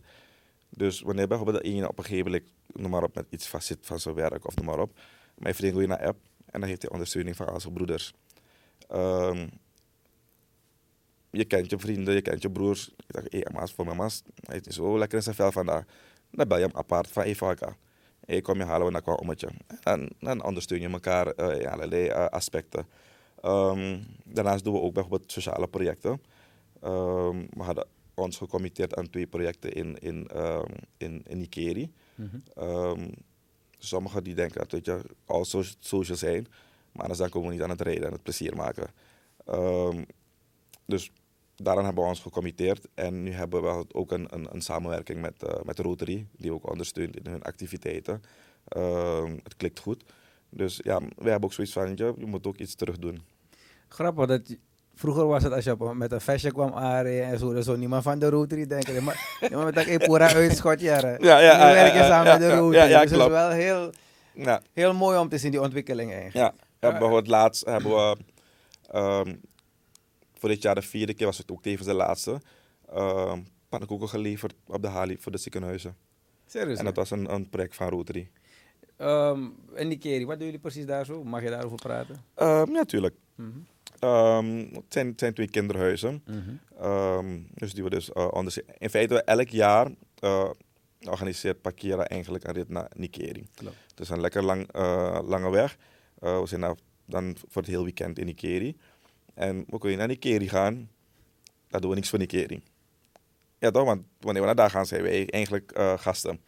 Dus 0.69 1.01
wanneer 1.01 1.27
bijvoorbeeld 1.27 1.63
ene 1.63 1.87
op 1.87 1.97
een 1.97 2.03
gegeven 2.03 2.25
moment, 2.31 2.49
noem 2.73 2.91
maar 2.91 3.03
op, 3.03 3.15
met 3.15 3.25
iets 3.29 3.47
vast 3.47 3.67
zit 3.67 3.77
van 3.81 3.99
zijn 3.99 4.15
werk 4.15 4.47
of 4.47 4.55
noem 4.55 4.65
maar 4.65 4.79
op. 4.79 4.99
Mijn 5.35 5.55
vriend 5.55 5.77
je 5.77 5.87
naar 5.87 6.05
app 6.05 6.19
en 6.45 6.59
dan 6.59 6.69
heeft 6.69 6.81
hij 6.81 6.91
ondersteuning 6.91 7.35
van 7.35 7.47
al 7.47 7.59
zijn 7.59 7.73
broeders. 7.73 8.13
Ehm, 8.87 9.47
je 11.31 11.45
kent 11.45 11.69
je 11.69 11.79
vrienden, 11.79 12.13
je 12.13 12.21
kent 12.21 12.41
je 12.41 12.51
broers. 12.51 12.85
Je 12.85 13.03
zegt, 13.07 13.31
hé, 13.31 13.39
hey, 13.53 13.67
voor 13.67 13.85
mijn 13.85 13.97
mas, 13.97 14.23
hij 14.41 14.59
is 14.63 14.75
zo 14.75 14.97
lekker 14.97 15.17
in 15.17 15.23
zijn 15.23 15.35
vel 15.35 15.51
vandaag. 15.51 15.83
Dan 16.31 16.47
bel 16.47 16.57
je 16.57 16.65
hem 16.65 16.75
apart 16.75 17.07
van, 17.07 17.23
hé, 17.23 17.33
hey, 17.39 17.57
Hé, 18.25 18.41
kom 18.41 18.57
je 18.57 18.63
halen 18.63 18.85
we 18.85 18.91
naar 18.91 19.01
qua 19.01 19.13
ommetje. 19.13 19.49
En 19.83 20.09
dan 20.19 20.43
ondersteun 20.43 20.81
je 20.81 20.89
elkaar 20.89 21.27
eh, 21.27 21.59
in 21.59 21.67
allerlei 21.67 22.07
eh, 22.07 22.25
aspecten. 22.25 22.87
Ehm, 23.41 23.99
daarnaast 24.23 24.63
doen 24.63 24.73
we 24.73 24.79
ook 24.79 24.93
bijvoorbeeld 24.93 25.31
sociale 25.31 25.67
projecten. 25.67 26.21
Ehm, 26.81 27.45
we 27.49 27.63
hadden 27.63 27.87
ons 28.19 28.37
gecommitteerd 28.37 28.95
aan 28.95 29.09
twee 29.09 29.27
projecten 29.27 29.71
in, 29.73 29.97
in, 29.99 30.27
ehm, 30.27 30.71
in, 30.97 31.23
in 31.27 31.37
Nikeri. 31.37 31.91
Mhm. 32.15 32.37
Ehm, 32.55 33.11
sommigen 33.77 34.23
die 34.23 34.35
denken 34.35 34.67
dat 34.67 34.85
je, 34.85 35.01
al 35.25 35.45
so 35.45 35.63
social 35.79 36.17
zijn, 36.17 36.47
maar 36.91 37.01
anders 37.01 37.19
dan 37.19 37.29
komen 37.29 37.47
we 37.47 37.53
niet 37.53 37.63
aan 37.63 37.69
het 37.69 37.81
rijden 37.81 38.05
en 38.05 38.11
het 38.11 38.23
plezier 38.23 38.55
maken. 38.55 38.87
Ehm, 39.45 40.03
dus 40.85 41.11
daaraan 41.55 41.85
hebben 41.85 42.03
we 42.03 42.09
ons 42.09 42.19
gecommitteerd 42.19 42.87
en 42.93 43.23
nu 43.23 43.31
hebben 43.31 43.61
we 43.61 43.85
ook 43.93 44.11
een, 44.11 44.33
een, 44.33 44.47
een 44.53 44.61
samenwerking 44.61 45.21
met, 45.21 45.43
eh 45.43 45.61
met 45.63 45.79
Rotary, 45.79 46.27
die 46.37 46.53
ook 46.53 46.69
ondersteunt 46.69 47.15
in 47.15 47.31
hun 47.31 47.43
activiteiten. 47.43 48.21
Het 49.43 49.55
klikt 49.57 49.79
goed. 49.79 50.03
Dus 50.49 50.79
ja, 50.83 50.99
wij 50.99 51.31
hebben 51.31 51.43
ook 51.43 51.53
zoiets 51.53 51.73
van, 51.73 51.95
je, 51.95 52.13
je 52.17 52.25
moet 52.25 52.47
ook 52.47 52.57
iets 52.57 52.75
terug 52.75 52.97
doen. 52.97 53.21
Grappig 53.87 54.25
dat 54.25 54.55
vroeger 54.99 55.27
was 55.27 55.43
het 55.43 55.53
als 55.53 55.63
je 55.63 55.71
op, 55.71 55.93
met 55.93 56.11
een 56.11 56.21
vestje 56.21 56.51
kwam 56.51 56.73
aanrijden 56.73 57.25
en 57.25 57.39
zo, 57.39 57.53
dan 57.53 57.63
zou 57.63 57.77
niemand 57.77 58.03
van 58.03 58.19
de 58.19 58.29
Rotary 58.29 58.67
denken. 58.67 59.03
Maar, 59.03 59.37
maar 59.51 59.65
met 59.65 59.75
dat 59.75 59.85
Epura 59.85 60.33
uitschot, 60.33 60.79
jaren. 60.79 61.23
Ja, 61.23 61.39
ja, 61.39 61.57
Nu 61.57 61.63
ja, 61.63 61.73
werk 61.73 61.93
je 61.93 61.99
ja, 61.99 62.07
samen 62.07 62.31
met 62.31 62.49
de 62.49 62.55
Rotary. 62.55 62.75
ja, 62.75 62.83
ja, 62.83 63.01
dus 63.01 63.11
het 63.11 63.19
is 63.19 63.27
wel 63.27 63.49
heel, 63.49 63.91
Ja, 64.33 64.61
heel 64.73 64.93
mooi 64.93 65.17
om 65.17 65.29
te 65.29 65.37
zien, 65.37 65.51
die 65.51 65.61
ontwikkeling 65.61 66.11
eigenlijk. 66.11 66.35
Ja, 66.35 66.53
ja 66.79 66.89
bijvoorbeeld 66.91 67.27
laatst 67.27 67.65
hebben 67.65 67.91
we, 67.91 68.17
ehm, 68.91 69.35
voor 70.33 70.49
dit 70.49 70.61
jaar 70.61 70.75
de 70.75 70.81
vierde 70.81 71.13
keer 71.13 71.25
was 71.25 71.37
het 71.37 71.51
ook 71.51 71.61
tevens 71.61 71.87
de 71.87 71.93
laatste, 71.93 72.41
ehm 72.93 73.39
pannenkoeken 73.69 74.09
geleverd 74.09 74.53
op 74.67 74.81
de 74.81 74.87
Hali 74.87 75.17
voor 75.17 75.31
de 75.31 75.37
ziekenhuizen. 75.37 75.95
Serieus? 76.45 76.77
En 76.77 76.85
dat 76.85 76.95
was 76.95 77.11
een, 77.11 77.33
een 77.33 77.49
project 77.49 77.75
van 77.75 77.89
Rotary. 77.89 78.29
Ehm, 78.97 79.43
en 79.75 79.89
die 79.89 79.97
Kerry, 79.97 80.25
wat 80.25 80.35
doen 80.35 80.45
jullie 80.45 80.61
precies 80.61 80.85
daar 80.85 81.05
zo? 81.05 81.23
Mag 81.23 81.43
je 81.43 81.49
daarover 81.49 81.77
praten? 81.77 82.23
Ehm, 82.35 82.71
ja, 82.71 82.83
tuurlijk. 82.83 83.15
Ehm, 83.99 84.57
het, 84.57 84.85
zijn, 84.89 85.07
het 85.07 85.19
zijn 85.19 85.33
twee 85.33 85.49
kinderhuizen. 85.49 86.23
Mhm. 86.27 86.39
Ehm, 86.79 87.39
dus 87.53 87.73
die 87.73 87.83
we 87.83 87.89
dus 87.89 88.13
onder... 88.13 88.63
In 88.77 88.89
feite, 88.89 89.23
elk 89.23 89.49
jaar 89.49 89.91
eh, 90.19 90.49
organiseert 91.01 91.61
Pakira 91.61 92.07
eigenlijk 92.07 92.47
een 92.47 92.53
rit 92.53 92.69
naar 92.69 92.91
Nikeri. 92.95 93.45
Klopt. 93.55 93.75
Het 93.89 93.99
is 93.99 94.09
een 94.09 94.21
lekker 94.21 94.43
lang, 94.43 94.71
eh, 94.71 95.19
lange 95.23 95.49
weg. 95.49 95.77
We 96.19 96.43
zijn 96.45 96.77
dan 97.05 97.35
voor 97.47 97.61
het 97.61 97.71
hele 97.71 97.83
weekend 97.83 98.19
in 98.19 98.25
Nikeri. 98.25 98.77
En 99.33 99.65
we 99.67 99.77
kunnen 99.77 99.97
naar 99.97 100.07
Nikeri 100.07 100.49
gaan, 100.49 100.89
dan 101.67 101.81
doen 101.81 101.89
we 101.89 101.95
niks 101.95 102.09
voor 102.09 102.19
Nikeri. 102.19 102.63
Ja 103.57 103.71
toch, 103.71 103.85
want 103.85 104.01
wanneer 104.19 104.41
we 104.41 104.47
naar 104.47 104.55
daar 104.55 104.69
gaan 104.69 104.85
zijn 104.85 105.01
wij 105.01 105.29
eigenlijk 105.29 105.71
gasten. 105.95 106.41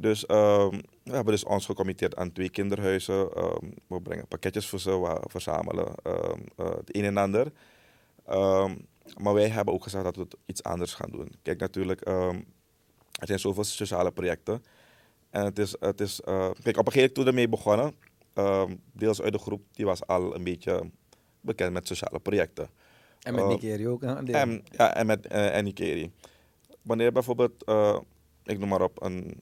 Dus 0.00 0.26
ehm, 0.26 0.80
we 1.02 1.12
hebben 1.12 1.32
dus 1.32 1.44
ons 1.44 1.66
gecommitteerd 1.66 2.16
aan 2.16 2.32
twee 2.32 2.50
kinderhuizen. 2.50 3.32
Ehm, 3.34 3.70
we 3.86 4.00
brengen 4.02 4.26
pakketjes 4.28 4.68
voor 4.68 4.80
ze, 4.80 5.00
we 5.00 5.20
verzamelen 5.28 5.94
ehm, 6.02 6.40
eh, 6.56 6.70
het 6.76 6.96
een 6.96 7.04
en 7.04 7.16
ander. 7.16 7.52
Maar 9.16 9.34
wij 9.34 9.48
hebben 9.48 9.74
ook 9.74 9.82
gezegd 9.82 10.04
dat 10.04 10.16
we 10.16 10.22
het 10.22 10.36
iets 10.46 10.62
anders 10.62 10.94
gaan 10.94 11.10
doen. 11.10 11.32
Kijk, 11.42 11.60
natuurlijk, 11.60 12.06
er 12.06 13.26
zijn 13.26 13.38
zoveel 13.38 13.64
sociale 13.64 14.10
projecten. 14.10 14.62
En 15.30 15.44
het 15.44 15.58
is, 15.58 15.76
het 15.80 16.00
is 16.00 16.20
eh, 16.20 16.50
kijk, 16.62 16.76
op 16.76 16.86
een 16.86 16.92
gegeven 16.92 16.94
moment 16.98 17.14
toen 17.14 17.24
we 17.24 17.30
ermee 17.30 17.48
begonnen, 17.48 17.94
deels 18.92 19.22
uit 19.22 19.32
de 19.32 19.38
groep, 19.38 19.62
die 19.72 19.84
was 19.86 20.06
al 20.06 20.34
een 20.34 20.44
beetje 20.44 20.90
bekend 21.40 21.72
met 21.72 21.86
sociale 21.86 22.18
projecten. 22.18 22.68
En 23.20 23.34
met 23.34 23.42
Eh, 23.44 23.48
Nikeri 23.48 23.88
ook. 23.88 24.00
hè. 24.02 24.14
En, 24.32 24.62
ja, 24.70 24.94
en 24.94 25.06
met 25.06 25.32
uh, 25.32 25.56
en 25.56 25.64
Nikeri. 25.64 26.12
Wanneer 26.82 27.12
bijvoorbeeld, 27.12 27.62
ik 28.44 28.58
noem 28.58 28.68
maar 28.68 28.82
op, 28.82 29.02
een, 29.02 29.40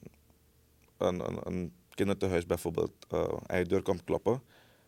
een, 0.99 1.27
een, 1.27 1.39
een 1.43 1.73
kinderthuis 1.89 2.45
bijvoorbeeld 2.45 2.91
eh, 3.09 3.23
aan 3.45 3.59
je 3.59 3.65
deur 3.65 3.81
komt 3.81 4.03
kloppen, 4.03 4.41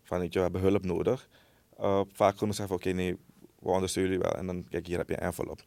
van 0.04 0.20
weet 0.20 0.34
je, 0.34 0.40
we 0.40 0.44
hebben 0.44 0.62
hulp 0.62 0.86
nodig. 0.86 1.30
Eh, 1.78 2.02
vaak 2.12 2.38
kunnen 2.38 2.56
ze 2.56 2.62
zeggen, 2.62 2.76
oké, 2.76 2.90
nee, 2.90 3.18
we 3.60 3.70
ondersteunen 3.70 4.12
jullie 4.12 4.28
wel. 4.28 4.38
En 4.38 4.46
dan, 4.46 4.68
kijk, 4.70 4.88
hier 4.88 4.98
heb 4.98 5.10
je 5.10 5.16
een 5.16 5.24
envelop. 5.24 5.64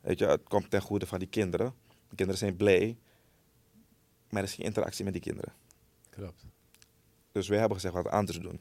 Weet 0.00 0.18
je, 0.18 0.26
het 0.26 0.42
komt 0.48 0.70
ten 0.70 0.80
goede 0.80 1.06
van 1.06 1.18
die 1.18 1.28
kinderen. 1.28 1.74
De 2.08 2.16
kinderen 2.16 2.38
zijn 2.38 2.56
blij, 2.56 2.98
maar 4.30 4.42
er 4.42 4.48
is 4.48 4.54
geen 4.54 4.66
interactie 4.66 5.04
met 5.04 5.12
die 5.12 5.22
kinderen. 5.22 5.52
Klopt. 6.10 6.44
Dus 7.32 7.48
wij 7.48 7.58
hebben 7.58 7.76
gezegd 7.76 7.94
wat 7.94 8.08
anders 8.08 8.38
doen. 8.38 8.60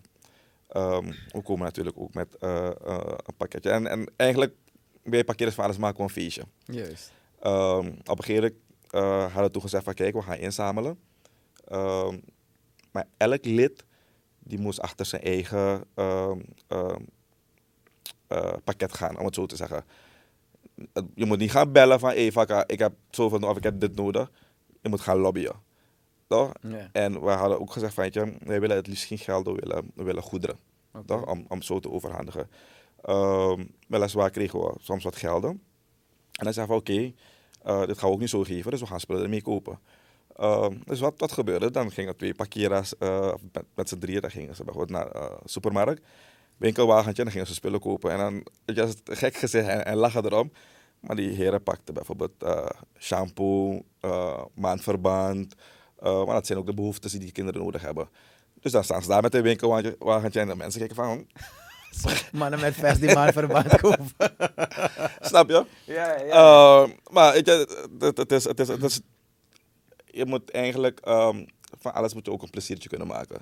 Ehm, 0.68 1.12
we 1.28 1.42
komen 1.42 1.64
natuurlijk 1.66 1.98
ook 1.98 2.14
met 2.14 2.38
eh, 2.38 2.70
een 3.26 3.36
pakketje. 3.38 3.70
En, 3.70 3.88
en 3.88 4.12
eigenlijk, 4.16 4.56
bij 5.04 5.24
parkeersvaders 5.24 5.78
maken 5.78 5.98
we 5.98 6.04
een 6.04 6.10
feestje. 6.10 6.44
Juist. 6.66 7.12
Ehm, 7.40 7.88
op 7.88 8.18
een 8.18 8.24
gegeven 8.24 8.42
moment 8.42 8.62
eh, 8.90 9.22
hadden 9.22 9.44
we 9.44 9.52
toen 9.52 9.62
gezegd 9.62 9.84
van 9.84 9.94
kijk, 9.94 10.14
we 10.14 10.22
gaan 10.22 10.38
inzamelen. 10.38 11.00
Ehm, 11.68 12.18
maar 12.92 13.08
elk 13.18 13.46
lid 13.46 13.84
die 14.40 14.60
moest 14.60 14.80
achter 14.80 15.06
zijn 15.06 15.22
eigen 15.22 15.84
ehm, 15.94 16.40
ehm, 16.68 17.02
eh, 18.28 18.54
pakket 18.64 18.94
gaan, 18.94 19.20
om 19.20 19.26
het 19.26 19.36
zo 19.36 19.46
te 19.46 19.56
zeggen. 19.56 19.86
Je 21.16 21.26
moet 21.26 21.40
niet 21.40 21.52
gaan 21.52 21.72
bellen 21.72 22.00
van 22.00 22.10
hey, 22.10 22.32
Vakka, 22.32 22.68
ik 22.68 22.80
heb 22.80 22.94
zoveel 23.10 23.40
nodig 23.40 23.52
of 23.52 23.58
ik 23.58 23.64
heb 23.64 23.80
dit 23.80 23.96
nodig. 23.96 24.32
Je 24.82 24.90
moet 24.90 25.02
gaan 25.02 25.18
lobbyen. 25.18 25.56
Toch? 26.28 26.52
En 26.92 27.22
we 27.24 27.30
hadden 27.30 27.60
ook 27.60 27.72
gezegd 27.72 27.94
van, 27.94 28.10
je, 28.12 28.38
wij 28.40 28.60
willen 28.60 28.76
het 28.76 28.88
liefst 28.88 29.06
geen 29.06 29.18
geld, 29.18 29.46
we 29.46 29.54
willen, 29.54 29.92
we 29.96 30.04
willen 30.04 30.24
goederen. 30.24 30.58
Toch? 31.06 31.26
Om, 31.26 31.46
om 31.48 31.62
zo 31.62 31.80
te 31.80 31.92
overhandigen. 31.92 32.50
Weliswaar 33.88 34.30
kregen 34.30 34.60
we 34.60 34.74
soms 34.80 35.04
wat 35.04 35.16
gelden. 35.16 35.62
En 36.34 36.44
dan 36.44 36.54
zeggen 36.54 36.74
we, 36.74 36.80
oké, 36.80 37.14
eh, 37.64 37.86
dit 37.86 37.98
gaan 37.98 38.10
we 38.10 38.16
ook 38.16 38.20
niet 38.20 38.30
zo 38.30 38.44
geven, 38.44 38.72
dus 38.72 38.80
we 38.80 38.86
gaan 38.86 39.00
spullen 39.00 39.24
ermee 39.24 39.42
kopen. 39.42 39.80
Ehm, 40.36 40.78
dus 40.86 41.00
wat, 41.00 41.14
wat 41.18 41.32
gebeurde? 41.32 41.72
Dan 41.72 41.92
gingen 41.92 42.16
twee 42.18 42.34
parkeraars 42.34 42.98
eh, 42.98 43.34
met, 43.52 43.66
met 43.76 43.90
z'n 43.90 43.98
drieën, 43.98 44.22
dan 44.22 44.32
gingen 44.32 44.56
ze 44.56 44.64
bijvoorbeeld 44.64 45.00
naar 45.00 45.14
de 45.14 45.38
supermarkt, 45.46 46.02
winkelwagentje, 46.58 47.18
en 47.18 47.24
dan 47.24 47.32
gingen 47.32 47.48
ze 47.48 47.54
spullen 47.54 47.80
kopen. 47.80 48.12
En 48.12 48.18
dan, 48.18 48.46
het 48.86 49.02
gek 49.06 49.36
gezegd 49.36 49.68
en, 49.68 49.86
en 49.86 49.96
lachen 49.96 50.26
erom. 50.26 50.52
Maar 51.00 51.16
die 51.16 51.30
heren 51.36 51.64
pakten 51.64 51.94
bijvoorbeeld 51.94 52.44
eh, 52.44 52.66
shampoo, 53.00 53.86
eh, 54.00 54.42
maandverband. 54.54 55.56
eh, 56.00 56.26
maar 56.26 56.36
dat 56.36 56.46
zijn 56.48 56.60
ook 56.60 56.66
de 56.66 56.74
behoeftes 56.74 57.12
die 57.12 57.20
die 57.20 57.32
kinderen 57.32 57.62
nodig 57.62 57.82
hebben. 57.82 58.10
Dus 58.62 58.72
dan 58.72 58.84
staan 58.84 59.02
ze 59.02 59.08
daar 59.08 59.22
met 59.22 59.36
een 59.36 59.42
winkelwagentje 59.42 60.40
en 60.40 60.48
de 60.48 60.56
mensen 60.56 60.80
kijken 60.80 60.96
van, 60.96 61.28
Mannen 62.40 62.60
met 62.60 62.74
vers 62.74 63.00
die 63.00 63.14
maand 63.14 63.34
verband 63.34 63.76
kopen. 63.82 64.08
snap 65.20 65.50
je? 65.50 65.66
ja, 65.86 66.20
ja. 66.22 66.32
Ehm, 66.84 66.92
maar 67.12 67.34
het, 67.36 67.48
het, 68.18 68.32
is, 68.32 68.44
het, 68.44 68.60
is, 68.60 68.68
het 68.68 68.84
is, 68.84 69.02
je 70.14 70.26
moet 70.26 70.52
eigenlijk, 70.52 71.00
ehm, 71.00 71.46
van 71.80 71.94
alles 71.94 72.14
moet 72.14 72.26
je 72.26 72.32
ook 72.32 72.42
een 72.42 72.50
pleziertje 72.50 72.90
kunnen 72.90 73.08
maken. 73.08 73.42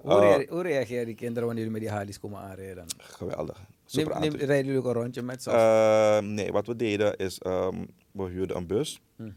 hoe, 0.00 0.12
eh, 0.12 0.36
rea- 0.36 0.46
hoe 0.48 0.62
reageren 0.62 1.06
die 1.06 1.14
kinderen 1.14 1.44
wanneer 1.46 1.64
jullie 1.64 1.78
met 1.80 1.88
die 1.88 1.96
Harleys 1.96 2.20
komen 2.20 2.38
aanrijden? 2.40 2.84
Geweldig. 2.98 3.60
Super 3.86 4.20
neem, 4.20 4.34
rijden 4.34 4.64
jullie 4.64 4.78
ook 4.80 4.86
een 4.86 4.92
rondje 5.02 5.22
met 5.22 5.42
ze? 5.42 5.50
Ehm, 5.50 6.34
nee, 6.34 6.52
wat 6.52 6.66
we 6.66 6.76
deden 6.76 7.16
is, 7.16 7.38
ehm, 7.38 7.84
we 8.10 8.24
huurden 8.28 8.56
een 8.56 8.66
bus. 8.66 9.00
Mhm. 9.16 9.30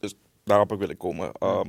Dus 0.00 0.14
daarop 0.44 0.74
wil 0.78 0.88
ik 0.88 0.98
komen. 0.98 1.32
Ehm, 1.32 1.66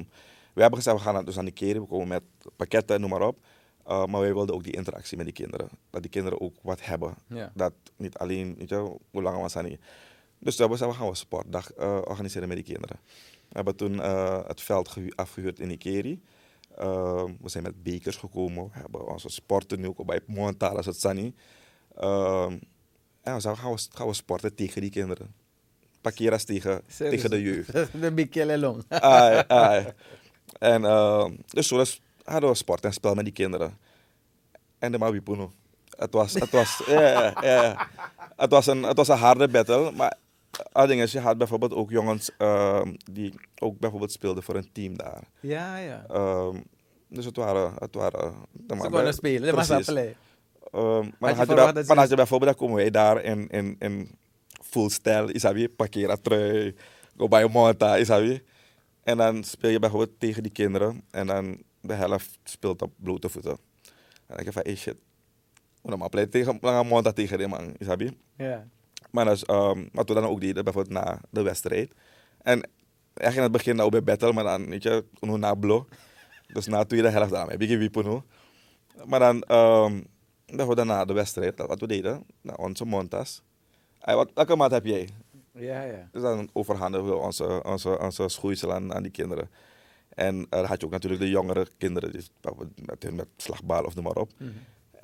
we 0.54 0.62
hebben 0.62 0.80
gezegd, 0.80 0.98
we 0.98 1.04
gaan 1.04 1.26
dus 1.26 1.38
aan 1.38 1.46
de 1.46 1.52
keren, 1.52 1.82
we 1.82 1.88
komen 1.88 2.08
met 2.08 2.24
pakketten, 2.56 3.02
noem 3.02 3.10
maar 3.10 3.28
op. 3.28 3.38
Uh, 3.88 4.06
maar 4.06 4.22
wij 4.22 4.34
wilden 4.34 4.56
ook 4.56 4.64
die 4.64 4.76
interactie 4.76 5.18
met 5.18 5.26
die 5.26 5.36
kinderen. 5.36 5.70
Dat 5.90 6.02
die 6.02 6.12
kinderen 6.12 6.42
ook 6.42 6.56
wat 6.62 6.86
hebben. 6.86 7.14
Ja. 7.28 7.52
Dat 7.54 7.74
niet 7.98 8.18
alleen, 8.18 8.56
weet 8.58 8.70
je, 8.70 8.76
hoe 9.12 9.22
lang 9.22 9.42
was 9.42 9.54
dat 9.54 9.64
niet. 9.64 9.80
Dus 10.40 10.56
toen 10.56 10.68
hebben 10.68 10.68
we 10.68 10.74
gezegd, 10.78 10.92
we 10.92 10.98
gaan 10.98 11.08
een 11.08 11.16
sportdag 11.16 11.72
eh, 11.74 11.98
organiseren 12.04 12.48
met 12.48 12.58
die 12.58 12.66
kinderen. 12.66 13.00
We 13.56 13.62
hebben 13.62 13.76
toen 13.76 14.02
eh, 14.02 14.48
het 14.48 14.62
veld 14.62 14.88
gehu- 14.90 15.12
afgehuurd 15.16 15.60
in 15.60 15.70
Ikeri. 15.72 16.22
Ehm, 16.78 17.32
we 17.42 17.50
zijn 17.50 17.64
met 17.64 17.84
bekers 17.84 18.16
gekomen. 18.16 18.64
We 18.64 18.80
hebben 18.80 19.08
onze 19.08 19.30
sporten 19.30 19.80
nu 19.80 19.88
ook 19.88 20.06
bij 20.06 20.22
als 20.60 20.86
het 20.86 21.00
Sunny. 21.00 21.34
Ehm, 21.96 22.58
en 23.22 23.36
we 23.36 23.42
gaan 23.42 23.72
we, 23.74 23.88
gaan 23.94 24.08
we 24.08 24.14
sporten 24.14 24.56
tegen 24.56 24.82
die 24.82 24.90
kinderen. 24.90 25.36
Parkeras 26.02 26.44
tegen, 26.44 26.82
Serieus? 26.88 27.16
tegen 27.16 27.30
de 27.30 27.42
jeugd. 27.42 27.72
de 28.02 28.12
big 28.12 28.30
killer 28.30 28.58
long. 28.58 28.84
Ai, 28.88 29.44
ai. 29.48 29.94
En 30.60 30.86
ehm, 30.86 31.36
dus 31.48 31.68
zo 31.68 31.78
dus 31.78 32.02
hadden 32.24 32.50
we 32.50 32.56
sport 32.56 32.84
en 32.84 32.94
spel 32.94 33.14
met 33.16 33.26
die 33.26 33.34
kinderen. 33.34 33.78
En 34.80 34.92
de 34.92 34.98
Mawipuno. 34.98 35.52
Het 35.90 36.14
was, 36.14 36.34
het 36.34 36.50
was, 36.50 36.82
ja. 36.88 37.88
Het 38.36 38.52
was 38.52 38.68
een, 38.68 38.84
het 38.84 38.98
was 38.98 39.08
een 39.08 39.18
harde 39.18 39.48
battle, 39.48 39.92
maar 39.92 40.18
ding 40.88 41.02
is, 41.02 41.12
je 41.12 41.20
had 41.20 41.38
bijvoorbeeld 41.38 41.74
ook 41.74 41.90
jongens 41.90 42.30
ehm, 42.38 42.94
die 43.12 43.34
ook 43.60 43.80
bijvoorbeeld 43.80 44.12
speelden 44.12 44.44
voor 44.44 44.56
een 44.56 44.72
team 44.72 44.98
daar. 44.98 45.24
ja, 45.40 45.78
ja. 45.78 46.06
Ehm, 46.10 46.58
dus 47.08 47.26
het 47.26 47.36
waren, 47.38 47.74
het 47.78 47.96
waren. 47.96 48.34
de 48.52 48.76
Ze 48.76 48.82
konden 48.82 49.14
spelen, 49.14 49.42
dat 49.56 49.56
was 49.56 49.70
een 49.70 49.94
play. 49.94 50.16
Ehm, 50.72 51.10
maar 51.20 51.30
je 51.30 51.36
had 51.36 51.48
je, 51.48 51.54
bij- 51.74 51.84
maar 51.88 51.98
als 51.98 52.10
je 52.10 52.16
bijvoorbeeld, 52.16 52.52
dan 52.52 52.60
komen 52.60 52.76
wij 52.82 52.92
daar 52.92 53.24
in, 53.24 53.48
in, 53.50 53.76
in 53.80 54.16
full 54.64 54.90
stijl, 54.90 55.30
isabi, 55.30 55.70
parkera 55.70 56.16
trui, 56.22 56.76
go 57.18 57.28
bij 57.28 57.48
monta, 57.48 57.98
isabi. 57.98 58.42
En 59.04 59.18
dan 59.18 59.44
speel 59.44 59.70
je 59.70 59.80
bijvoorbeeld 59.80 60.20
tegen 60.20 60.44
die 60.44 60.52
kinderen 60.52 61.02
en 61.12 61.28
dan 61.28 61.62
de 61.82 61.94
helft 61.94 62.40
speelt 62.44 62.82
op 62.82 62.92
blote 62.98 63.30
voeten. 63.30 63.52
En 63.52 63.58
dan 64.28 64.36
denk 64.36 64.48
je 64.48 64.52
van, 64.54 64.62
hey 64.66 64.76
shit, 64.76 64.98
maar 65.98 66.10
play 66.10 66.26
tegen, 66.26 66.60
tegen 67.14 67.38
die 67.38 67.48
man, 67.48 67.74
isabi. 67.78 68.18
Ja. 68.38 68.68
Maar 69.16 69.26
dat 69.26 69.36
is, 69.36 69.44
ehm, 69.44 69.86
wat 69.92 70.08
we 70.08 70.14
dan 70.14 70.24
ook 70.24 70.42
deden, 70.42 70.64
bijvoorbeeld 70.64 71.04
na 71.04 71.22
de 71.30 71.42
wedstrijd. 71.42 71.94
En 72.42 72.70
echt 73.14 73.36
in 73.36 73.42
het 73.42 73.52
begin 73.52 73.76
nou 73.76 73.90
bij 73.90 74.04
battle, 74.04 74.34
maar 74.34 74.44
dan, 74.44 74.70
weet 74.70 74.84
je, 74.84 75.06
nu 75.20 75.38
na 75.38 75.56
blo. 75.56 75.88
Dus 76.48 76.68
na 76.68 76.80
de 76.80 76.88
tweede 76.88 77.10
helft 77.10 77.32
dan, 77.32 77.50
heb 77.50 77.62
ik 77.62 77.70
nu. 77.70 78.22
Maar 79.06 79.20
dan, 79.20 79.42
ehm 79.42 80.02
bijvoorbeeld 80.46 80.88
na 80.88 81.06
de 81.06 81.14
wedstrijd, 81.14 81.58
wat 81.58 81.80
we 81.80 81.88
deden, 81.88 82.24
naar 82.42 82.58
onze 82.58 82.86
montas. 82.86 83.42
Hey, 84.00 84.16
wat, 84.16 84.32
welke 84.34 84.56
maat 84.56 84.72
heb 84.72 84.86
jij? 84.86 85.10
Ja, 85.52 85.84
ja. 85.84 86.10
Dus 86.12 86.22
dan 86.22 86.50
overhandigen 86.54 87.08
we 87.08 87.16
onze, 87.16 87.64
onze, 87.64 88.00
onze 88.00 88.30
schoeisel 88.30 88.74
aan, 88.74 88.94
aan 88.94 89.04
die 89.04 89.12
kinderen. 89.12 89.50
En 90.10 90.36
eh, 90.36 90.46
dan 90.50 90.66
had 90.66 90.80
je 90.80 90.86
ook 90.86 90.92
natuurlijk 90.92 91.22
de 91.22 91.30
jongere 91.30 91.68
kinderen, 91.78 92.24
met, 92.86 93.14
met 93.14 93.28
slagbal 93.38 93.84
of 93.84 93.96
noem 93.96 94.04
maar 94.04 94.16
op. 94.16 94.32
Mhm. 94.38 94.50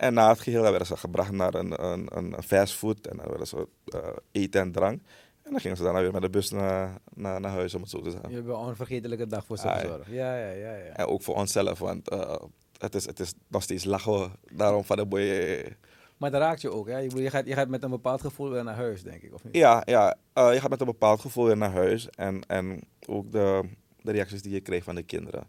En 0.01 0.13
na 0.13 0.29
het 0.29 0.39
geheel 0.39 0.61
werden 0.61 0.85
ze 0.85 0.97
gebracht 0.97 1.31
naar 1.31 1.53
een, 1.53 1.83
een, 1.83 2.17
een 2.17 2.43
fastfood 2.43 3.07
en 3.07 3.17
dan 3.17 3.27
werden 3.27 3.47
ze 3.47 3.67
eh, 3.85 3.99
eten 4.31 4.61
en 4.61 4.71
drank. 4.71 5.01
En 5.41 5.51
dan 5.51 5.59
gingen 5.59 5.77
ze 5.77 5.83
daarna 5.83 6.01
weer 6.01 6.11
met 6.11 6.21
de 6.21 6.29
bus 6.29 6.49
naar, 6.49 6.97
naar, 7.13 7.39
naar 7.39 7.51
huis, 7.51 7.73
om 7.73 7.81
het 7.81 7.89
zo 7.89 8.01
te 8.01 8.11
zeggen. 8.11 8.29
Je 8.29 8.35
hebt 8.35 8.47
een 8.47 8.55
onvergetelijke 8.55 9.27
dag 9.27 9.45
voor 9.45 9.57
ze 9.57 9.69
Ah, 9.69 9.83
ja. 9.83 9.99
Ja, 10.07 10.37
ja, 10.37 10.51
ja. 10.51 10.75
ja. 10.75 10.93
En 10.93 11.05
ook 11.05 11.21
voor 11.21 11.35
onszelf, 11.35 11.79
want 11.79 12.09
eh, 12.09 12.35
het, 12.77 12.95
is, 12.95 13.05
het 13.05 13.19
is 13.19 13.33
nog 13.47 13.63
steeds 13.63 13.83
lachen. 13.83 14.31
Daarom 14.51 14.83
van 14.83 14.97
de 14.97 15.05
boy. 15.05 15.75
Maar 16.17 16.31
dat 16.31 16.41
raakt 16.41 16.61
je 16.61 16.71
ook, 16.71 16.87
hè? 16.87 16.97
Je, 16.97 17.29
gaat, 17.29 17.47
je 17.47 17.54
gaat 17.54 17.67
met 17.67 17.83
een 17.83 17.89
bepaald 17.89 18.21
gevoel 18.21 18.49
weer 18.49 18.63
naar 18.63 18.75
huis, 18.75 19.04
denk 19.04 19.21
ik, 19.21 19.33
of 19.33 19.43
niet? 19.43 19.56
Ja, 19.56 19.81
ja 19.85 20.17
eh, 20.33 20.54
je 20.54 20.60
gaat 20.60 20.69
met 20.69 20.79
een 20.79 20.85
bepaald 20.85 21.21
gevoel 21.21 21.45
weer 21.45 21.58
naar 21.58 21.71
huis. 21.71 22.10
En, 22.10 22.41
en 22.47 22.81
ook 23.08 23.31
de, 23.31 23.69
de 24.02 24.12
reacties 24.12 24.41
die 24.41 24.54
je 24.54 24.62
kreeg 24.62 24.83
van 24.83 24.95
de 24.95 25.04
kinderen. 25.04 25.47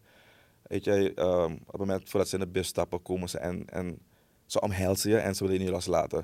Weet 0.62 0.84
je, 0.84 1.12
ehm, 1.14 1.53
op 1.53 1.66
het 1.66 1.78
moment 1.78 2.09
voordat 2.11 2.28
ze 2.28 2.34
in 2.34 2.44
de 2.44 2.50
bus 2.50 2.66
stappen, 2.66 3.03
komen 3.03 3.28
ze 3.28 3.38
en, 3.38 3.66
en 3.66 3.98
ze 4.53 4.61
omhelzen 4.61 5.11
je 5.11 5.16
en 5.18 5.34
ze 5.34 5.42
willen 5.42 5.59
je 5.59 5.64
niet 5.64 5.72
loslaten. 5.74 6.18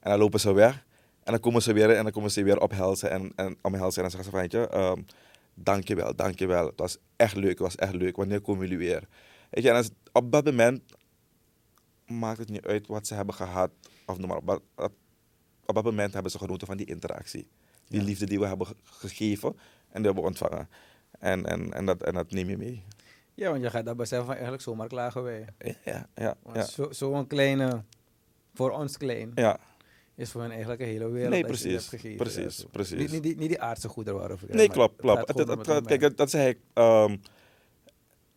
En 0.00 0.10
dan 0.10 0.18
lopen 0.18 0.40
ze 0.40 0.52
weg. 0.52 0.84
En 1.22 1.32
dan 1.32 1.40
komen 1.40 1.62
ze 1.62 1.72
weer 1.72 1.90
en 1.90 2.02
dan 2.02 2.12
komen 2.12 2.30
ze 2.30 2.42
weer 2.42 2.60
ophelzen 2.60 3.10
en, 3.10 3.32
en 3.36 3.56
omhelzen. 3.62 4.02
En 4.04 4.10
dan 4.10 4.10
zeggen 4.10 4.24
ze 4.24 4.30
van, 4.30 4.40
weet 4.40 4.52
je, 4.52 4.68
ehm, 4.68 5.02
dankjewel, 5.54 6.14
dankjewel. 6.16 6.66
Het 6.66 6.78
was 6.78 6.96
echt 7.16 7.36
leuk, 7.36 7.48
het 7.50 7.58
was 7.58 7.76
echt 7.76 7.94
leuk. 7.94 8.16
Wanneer 8.16 8.40
komen 8.40 8.62
jullie 8.68 8.78
weer? 8.86 9.08
Weet 9.50 9.64
je, 9.64 9.70
en 9.70 9.84
op 10.12 10.32
dat 10.32 10.44
moment 10.44 10.82
maakt 12.06 12.38
het 12.38 12.48
niet 12.48 12.66
uit 12.66 12.86
wat 12.86 13.06
ze 13.06 13.14
hebben 13.14 13.34
gehad. 13.34 13.70
Of 14.06 14.18
noem 14.18 14.28
maar 14.28 14.36
op. 14.36 14.46
Wat- 14.74 14.92
Op 15.66 15.74
dat 15.74 15.84
moment 15.84 16.12
hebben 16.14 16.30
ze 16.32 16.38
genoten 16.38 16.66
van 16.66 16.76
die 16.76 16.86
interactie. 16.86 17.48
Die 17.88 18.00
Ja. 18.00 18.06
liefde 18.06 18.26
die 18.26 18.38
we 18.40 18.46
hebben 18.46 18.66
ge- 18.66 18.74
gegeven 18.82 19.48
en 19.88 20.02
die 20.02 20.04
hebben 20.04 20.22
we 20.22 20.28
ontvangen. 20.28 20.68
En, 21.18 21.46
en, 21.46 21.72
en, 21.72 21.84
dat, 21.86 22.02
en 22.02 22.14
dat 22.14 22.30
neem 22.30 22.48
je 22.48 22.56
mee. 22.56 22.84
Ja, 23.34 23.50
want 23.50 23.62
je 23.62 23.70
gaat 23.70 23.84
dat 23.84 23.96
beseffen 23.96 24.24
van 24.26 24.34
eigenlijk 24.34 24.62
zomaar 24.62 24.88
klagen 24.88 25.22
wij. 25.22 25.44
Ja, 25.58 25.74
ja, 25.84 26.06
ja. 26.14 26.36
Want 26.42 26.56
ja. 26.56 26.64
zo- 26.64 26.92
Zo'n 26.92 27.26
kleine, 27.26 27.82
voor 28.54 28.70
ons 28.70 28.96
klein, 28.96 29.32
ja. 29.34 29.58
is 30.14 30.30
voor 30.30 30.40
hen 30.40 30.50
eigenlijk 30.50 30.80
een 30.80 30.86
hele 30.86 31.08
wereld. 31.08 31.30
Nee, 31.30 31.40
dat 31.42 31.50
precies, 31.50 31.88
precies, 32.16 32.66
precies. 32.70 32.98
Niet, 32.98 33.10
niet, 33.10 33.22
die, 33.22 33.36
niet 33.36 33.48
die 33.48 33.60
aardse 33.60 33.88
goederen 33.88 34.18
waarover 34.20 34.48
Nee, 34.54 34.68
klopt, 34.68 34.96
klopt. 35.00 35.28
Het, 35.28 35.48
het, 35.48 35.66
het- 35.66 35.86
kijk, 35.86 36.16
dat 36.16 36.30
zei 36.30 36.48
ik. 36.48 36.58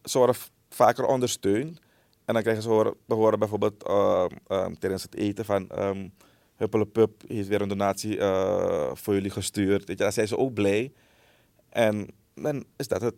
ze 0.04 0.18
worden 0.18 0.36
v- 0.36 0.48
vaker 0.70 1.06
ondersteund. 1.06 1.80
En 2.26 2.34
dan 2.34 2.42
krijgen 2.42 2.64
ze 2.64 2.70
horen, 2.70 2.94
te 3.08 3.14
horen 3.16 3.40
bijvoorbeeld 3.40 3.84
ehm, 3.84 4.28
ehm, 4.48 4.74
tijdens 4.74 5.04
het 5.04 5.16
eten 5.16 5.46
van... 5.46 5.70
ehm 5.70 6.08
Huppelepup 6.56 7.22
heeft 7.28 7.48
weer 7.48 7.62
een 7.62 7.68
donatie 7.68 8.18
eh, 8.20 8.90
voor 8.94 9.14
jullie 9.14 9.30
gestuurd. 9.32 9.80
Weet 9.88 9.98
je, 9.98 10.04
dan 10.04 10.12
zijn 10.12 10.28
ze 10.28 10.38
ook 10.38 10.54
blij. 10.54 10.92
En 11.70 12.08
dan 12.36 12.66
is 12.76 12.88
dat 12.88 13.02
het 13.02 13.16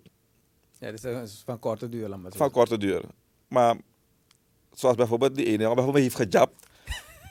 Ja, 0.80 0.92
dit 0.92 1.04
is 1.04 1.42
van 1.46 1.60
korte 1.60 1.90
duur, 1.90 2.10
maar 2.10 2.32
van 2.36 2.52
korte 2.52 2.78
duur. 2.78 3.02
Maar 3.48 3.76
zoals 4.74 4.96
bijvoorbeeld 4.96 5.36
die 5.36 5.46
ene 5.46 5.58
bijvoorbeeld 5.58 6.04
heeft 6.04 6.16
gejapt. 6.16 6.68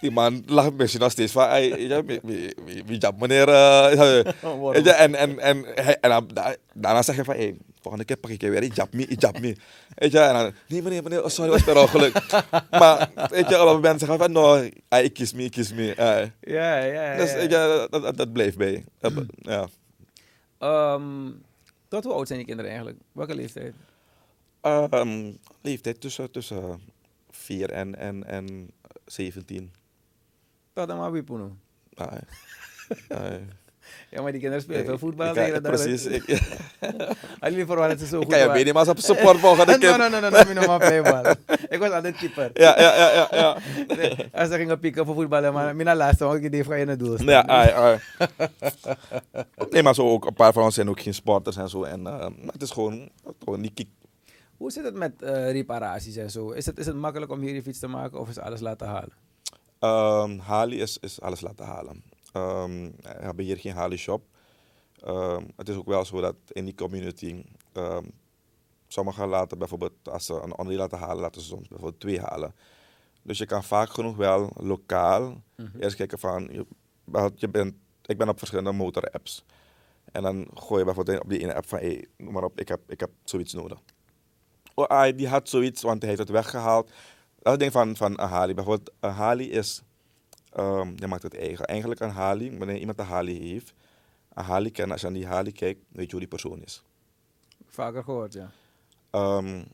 Die 0.01 0.11
man 0.11 0.43
lacht 0.47 0.73
misschien 0.73 1.01
nog 1.01 1.11
steeds 1.11 1.33
van, 1.33 1.43
"Ai, 1.43 1.75
weet 1.75 1.89
je, 2.23 2.53
wie, 2.87 2.99
japt 2.99 3.21
meneer? 3.21 3.49
eh, 3.49 3.93
je, 4.85 4.91
en, 4.93 5.15
en, 5.15 5.39
en, 5.39 5.77
en 6.01 6.27
daarna 6.75 7.03
zeg 7.03 7.17
je 7.17 7.25
van, 7.25 7.35
hey, 7.35 7.57
volgende 7.81 8.05
keer 8.07 8.17
pak 8.17 8.31
ik 8.31 8.41
je 8.41 8.51
weer, 8.51 8.63
ik 8.63 8.75
jap 8.75 8.93
me, 8.93 9.07
ik 9.07 9.21
jap 9.21 9.41
me. 9.41 9.57
Weet 9.95 10.13
je, 10.13 10.19
en 10.19 10.35
dan, 10.35 10.53
nee 10.69 10.83
meneer, 10.83 11.03
meneer, 11.03 11.23
oh, 11.25 11.29
sorry, 11.29 11.51
was 11.51 11.63
per 11.65 11.79
ongeluk. 11.81 12.13
maar, 12.71 13.11
weet 13.31 13.49
je, 13.49 13.57
een 13.57 13.67
moment 13.67 13.99
zeggen 14.01 14.19
van, 14.19 14.33
no, 14.33 14.69
ik 14.89 15.13
kies 15.13 15.33
me, 15.33 15.43
ik 15.45 15.51
kies 15.51 15.73
me. 15.73 15.95
eh. 15.95 16.27
Ja, 16.41 16.79
ja, 16.79 17.13
ja. 17.13 17.17
dus, 17.17 17.33
ja. 17.33 17.39
je, 17.41 17.87
dat, 17.91 18.03
dat, 18.03 18.17
dat 18.17 18.33
bleef 18.33 18.57
bij. 18.57 18.85
Dat 19.01 19.13
ja. 19.37 19.69
Ehm, 20.59 21.31
tot 21.89 22.05
hoe 22.05 22.13
oud 22.13 22.27
zijn 22.27 22.39
die 22.39 22.47
kinderen 22.47 22.71
eigenlijk? 22.71 23.01
Welke 23.13 23.35
leeftijd? 23.35 23.75
Ehm, 24.61 25.33
leeftijd 25.61 26.01
tussen, 26.01 26.31
tussen 26.31 26.81
4 27.31 27.71
en, 27.71 27.95
en, 27.95 28.25
en 28.25 28.71
17. 29.05 29.73
Tot 30.73 30.89
dan 30.89 30.99
maar 30.99 31.13
Wipoeno. 31.13 31.57
Ai. 31.95 32.21
Ai. 33.09 33.47
Ja, 34.11 34.23
maar 34.23 34.31
die 34.33 34.41
kinderen 34.41 34.65
spelen 34.65 34.85
veel 34.85 34.95
Ik- 34.95 34.99
voetbal. 35.01 35.35
ik- 35.57 35.63
dag. 35.63 35.73
Precies. 35.73 36.07
Ik, 36.07 36.23
ik 36.29 36.41
Al 37.41 37.51
jullie 37.51 37.67
verwachten 37.67 37.99
dat 37.99 37.99
ze 37.99 38.07
zo 38.07 38.19
goed 38.19 38.29
kan 38.29 38.39
je 38.39 38.47
waren. 38.47 38.65
niet, 38.65 38.75
maar 38.75 38.89
als 38.89 39.05
support 39.07 39.41
keer. 39.81 39.99
no, 39.99 40.09
no, 40.09 40.21
no, 40.21 40.29
no, 40.31 40.43
no, 40.53 40.67
no, 40.67 40.79
playball. 40.79 41.35
Ik 41.75 41.79
was 41.79 41.91
altijd 41.91 42.17
keeper. 42.17 42.51
Ja, 42.55 42.81
ja, 42.81 42.95
ja, 42.97 43.11
ja. 43.13 43.29
ja. 43.31 43.57
Nee, 43.97 44.17
Als 44.33 44.49
ze 44.49 44.55
gingen 44.57 44.79
voor 45.07 45.15
voetballen, 45.15 45.53
maar 45.53 45.77
mijn 45.77 45.97
laatste, 45.97 46.25
want 46.25 46.45
ik 46.45 46.53
die 46.53 46.65
ga 46.65 46.75
je 46.75 46.87
het 46.87 46.99
doel. 46.99 47.23
Ja, 47.23 47.47
ai, 47.47 47.71
ai. 47.71 47.99
Nee, 49.71 49.83
maar 49.83 49.95
zo 49.95 50.09
ook, 50.11 50.27
een 50.27 50.35
paar 50.35 50.53
van 50.53 50.63
ons 50.63 50.75
zijn 50.75 50.89
ook 50.89 51.01
geen 51.01 51.15
sporters 51.15 51.57
en 51.57 51.69
zo. 51.69 51.83
En, 51.83 52.07
eh, 52.07 52.19
maar 52.19 52.53
het 52.53 52.63
is 52.63 52.71
gewoon, 52.71 53.09
gewoon 53.45 53.61
die 53.63 53.73
kick. 53.75 53.89
Hoe 54.57 54.71
zit 54.71 54.85
het 54.85 54.95
met 54.95 55.23
eh, 55.23 55.51
reparaties 55.53 56.17
en 56.17 56.31
zo? 56.31 56.51
Is 56.51 56.67
het, 56.67 56.79
is 56.79 56.87
het 56.87 56.97
makkelijk 56.97 57.33
om 57.33 57.41
hier 57.41 57.55
je 57.55 57.63
fiets 57.63 57.79
te 57.79 57.87
maken 57.87 58.21
of 58.21 58.29
is 58.29 58.39
alles 58.39 58.61
laten 58.61 58.87
halen? 58.87 59.13
Ehm 59.79 60.39
Hali 60.39 60.81
is, 60.81 60.99
is 61.01 61.21
alles 61.21 61.41
laten 61.41 61.65
halen. 61.65 62.03
Ehm, 62.33 62.91
we 63.03 63.09
hebben 63.09 63.45
hier 63.45 63.59
geen 63.59 63.75
Hali 63.75 63.97
shop. 63.97 64.27
Ehm, 65.03 65.45
het 65.57 65.69
is 65.69 65.77
ook 65.77 65.87
wel 65.87 66.05
zo 66.05 66.21
dat 66.21 66.37
in 66.49 66.65
die 66.65 66.75
community, 66.75 67.45
ehm 67.73 68.05
sommigen 68.89 69.29
laten 69.29 69.59
bijvoorbeeld, 69.59 70.09
als 70.09 70.27
ze 70.27 70.35
een 70.35 70.57
onderdeel 70.57 70.79
laten 70.79 70.99
halen, 70.99 71.23
laten 71.23 71.41
ze 71.41 71.47
soms 71.47 71.69
bijvoorbeeld 71.69 72.01
twee 72.01 72.21
halen. 72.21 72.55
Dus 73.23 73.39
je 73.39 73.47
kan 73.47 73.65
vaak 73.65 73.91
genoeg 73.91 74.17
wel 74.17 74.51
lokaal 74.55 75.43
eerst 75.79 75.97
kijken 75.97 76.19
van, 76.19 76.49
je, 76.53 76.67
je 77.35 77.49
bent, 77.49 77.75
ik 78.05 78.19
ben 78.19 78.29
op 78.29 78.39
verschillende 78.39 78.73
motor-apps. 78.73 79.45
En 80.13 80.23
dan 80.23 80.49
gooi 80.55 80.79
je 80.79 80.85
bijvoorbeeld 80.85 81.23
op 81.23 81.29
die 81.29 81.39
ene 81.39 81.55
app 81.55 81.69
van, 81.69 81.79
hey, 81.79 82.07
noem 82.17 82.33
maar 82.33 82.45
op, 82.45 82.61
ik 82.61 82.69
heb, 82.69 82.81
ik 82.87 83.01
heb 83.01 83.11
zoiets 83.25 83.53
nodig. 83.53 83.79
Oh, 84.75 84.87
ah, 84.87 85.17
die 85.17 85.29
had 85.29 85.49
zoiets, 85.49 85.83
want 85.83 85.99
hij 85.99 86.09
heeft 86.09 86.23
het 86.23 86.31
weggehaald. 86.31 86.87
Dat 86.87 86.97
is 87.45 87.51
het 87.51 87.61
ding 87.61 87.73
van, 87.73 87.97
van 87.97 88.21
een 88.21 88.29
Hali. 88.29 88.55
Bijvoorbeeld, 88.55 88.91
een 89.01 89.11
Hali 89.11 89.51
is, 89.51 89.83
ehm, 90.53 90.93
je 90.97 91.07
maakt 91.07 91.23
het 91.23 91.37
eigen. 91.37 91.67
Eigenlijk 91.67 92.01
een 92.01 92.11
Hali, 92.11 92.59
wanneer 92.59 92.77
iemand 92.77 92.99
een 92.99 93.05
Hali 93.05 93.49
heeft, 93.49 93.75
een 94.35 94.45
Hali 94.45 94.71
kennen, 94.71 94.93
als 94.93 95.01
je 95.01 95.07
aan 95.07 95.13
die 95.13 95.27
Hali 95.27 95.53
kijkt, 95.53 95.81
weet 95.89 96.05
je 96.05 96.11
hoe 96.11 96.21
die 96.21 96.29
persoon 96.29 96.63
is. 96.63 96.83
Vaker 97.67 98.05
gehoord, 98.05 98.33
ja. 98.33 98.51
Ehm, 99.11 99.65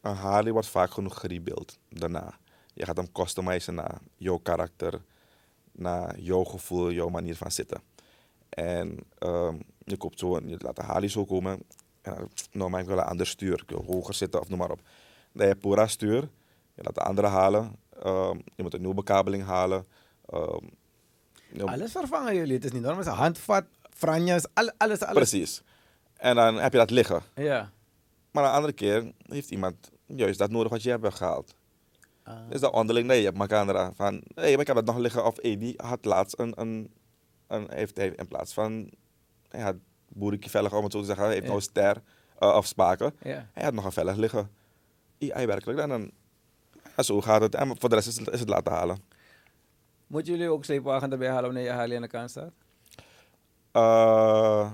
een 0.00 0.14
Harley 0.14 0.52
wordt 0.52 0.68
vaak 0.68 0.90
genoeg 0.90 1.20
gerebuild 1.20 1.78
daarna. 1.88 2.38
Je 2.74 2.84
gaat 2.84 2.96
hem 2.96 3.12
customizen 3.12 3.74
naar 3.74 3.98
jouw 4.16 4.38
karakter, 4.38 5.00
naar 5.72 6.18
jouw 6.18 6.44
gevoel, 6.44 6.90
jouw 6.90 7.08
manier 7.08 7.36
van 7.36 7.50
zitten. 7.50 7.82
En 8.48 8.98
ehm, 9.18 9.56
je 9.84 9.96
koopt 9.96 10.18
zo, 10.18 10.36
en 10.36 10.48
je 10.48 10.56
laat 10.58 10.76
de 10.76 10.82
Harley 10.82 11.08
zo 11.08 11.24
komen. 11.24 11.52
En 12.02 12.14
dan, 12.14 12.28
nou, 12.52 12.70
maar 12.70 12.80
ik 12.80 12.86
wil 12.86 12.98
een 12.98 13.04
ander 13.04 13.26
stuur, 13.26 13.62
ik 13.62 13.70
wil 13.70 13.84
hoger 13.84 14.14
zitten 14.14 14.40
of 14.40 14.48
noem 14.48 14.58
maar 14.58 14.70
op. 14.70 14.80
Dan 15.32 15.46
heb 15.46 15.62
je 15.62 15.68
Pura 15.68 15.86
stuur, 15.86 16.28
je 16.74 16.82
laat 16.82 16.94
de 16.94 17.02
andere 17.02 17.26
halen. 17.26 17.76
Je 18.54 18.62
moet 18.62 18.74
een 18.74 18.80
nieuwe 18.80 18.94
bekabeling 18.94 19.44
halen. 19.44 19.86
Ehm, 20.30 21.68
Alles 21.68 21.92
vervangen 21.92 22.34
jullie. 22.34 22.54
Het 22.54 22.64
is 22.64 22.72
niet 22.72 22.82
normaal. 22.82 23.00
Is 23.00 23.06
handvat, 23.06 23.64
franjes, 23.94 24.44
al- 24.54 24.72
alles, 24.76 25.00
alles. 25.00 25.14
Precies. 25.14 25.62
En 26.16 26.34
dan 26.36 26.54
heb 26.56 26.72
je 26.72 26.78
dat 26.78 26.90
liggen. 26.90 27.22
Ja. 27.34 27.70
Maar 28.30 28.44
een 28.44 28.50
andere 28.50 28.72
keer 28.72 29.12
heeft 29.22 29.50
iemand 29.50 29.90
juist 30.06 30.38
dat 30.38 30.50
nodig 30.50 30.70
wat 30.70 30.82
je 30.82 30.90
hebt 30.90 31.02
weggehaald. 31.02 31.54
Ah. 32.22 32.38
Dus 32.48 32.60
dat 32.60 32.72
onderling, 32.72 33.06
nee, 33.06 33.18
je 33.18 33.24
hebt 33.24 33.38
elkaar 33.38 33.92
van, 33.94 34.14
hé, 34.14 34.42
hey, 34.42 34.50
maar 34.50 34.60
ik 34.60 34.66
heb 34.66 34.76
het 34.76 34.84
nog 34.86 34.96
liggen. 34.98 35.24
Of 35.24 35.36
hey, 35.42 35.56
die 35.56 35.74
had 35.76 36.04
laatst 36.04 36.38
een, 36.38 36.52
een, 36.60 36.92
een 37.46 37.66
heeft 37.72 37.96
hij 37.96 38.12
in 38.16 38.28
plaats 38.28 38.52
van, 38.52 38.90
hij 39.48 39.60
had 39.60 39.76
boerenkie 40.08 40.50
vellig 40.50 40.72
om 40.74 40.82
het 40.84 40.92
zo 40.92 41.00
te 41.00 41.06
zeggen, 41.06 41.24
hij 41.24 41.32
heeft 41.34 41.44
Ja. 41.46 41.50
nou 41.50 41.62
ster 41.62 42.02
uh, 42.40 42.54
of 42.56 42.66
spaken. 42.66 43.14
ja. 43.22 43.46
Hij 43.52 43.64
had 43.64 43.72
nog 43.74 43.84
een 43.84 43.92
vellig 43.92 44.16
liggen. 44.16 44.50
Ja, 45.18 45.34
hij 45.34 45.46
werkelijk. 45.46 45.78
En 45.78 45.88
dan, 45.88 46.10
ja, 46.96 47.02
zo 47.02 47.20
gaat 47.20 47.40
het. 47.40 47.54
En 47.54 47.80
voor 47.80 47.88
de 47.88 47.94
rest 47.94 48.08
is 48.08 48.18
het, 48.18 48.28
is 48.30 48.40
het 48.40 48.48
laten 48.48 48.72
halen. 48.72 48.98
Moeten 50.10 50.32
jullie 50.32 50.48
ook 50.50 50.64
sleepwagen 50.64 51.12
erbij 51.12 51.28
halen 51.28 51.44
wanneer 51.44 51.62
je 51.64 51.70
Harley 51.70 51.96
aan 51.96 52.02
de 52.02 52.08
kant 52.08 52.30
staat? 52.30 52.52
Uh, 53.72 54.70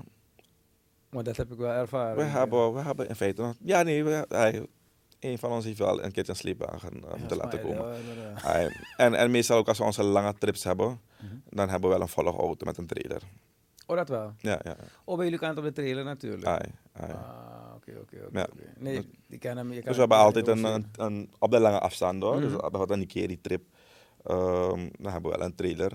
Want 1.09 1.25
dat 1.25 1.37
heb 1.37 1.51
ik 1.51 1.57
wel 1.57 1.71
ervaren. 1.71 2.15
we, 2.17 2.23
hebben, 2.23 2.73
we 2.73 2.79
hebben 2.81 3.09
in 3.09 3.15
feite 3.15 3.41
nog, 3.41 3.53
ja 3.63 3.81
nee, 3.83 4.03
we, 4.03 4.25
hij, 4.29 4.65
een 5.19 5.37
van 5.37 5.51
ons 5.51 5.65
heeft 5.65 5.77
wel 5.77 6.03
een 6.03 6.11
keertje 6.11 6.31
een 6.31 6.37
sleepwagen 6.37 6.97
uh, 6.97 7.13
moeten 7.19 7.37
laten 7.37 7.61
komen. 7.61 7.95
ja, 8.43 8.69
en, 8.97 9.13
en 9.13 9.31
meestal 9.31 9.57
ook 9.57 9.67
als 9.67 9.77
we 9.77 9.83
onze 9.83 10.03
lange 10.03 10.33
trips 10.37 10.63
hebben, 10.63 10.99
dan 11.49 11.69
hebben 11.69 11.89
we 11.89 11.95
wel 11.95 12.03
een 12.03 12.11
volle 12.11 12.31
auto 12.31 12.65
met 12.65 12.77
een 12.77 12.87
trailer. 12.87 13.21
Oh, 13.85 13.95
dat 13.97 14.09
wel. 14.09 14.33
Ja, 14.37 14.59
ja. 14.63 14.75
Oh, 15.03 15.15
bij 15.15 15.23
jullie 15.25 15.39
kant 15.39 15.57
op 15.57 15.63
de 15.63 15.71
trailer 15.71 16.03
natuurlijk. 16.03 16.45
Ai, 16.45 16.59
ai. 16.93 17.11
Ah, 17.11 17.75
oké, 17.75 17.91
oké, 18.01 18.25
oké. 18.27 18.45
Nee, 18.77 19.09
die 19.27 19.37
kennen 19.39 19.65
hem. 19.65 19.73
je 19.73 19.79
kan 19.81 19.85
Dus 19.87 19.93
we 19.95 19.99
hebben 19.99 20.17
altijd 20.17 20.47
een, 20.47 20.63
een, 20.63 20.87
een- 20.95 21.31
op 21.39 21.51
de 21.51 21.59
lange 21.59 21.79
afstand 21.79 22.21
hoor. 22.23 22.35
Dus 22.41 22.51
Mhm. 22.51 22.59
bijvoorbeeld 22.59 22.89
een 22.89 22.99
Nikeri 22.99 23.41
trip. 23.41 23.63
Ehm, 24.27 24.89
dan 24.99 25.11
hebben 25.11 25.31
we 25.31 25.37
wel 25.37 25.47
een 25.47 25.55
trailer. 25.55 25.91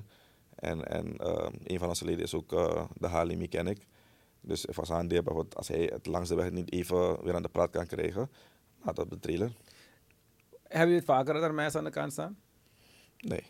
En, 0.54 0.88
en 0.88 1.16
ehm, 1.16 1.52
een 1.64 1.78
van 1.78 1.88
onze 1.88 2.04
leden 2.04 2.22
is 2.22 2.34
ook 2.34 2.52
eh, 2.52 2.84
de 2.94 3.06
Harley 3.06 3.36
mechanic. 3.36 3.86
Dus 4.40 4.76
als 4.76 4.88
bijvoorbeeld, 5.06 5.56
als 5.56 5.68
hij 5.68 5.90
het 5.92 6.06
langs 6.06 6.28
de 6.28 6.34
weg 6.34 6.50
niet 6.50 6.72
even 6.72 7.24
weer 7.24 7.34
aan 7.34 7.42
de 7.42 7.48
praat 7.48 7.70
kan 7.70 7.86
krijgen, 7.86 8.30
nou 8.82 8.94
dat 8.94 9.04
op 9.04 9.10
de 9.10 9.18
trailer. 9.18 9.52
Hebben 10.62 10.78
jullie 10.78 10.94
het 10.94 11.04
vaker 11.04 11.34
dat 11.34 11.42
er 11.42 11.54
mensen 11.54 11.78
aan 11.78 11.84
de 11.84 11.90
kant 11.90 12.12
staan? 12.12 12.38
Nee. 13.18 13.42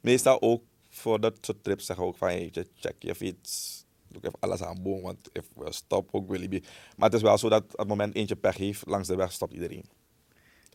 Meestal 0.00 0.42
ook 0.42 0.62
voor 0.88 1.20
dat 1.20 1.38
soort 1.40 1.64
trips 1.64 1.86
zeggen 1.86 2.04
we 2.04 2.10
ook 2.10 2.16
van 2.16 2.28
hey, 2.28 2.48
je 2.52 2.66
check 2.74 2.94
je 2.98 3.14
fiets. 3.14 3.84
Doe 4.08 4.22
even 4.22 4.38
alles 4.40 4.62
aan 4.62 4.82
boom, 4.82 5.02
want 5.02 5.28
if 5.32 5.48
we 5.54 5.72
stop 5.72 6.08
ook 6.12 6.28
wil 6.28 6.40
je 6.40 6.62
Maar 6.96 7.08
het 7.08 7.14
is 7.14 7.22
wel 7.22 7.38
zo 7.38 7.48
dat 7.48 7.62
op 7.62 7.78
het 7.78 7.88
moment 7.88 8.14
eentje 8.14 8.36
pech 8.36 8.56
heeft, 8.56 8.86
langs 8.86 9.08
de 9.08 9.16
weg 9.16 9.32
stopt 9.32 9.52
iedereen. 9.52 9.84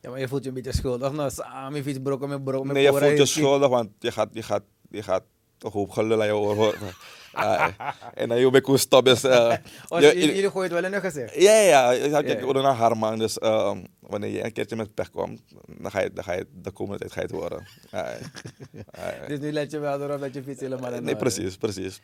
Ja, 0.01 0.09
maar 0.09 0.19
je 0.19 0.27
voelt 0.27 0.43
je 0.43 0.49
een 0.49 0.55
beetje 0.55 0.73
schuldig. 0.73 1.11
Nou, 1.11 1.29
samen 1.31 1.75
je 1.75 1.83
fiets 1.83 1.99
broken 2.03 2.29
met 2.29 2.43
broken 2.43 2.65
met 2.67 2.75
Nee, 2.75 2.83
je 2.85 2.89
voelt 2.97 3.17
je 3.17 3.25
schuldig, 3.25 3.69
want 3.69 3.89
je 3.99 4.11
gaat, 4.11 4.29
je 4.31 4.43
gaat, 4.43 4.63
je 4.89 5.03
gaat 5.03 5.23
toch 5.57 5.73
hoop 5.73 5.89
gelul 5.89 6.19
aan 6.21 6.27
je 6.27 6.35
oor 6.35 6.55
horen. 6.55 6.79
Ah, 7.33 7.67
en 8.13 8.29
dan 8.29 8.39
je 8.39 8.49
bij 8.49 8.61
koe 8.61 8.77
stop 8.77 9.07
is... 9.07 9.23
eh, 9.23 9.53
Oh, 9.89 9.99
je- 9.99 10.05
jullie, 10.19 10.35
je- 10.41 10.51
gooien 10.51 10.61
het 10.71 10.71
wel 10.71 10.83
in 10.85 10.91
hun 10.91 11.01
gezicht. 11.01 11.35
ja, 11.41 11.51
ja. 11.59 11.91
Je 11.91 12.09
Ja, 12.09 12.19
je 12.19 12.45
ja. 12.45 12.51
naar 12.61 12.73
Harman, 12.73 13.19
dus 13.19 13.37
ehm, 13.39 13.83
wanneer 13.99 14.29
je 14.29 14.43
een 14.45 14.51
keertje 14.53 14.75
met 14.75 14.93
pech 14.93 15.09
komt, 15.09 15.41
dan 15.77 15.91
ga 15.91 15.99
je, 16.01 16.13
dan 16.13 16.23
ga 16.23 16.33
je 16.33 16.47
de 16.53 16.71
komende 16.71 16.99
tijd 16.99 17.11
ga 17.11 17.21
je 17.21 17.27
het 17.27 17.35
horen. 17.35 17.67
Dus 19.27 19.39
nu 19.39 19.51
let 19.51 19.71
je 19.71 19.79
wel 19.79 20.01
erop 20.01 20.19
dat 20.19 20.33
je 20.33 20.43
fiets 20.43 20.59
helemaal 20.61 20.93
in 20.93 21.03
nee, 21.03 21.15
precies, 21.15 21.57
precies. 21.57 22.01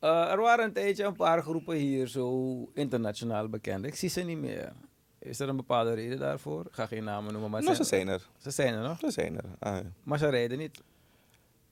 Eh, 0.00 0.30
er 0.30 0.40
waren 0.40 0.64
een 0.64 0.72
tijdje 0.72 1.04
een 1.04 1.16
paar 1.16 1.42
groepen 1.42 1.76
hier 1.76 2.06
zo 2.08 2.56
internationaal 2.74 3.48
bekend. 3.48 3.84
Ik 3.84 3.94
zie 3.94 4.08
ze 4.08 4.20
niet 4.20 4.38
meer. 4.38 4.72
Is 5.18 5.38
er 5.40 5.48
een 5.48 5.56
bepaalde 5.56 5.92
reden 5.94 6.18
daarvoor? 6.18 6.60
Ik 6.66 6.72
ga 6.72 6.86
geen 6.86 7.04
namen 7.04 7.32
noemen, 7.32 7.50
maar 7.50 7.62
Nou, 7.62 7.74
ze 7.74 7.84
zijn 7.84 8.08
er. 8.08 8.26
Ze 8.38 8.50
zijn 8.50 8.74
er 8.74 8.82
nog. 8.88 8.98
Ze 8.98 9.10
zijn 9.10 9.36
er. 9.36 9.44
Ah, 9.58 9.78
Maar 10.02 10.18
ze 10.18 10.28
rijden 10.28 10.58
niet. 10.58 10.80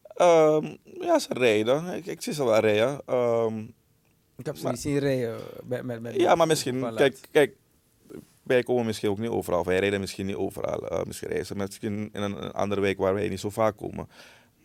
ehm, 0.03 0.76
ja, 1.01 1.18
ze 1.18 1.34
rijden. 1.34 1.86
Ik, 1.86 2.07
ik 2.07 2.22
zie 2.22 2.32
ze 2.32 2.45
wel 2.45 2.59
rijden. 2.59 3.01
Ehm, 3.07 3.59
Ik 4.36 4.47
heb 4.47 4.57
ze 4.57 4.62
Maar- 4.62 4.72
niet 4.72 4.80
zien 4.80 4.99
rijden. 4.99 5.36
Met, 5.64 5.82
met, 5.82 6.01
met 6.01 6.14
ja, 6.14 6.34
maar 6.34 6.47
misschien, 6.47 6.95
kijk, 6.95 7.18
kijk, 7.30 7.57
wij 8.42 8.62
komen 8.62 8.86
misschien 8.86 9.11
ook 9.11 9.18
niet 9.18 9.30
overal. 9.30 9.61
Of 9.61 9.66
wij 9.66 9.78
rijden 9.78 10.01
misschien 10.01 10.26
niet 10.26 10.36
overal. 10.36 10.92
Uh, 10.92 11.03
misschien 11.05 11.28
reizen 11.28 11.57
misschien 11.57 12.11
in 12.12 12.22
een, 12.22 12.42
een, 12.45 12.53
andere 12.53 12.80
week 12.80 12.99
waar 12.99 13.14
wij 13.14 13.28
niet 13.28 13.40
zo 13.40 13.51
vaak 13.51 13.76
komen. 13.76 14.09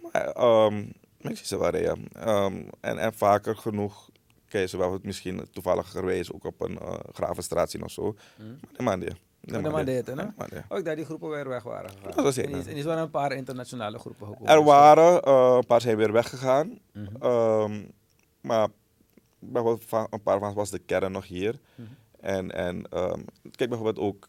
Maar 0.02 0.38
um, 0.66 0.94
ik 1.18 1.38
zie 1.38 1.46
ze 1.46 1.60
wel 1.60 1.70
rijden. 1.70 2.08
En, 2.14 2.98
en 2.98 3.14
vaker 3.14 3.56
genoeg 3.56 4.10
kijken 4.50 4.70
ze 4.70 4.78
wel 4.78 4.94
het 4.94 5.04
misschien 5.04 5.48
toevallig 5.52 5.92
geweest 5.92 6.34
ook 6.34 6.46
op 6.46 6.62
een 6.62 6.72
uh, 6.82 6.94
gravenstraat 7.12 7.72
zien 7.72 7.84
of 7.84 7.92
zo. 7.92 8.16
Mm. 8.38 8.60
Maar 8.78 8.98
nee, 8.98 9.10
Nee, 9.42 9.62
maar 9.62 9.86
hè? 9.86 10.60
Oh, 10.70 10.78
ik 10.78 10.86
dacht 10.86 10.96
die 10.96 11.06
groepen 11.06 11.30
weer 11.30 11.48
weg 11.48 11.64
waren 11.64 11.90
gegaan. 11.90 12.12
Dat 12.16 12.24
was 12.24 12.38
en 12.38 12.54
er 12.54 12.82
zijn 12.82 12.98
een 12.98 13.10
paar 13.10 13.32
internationale 13.32 14.00
groepen 14.00 14.28
gekomen. 14.28 14.54
Er 14.54 14.64
waren, 14.64 15.28
uh, 15.28 15.56
een 15.58 15.66
paar 15.66 15.82
zijn 15.82 15.98
weer 15.98 16.12
weggegaan. 16.12 16.80
Mhm. 16.94 17.26
Um, 17.26 17.92
maar 18.42 18.68
bijvoorbeeld 19.40 20.08
een 20.10 20.22
paar 20.22 20.40
van 20.40 20.54
was 20.54 20.70
de 20.70 20.80
kern 20.80 21.12
nog 21.12 21.28
hier. 21.28 21.60
Mhm. 21.76 21.88
En, 22.20 22.52
en 22.52 22.76
um, 22.76 23.26
kijk 23.56 23.70
bijvoorbeeld 23.70 24.00
ook 24.00 24.28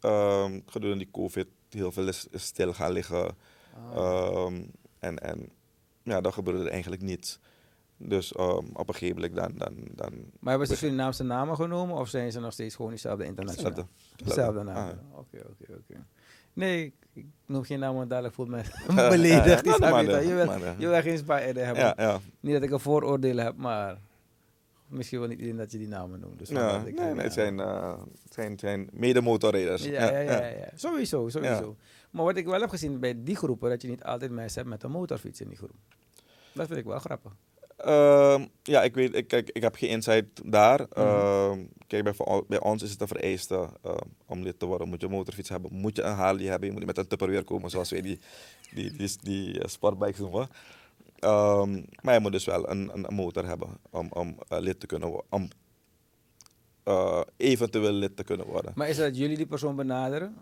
um, 0.00 0.62
gedurende 0.66 1.04
die 1.04 1.12
COVID 1.12 1.46
heel 1.70 1.92
veel 1.92 2.08
is, 2.08 2.26
is 2.30 2.44
stil 2.44 2.72
gaan 2.72 2.92
liggen. 2.92 3.36
Ah. 3.94 4.52
en, 4.98 5.18
en 5.18 5.50
ja, 6.02 6.20
dan 6.20 6.32
gebeurde 6.32 6.64
er 6.64 6.70
eigenlijk 6.70 7.02
niets. 7.02 7.38
Dus 7.98 8.38
um, 8.38 8.68
op 8.72 8.88
een 8.88 8.94
gegeven 8.94 9.14
moment 9.20 9.34
dan, 9.36 9.52
dan, 9.56 9.74
dan... 9.94 10.12
Maar 10.40 10.50
hebben 10.50 10.68
ze 10.68 10.76
Surinaamse 10.76 11.22
namen 11.22 11.56
genomen 11.56 11.96
of 11.96 12.08
zijn 12.08 12.32
ze 12.32 12.40
nog 12.40 12.52
steeds 12.52 12.74
gewoon 12.74 12.90
diezelfde 12.90 13.24
internationaal? 13.24 13.70
Hetzelfde. 13.72 14.24
Dezelfde 14.24 14.62
naam. 14.62 14.76
Ah. 14.76 15.18
Oké, 15.18 15.36
oké, 15.36 15.72
oké. 15.72 16.04
Nee, 16.52 16.94
ik 17.12 17.26
noem 17.46 17.62
geen 17.64 17.78
naam, 17.78 17.94
want 17.94 18.10
dadelijk 18.10 18.34
voelt 18.34 18.48
me 18.48 18.62
beledigd. 19.10 19.64
Ja, 19.64 19.76
ja, 19.78 19.98
je, 20.00 20.08
ja, 20.10 20.18
je, 20.18 20.34
wil, 20.34 20.52
je 20.78 20.88
wil 20.88 21.00
geen 21.00 21.18
spijt 21.18 21.56
hebben. 21.56 21.82
Ja, 21.84 21.94
ja. 21.96 22.18
Niet 22.40 22.52
dat 22.52 22.62
ik 22.62 22.70
een 22.70 22.80
vooroordeel 22.80 23.36
heb, 23.36 23.56
maar 23.56 23.98
misschien 24.88 25.18
wel 25.18 25.28
niet 25.28 25.38
iedereen 25.38 25.58
dat 25.58 25.72
je 25.72 25.78
die 25.78 25.88
namen 25.88 26.20
noemt. 26.20 26.38
Dus 26.38 26.48
ja. 26.48 26.78
ik- 26.84 26.94
Nee, 26.94 27.04
nee, 27.06 27.14
ja. 27.14 27.22
het 27.22 27.32
zijn, 27.32 27.58
uh, 27.58 27.98
het 28.22 28.32
zijn, 28.34 28.50
het 28.50 28.60
zijn 28.60 28.88
medemotorrijders. 28.92 29.84
Ja, 29.84 30.10
ja, 30.10 30.18
ja, 30.18 30.46
ja, 30.46 30.68
Sowieso, 30.74 31.28
sowieso. 31.28 31.76
Maar 32.10 32.24
wat 32.24 32.36
ik 32.36 32.46
wel 32.46 32.60
heb 32.60 32.68
gezien 32.70 33.00
bij 33.00 33.22
die 33.22 33.36
groepen, 33.36 33.70
dat 33.70 33.82
je 33.82 33.88
niet 33.88 34.04
altijd 34.04 34.30
mensen 34.30 34.58
hebt 34.58 34.70
met 34.70 34.82
een 34.82 34.90
motorfiets 34.90 35.40
in 35.40 35.48
die 35.48 35.56
groep. 35.56 35.74
Dat 36.52 36.66
vind 36.66 36.78
ik 36.78 36.84
wel 36.84 36.98
grappig. 36.98 37.32
Ehm, 37.76 38.44
ja, 38.62 38.82
ik 38.82 38.94
weet, 38.94 39.14
ik, 39.14 39.28
kijk, 39.28 39.50
ik 39.52 39.62
heb 39.62 39.74
geen 39.74 39.88
insight 39.90 40.52
daar. 40.52 40.86
Mhm. 40.94 41.00
Ehm, 41.00 41.64
kijk, 41.86 42.04
bij, 42.04 42.42
bij 42.48 42.60
ons 42.60 42.82
is 42.82 42.90
het 42.90 43.00
een 43.00 43.08
vereiste 43.08 43.68
ehm, 43.82 43.96
om 44.26 44.42
lid 44.42 44.58
te 44.58 44.66
worden. 44.66 44.88
Moet 44.88 45.00
je 45.00 45.06
een 45.06 45.12
motorfiets 45.12 45.48
hebben, 45.48 45.72
moet 45.72 45.96
je 45.96 46.02
een 46.02 46.14
Harley 46.14 46.46
hebben, 46.46 46.68
je 46.68 46.74
moet 46.74 46.86
met 46.86 46.98
een 46.98 47.06
Tupperware 47.06 47.42
komen, 47.42 47.70
zoals 47.70 47.90
wij 47.90 48.00
die, 48.00 48.18
die, 48.74 48.92
die, 48.92 49.10
die, 49.22 49.60
eh, 49.60 49.68
sportbikes 49.68 50.18
noemen. 50.18 50.48
Maar 52.02 52.14
je 52.14 52.20
moet 52.20 52.32
dus 52.32 52.44
wel 52.44 52.70
een, 52.70 52.90
een, 52.94 53.14
motor 53.14 53.46
hebben 53.46 53.68
om, 53.90 54.08
om 54.12 54.36
eh, 54.48 54.58
lid 54.60 54.80
te 54.80 54.86
kunnen 54.86 55.08
worden. 55.08 55.26
Om 55.30 55.48
eh, 56.82 57.20
eventueel 57.36 57.92
lid 57.92 58.16
te 58.16 58.24
kunnen 58.24 58.46
worden. 58.46 58.72
Maar 58.74 58.88
is 58.88 58.96
dat 58.96 59.16
jullie 59.16 59.36
die 59.36 59.46
persoon 59.46 59.76
benaderen? 59.76 60.36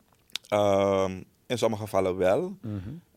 In 1.47 1.59
sommige 1.59 1.83
gevallen 1.83 2.17
wel. 2.17 2.57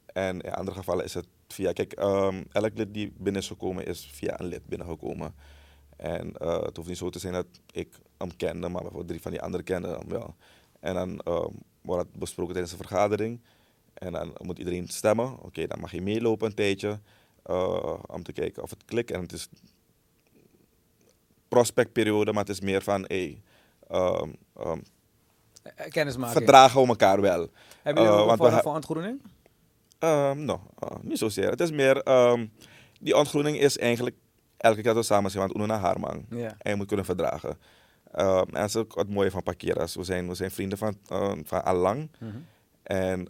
En 0.06 0.42
in 0.42 0.54
andere 0.54 0.78
gevallen 0.78 1.06
is 1.06 1.14
het 1.14 1.28
via, 1.48 1.72
kijk, 1.72 1.94
ehm, 1.94 2.44
elk 2.52 2.78
lid 2.78 2.94
die 2.94 3.14
binnen 3.18 3.42
is 3.42 3.48
gekomen 3.48 3.86
is 3.86 4.10
via 4.12 4.40
een 4.40 4.46
lid 4.46 4.66
binnengekomen. 4.66 5.36
En 5.98 6.38
eh, 6.38 6.62
het 6.62 6.76
hoeft 6.76 6.90
niet 6.90 6.98
zo 6.98 7.10
te 7.10 7.20
zijn 7.20 7.34
dat 7.34 7.46
ik 7.72 8.00
hem 8.18 8.36
kende, 8.36 8.68
maar 8.68 8.82
bijvoorbeeld 8.82 9.08
drie 9.08 9.22
van 9.22 9.32
die 9.32 9.42
anderen 9.42 9.66
kenden 9.66 9.92
hem 9.92 10.10
wel. 10.10 10.36
En 10.80 10.94
dan 10.94 11.20
ehm, 11.20 11.52
wordt 11.82 12.04
het 12.04 12.20
besproken 12.20 12.54
tijdens 12.54 12.74
een 12.74 12.86
vergadering. 12.88 13.42
En 13.94 14.12
dan 14.12 14.34
moet 14.42 14.58
iedereen 14.58 14.88
stemmen. 14.88 15.40
Oké, 15.40 15.68
dan 15.68 15.80
mag 15.80 15.92
je 15.92 16.02
meelopen 16.02 16.48
een 16.48 16.56
tijdje 16.56 17.00
eh, 17.44 17.94
om 18.06 18.24
te 18.24 18.32
kijken 18.32 18.64
of 18.64 18.70
het 18.70 18.86
klikt. 18.86 19.12
En 19.12 19.22
het 19.22 19.32
is 19.32 19.50
prospectperiode, 21.48 22.32
maar 22.32 22.44
het 22.44 22.52
is 22.52 22.62
meer 22.62 22.82
van, 22.82 23.06
hey, 23.08 23.42
Kennismaking. 25.90 26.38
verdragen 26.38 26.82
we 26.82 26.88
elkaar 26.88 27.22
wel. 27.22 27.50
Hebben 27.82 28.04
jullie 28.04 28.18
ook 28.20 28.32
een 28.32 28.38
want 28.38 28.86
we 28.86 29.20
he- 30.00 30.08
van 30.08 30.20
ontgroening? 30.20 30.38
Ehm 30.38 30.46
no, 30.46 30.62
uh, 30.84 30.98
niet 31.02 31.18
zozeer. 31.18 31.50
Het 31.50 31.62
is 31.62 31.72
meer, 31.72 32.02
ehm, 32.04 32.46
die 33.00 33.18
ontgroening 33.18 33.58
is 33.60 33.78
eigenlijk 33.78 34.16
elke 34.58 34.76
keer 34.82 34.94
dat 34.94 34.96
we 34.96 35.04
samen 35.04 35.32
zijn, 35.32 35.44
want 35.44 35.56
Uno 35.56 35.66
naar 35.66 35.80
Harmang. 35.80 36.26
Ja. 36.30 36.56
En 36.58 36.72
je 36.72 36.76
moet 36.76 36.88
kunnen 36.88 37.06
verdragen. 37.06 37.58
Ehm, 38.12 38.38
en 38.40 38.54
dat 38.54 38.66
is 38.70 38.76
ook 38.76 38.96
het 38.96 39.10
mooie 39.10 39.32
van 39.32 39.44
Pakeras. 39.44 39.96
We 39.96 40.04
zijn, 40.04 40.28
we 40.28 40.34
zijn 40.36 40.52
vrienden 40.52 40.78
van, 40.78 40.98
uh, 41.12 41.32
van 41.44 41.64
allang. 41.64 42.12
Mhm. 42.20 42.38
En 42.84 43.28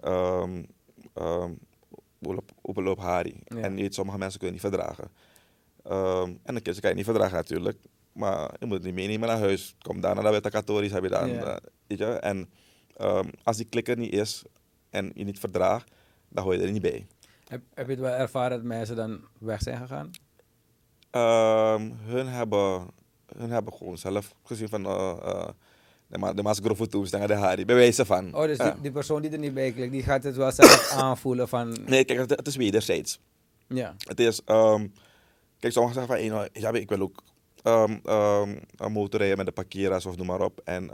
we 2.19 2.33
lopen- 2.33 2.55
we 2.61 2.81
lopen 2.81 3.03
Hari. 3.03 3.39
Ja. 3.45 3.57
En 3.57 3.75
weet, 3.75 3.93
sommige 3.93 4.17
mensen 4.17 4.39
kunnen 4.39 4.61
niet 4.61 4.65
verdragen. 4.73 5.09
En 6.43 6.55
een 6.55 6.61
keertje 6.61 6.81
kan 6.81 6.89
je 6.89 6.95
niet 6.95 7.05
verdragen 7.05 7.35
natuurlijk. 7.35 7.77
Maar 8.11 8.53
je 8.59 8.65
moet 8.65 8.73
het 8.75 8.83
niet 8.85 8.93
meenemen 8.93 9.27
naar 9.27 9.39
huis. 9.39 9.75
Kom 9.81 10.01
daarna 10.01 10.21
naar 10.21 10.41
de 10.41 10.49
Catholisch, 10.49 10.91
heb 10.91 11.03
je 11.03 11.09
dan. 11.09 11.29
Ja. 11.29 11.43
eh, 11.43 11.55
weet 11.87 11.97
je? 11.97 12.05
En 12.05 12.49
als 13.43 13.57
die 13.57 13.65
klikker 13.65 13.97
niet 13.97 14.13
is 14.13 14.43
en 14.89 15.11
je 15.15 15.23
niet 15.23 15.39
verdraagt, 15.39 15.91
dan 16.37 16.45
hoor 16.45 16.55
je 16.55 16.61
er 16.65 16.71
niet 16.71 16.81
bij. 16.81 17.07
Heb, 17.47 17.61
heb 17.73 17.85
je 17.85 17.91
het 17.91 18.01
wel 18.01 18.13
ervaren 18.13 18.57
dat 18.57 18.65
mensen 18.65 18.95
dan 18.95 19.21
weg 19.37 19.61
zijn 19.61 19.77
gegaan? 19.77 20.11
Ehm, 21.09 21.91
hun, 22.05 22.27
hebben, 22.27 22.87
hun 23.37 23.49
hebben 23.49 23.73
gewoon 23.73 23.97
zelf 23.97 24.33
gezien 24.43 24.69
van... 24.69 24.85
eh, 24.85 25.47
de 26.07 26.33
de 26.33 26.43
maas 26.43 26.59
grove 26.63 26.87
toes, 26.87 27.09
dan 27.09 27.27
de 27.27 27.33
Hari. 27.33 27.65
Bij 27.65 27.75
wijze 27.75 28.05
van. 28.05 28.35
Oh, 28.35 28.41
dus 28.41 28.57
die, 28.57 28.71
die 28.81 28.91
persoon 28.91 29.21
die 29.21 29.31
er 29.31 29.39
niet 29.39 29.53
bij 29.53 29.71
klikt, 29.71 29.91
die 29.91 30.03
gaat 30.03 30.23
het 30.23 30.35
wel 30.35 30.51
zelf 30.51 30.91
aanvoelen 31.03 31.47
van... 31.47 31.77
Nee, 31.85 32.05
kijk, 32.05 32.19
het, 32.19 32.29
het 32.29 32.47
is 32.47 32.55
wederzijds. 32.55 33.19
Ja. 33.67 33.95
Het 33.97 34.19
is, 34.19 34.41
ehm, 34.45 34.87
kijk, 35.59 35.73
sommigen 35.73 35.99
zeggen 35.99 36.15
van, 36.15 36.15
hey, 36.15 36.27
nou, 36.27 36.49
ja, 36.53 36.79
ik 36.79 36.89
wil 36.89 37.01
ook 37.01 37.23
ehm, 37.63 37.97
ehm, 38.03 38.55
een 38.75 38.91
motor 38.91 39.19
rijden 39.19 39.37
met 39.37 39.45
de 39.45 39.51
parkeras 39.51 40.05
of 40.05 40.17
noem 40.17 40.27
maar 40.27 40.41
op. 40.41 40.61
En, 40.63 40.91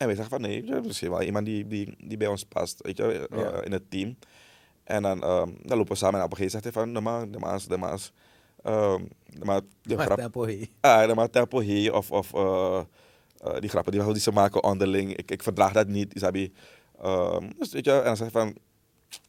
en 0.00 0.06
wij 0.06 0.14
zeggen 0.16 0.38
van, 0.38 0.40
nee, 0.40 0.64
ja, 0.66 0.80
misschien 0.80 1.10
wel 1.10 1.22
iemand 1.22 1.46
die, 1.46 1.66
die, 1.66 1.94
die 2.04 2.16
bij 2.16 2.26
ons 2.28 2.44
past, 2.44 2.82
weet 2.82 2.96
je, 2.96 3.28
eh, 3.28 3.38
Ja. 3.38 3.62
in 3.62 3.72
het 3.72 3.90
team. 3.90 4.16
En 4.84 5.02
dan, 5.02 5.22
ehm, 5.22 5.50
dan 5.62 5.76
lopen 5.76 5.92
we 5.92 5.98
samen 5.98 6.18
en 6.20 6.24
op 6.24 6.30
een 6.30 6.36
gegeven 6.36 6.60
moment 6.60 6.62
zegt 6.62 6.64
hij 6.64 6.72
van, 6.72 6.94
de 6.94 7.00
maas, 7.00 7.24
de 7.30 7.38
maas, 7.38 7.66
de 7.66 7.76
maas. 7.76 8.12
ehm, 8.62 9.04
de 9.26 9.44
maas, 9.44 9.60
de 9.82 9.98
grap, 9.98 10.18
tempo 10.18 10.44
hier. 10.44 10.68
ah, 10.80 11.06
de 11.06 11.14
maas 11.14 11.28
tempo 11.30 11.58
of, 11.92 12.10
of 12.10 12.34
eh, 12.34 12.80
eh, 13.38 13.60
die 13.60 13.68
grappen 13.70 13.92
die, 13.92 14.04
die 14.12 14.20
ze 14.22 14.32
maken 14.32 14.64
onderling, 14.64 15.16
ik, 15.16 15.30
ik 15.30 15.42
verdraag 15.42 15.72
dat 15.72 15.86
niet, 15.88 16.14
Isabi. 16.14 16.52
Ehm 17.02 17.50
dus 17.58 17.72
weet 17.72 17.84
je, 17.84 17.92
en 17.92 18.04
dan 18.04 18.16
zeg 18.16 18.26
je 18.26 18.32
van, 18.32 18.56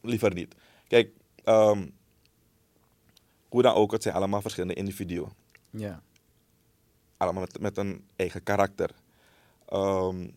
liever 0.01 0.33
niet. 0.33 0.55
Kijk, 0.87 1.09
ehm, 1.43 1.87
hoe 3.49 3.61
dan 3.61 3.73
ook, 3.73 3.91
het 3.91 4.03
zijn 4.03 4.15
allemaal 4.15 4.41
verschillende 4.41 4.75
individuen. 4.75 5.29
Ja. 5.69 6.01
Allemaal 7.17 7.41
met, 7.41 7.59
met 7.59 7.77
een 7.77 8.05
eigen 8.15 8.43
karakter. 8.43 8.89
Ehm, 9.67 10.27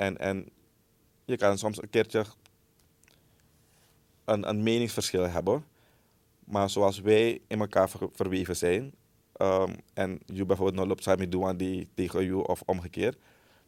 en, 0.00 0.18
en 0.18 0.48
je 1.24 1.36
kan 1.36 1.58
soms 1.58 1.82
een 1.82 1.90
keertje 1.90 2.24
een, 4.24 4.48
een 4.48 4.62
meningsverschil 4.62 5.28
hebben. 5.28 5.64
Maar 6.44 6.70
zoals 6.70 7.00
wij 7.00 7.40
in 7.46 7.60
elkaar 7.60 7.90
ver- 7.90 8.08
verweven 8.12 8.56
zijn, 8.56 8.92
ehm, 9.32 9.74
en 9.94 10.20
je 10.26 10.44
bijvoorbeeld 10.44 10.78
nog 10.78 10.86
loopt 10.86 11.02
samen 11.02 11.30
doen 11.30 11.56
die 11.56 11.88
tegen 11.94 12.24
je 12.24 12.46
of 12.46 12.62
omgekeerd, 12.66 13.18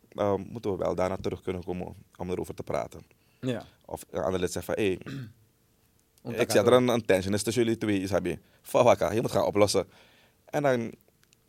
ehm, 0.08 0.40
moeten 0.48 0.70
we 0.70 0.76
wel 0.76 0.94
daarna 0.94 1.16
terug 1.16 1.42
kunnen 1.42 1.64
komen 1.64 1.94
om 2.16 2.30
erover 2.30 2.54
te 2.54 2.62
praten. 2.62 3.00
Ja. 3.40 3.64
Of 3.84 4.04
een 4.10 4.22
ander 4.22 4.40
lid 4.40 4.52
zegt 4.52 4.66
van, 4.66 4.74
hé, 4.74 4.96
Om 6.22 6.32
ik 6.42 6.50
zie 6.50 6.60
dat 6.60 6.66
er 6.66 6.72
een, 6.72 6.88
een 6.88 7.04
tension 7.04 7.34
is 7.34 7.42
tussen 7.42 7.62
jullie 7.62 7.78
twee, 7.78 8.00
Isabi. 8.00 8.38
Fawaka, 8.62 9.12
je 9.12 9.20
moet 9.20 9.30
gaan 9.30 9.44
oplossen. 9.44 9.86
En 10.44 10.62
dan, 10.62 10.92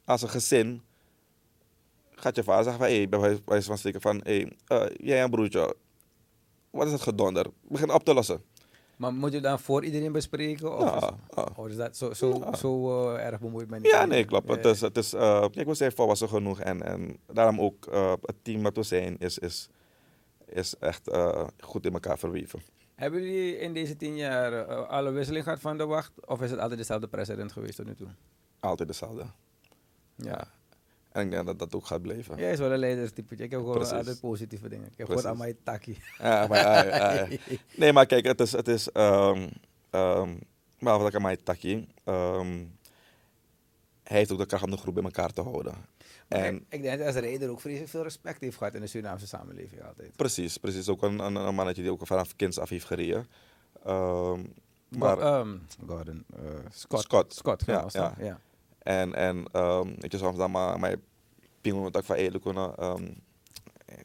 als 0.05 0.21
een 0.21 0.29
gezin, 0.29 0.81
gaat 2.15 2.35
je 2.35 2.43
vader 2.43 2.63
zeggen 2.63 2.81
van, 2.83 2.91
hey, 2.91 3.09
bij 3.09 3.19
wijze- 3.45 3.67
van 3.67 3.77
spreken 3.77 4.01
van, 4.01 4.19
hey, 4.23 4.51
jij 4.97 5.21
en 5.23 5.29
broertje, 5.29 5.75
wat 6.69 6.85
is 6.85 6.91
het 6.91 7.01
gedonder? 7.01 7.45
Begin 7.61 7.91
op 7.91 8.03
te 8.03 8.13
lossen. 8.13 8.41
Maar 8.97 9.13
moet 9.13 9.31
je 9.31 9.39
dan 9.39 9.59
voor 9.59 9.83
iedereen 9.83 10.11
bespreken? 10.11 10.77
Of 10.77 10.83
Ja, 10.83 10.95
is, 10.95 11.09
ja. 11.35 11.47
oh, 11.55 11.69
is 11.69 11.75
dat 11.75 11.97
zo, 11.97 12.13
zo, 12.13 12.39
Ja. 12.39 12.55
zo 12.55 13.01
eh, 13.13 13.25
erg 13.25 13.39
bemoeid 13.39 13.69
met 13.69 13.85
Ja, 13.87 14.05
nee, 14.05 14.25
klopt. 14.25 14.49
Het 14.49 14.65
is, 14.65 14.81
het 14.81 14.97
is, 14.97 15.13
eh, 15.13 15.45
kijk, 15.51 15.67
we 15.67 15.73
zijn 15.73 15.91
volwassen 15.91 16.29
genoeg 16.29 16.59
en, 16.59 16.81
en 16.83 17.17
daarom 17.31 17.61
ook 17.61 17.85
eh, 17.85 18.13
het 18.21 18.35
team 18.41 18.63
dat 18.63 18.75
we 18.75 18.83
zijn 18.83 19.17
is, 19.17 19.37
is, 19.39 19.69
is 20.45 20.75
echt 20.79 21.07
eh, 21.09 21.47
goed 21.59 21.85
in 21.85 21.93
elkaar 21.93 22.17
verweven. 22.19 22.61
Hebben 22.95 23.21
jullie 23.23 23.57
in 23.57 23.73
deze 23.73 23.95
tien 23.95 24.15
jaar 24.15 24.53
eh, 24.67 24.87
alle 24.89 25.11
wisseling 25.11 25.43
gehad 25.43 25.59
van 25.59 25.77
de 25.77 25.85
wacht? 25.85 26.11
Of 26.25 26.41
is 26.41 26.51
het 26.51 26.59
altijd 26.59 26.79
dezelfde 26.79 27.07
president 27.07 27.51
geweest 27.51 27.75
tot 27.75 27.85
nu 27.85 27.95
toe? 27.95 28.07
Altijd 28.59 28.87
dezelfde. 28.87 29.23
Ja. 30.15 30.47
En 31.13 31.25
ik 31.25 31.31
denk 31.31 31.45
dat 31.45 31.59
dat 31.59 31.75
ook 31.75 31.85
gaat 31.85 32.01
blijven. 32.01 32.37
Jij 32.37 32.51
is 32.51 32.59
wel 32.59 32.71
een 32.71 32.79
leiderstype. 32.79 33.33
Ik 33.33 33.39
heb 33.39 33.59
gewoon 33.59 33.75
Precies. 33.75 33.93
altijd 33.93 34.19
positieve 34.19 34.69
dingen. 34.69 34.87
Ik 34.91 34.97
heb 34.97 35.07
Precies. 35.07 35.25
gewoon 35.25 35.37
aan 35.37 35.43
mijn 35.43 35.57
takkie. 35.63 35.97
Ja, 36.17 36.47
maar, 36.47 36.57
ja, 36.57 36.85
ja, 36.85 37.13
ja. 37.13 37.37
Nee, 37.75 37.93
maar 37.93 38.05
kijk, 38.05 38.25
het 38.25 38.39
is, 38.39 38.51
het 38.51 38.67
is 38.67 38.89
um, 38.93 39.49
um, 39.91 40.39
maar 40.79 40.99
wat 40.99 41.07
ik 41.07 41.15
aan 41.15 41.21
mij 41.21 41.37
takkie, 41.37 41.87
ehm, 42.03 42.65
hij 44.03 44.17
heeft 44.17 44.31
ook 44.31 44.37
de 44.37 44.45
kracht 44.45 44.63
om 44.63 44.71
de 44.71 44.77
groep 44.77 44.93
bij 44.93 45.03
elkaar 45.03 45.33
te 45.33 45.41
houden. 45.41 45.75
En 46.27 46.65
ik, 46.69 46.81
denk 46.81 46.97
dat 46.97 47.07
als 47.07 47.15
rijder 47.15 47.49
ook 47.49 47.61
vreselijk 47.61 47.89
veel 47.89 48.03
respect 48.03 48.41
heeft 48.41 48.57
gehad 48.57 48.73
in 48.73 48.81
de 48.81 48.87
Surinaamse 48.87 49.27
samenleving 49.27 49.83
altijd. 49.83 50.15
precies, 50.15 50.57
precies, 50.57 50.89
ook 50.89 51.01
een, 51.01 51.19
een, 51.19 51.35
een 51.35 51.55
mannetje 51.55 51.81
die 51.81 51.91
ook 51.91 52.07
vanaf 52.07 52.35
kinds 52.35 52.59
af 52.59 52.69
heeft 52.69 52.85
gereden. 52.85 53.27
Ehm, 53.85 54.43
Maar, 54.89 55.19
ehm 55.19 55.57
Gordon, 55.87 56.23
eh, 56.35 56.41
Scott. 56.69 57.03
Scott. 57.03 57.33
Scott, 57.33 57.65
ja. 57.65 58.15
ja. 58.19 58.39
En, 58.83 59.15
en 59.15 59.45
um, 59.53 59.95
weet 59.99 60.11
je, 60.11 60.17
soms 60.17 60.37
dan 60.37 60.51
maar, 60.51 60.95
pingel 61.61 61.91
dat 61.91 62.01
ik 62.01 62.07
van 62.07 62.15
eerlijk 62.15 62.43
kunnen. 62.43 62.71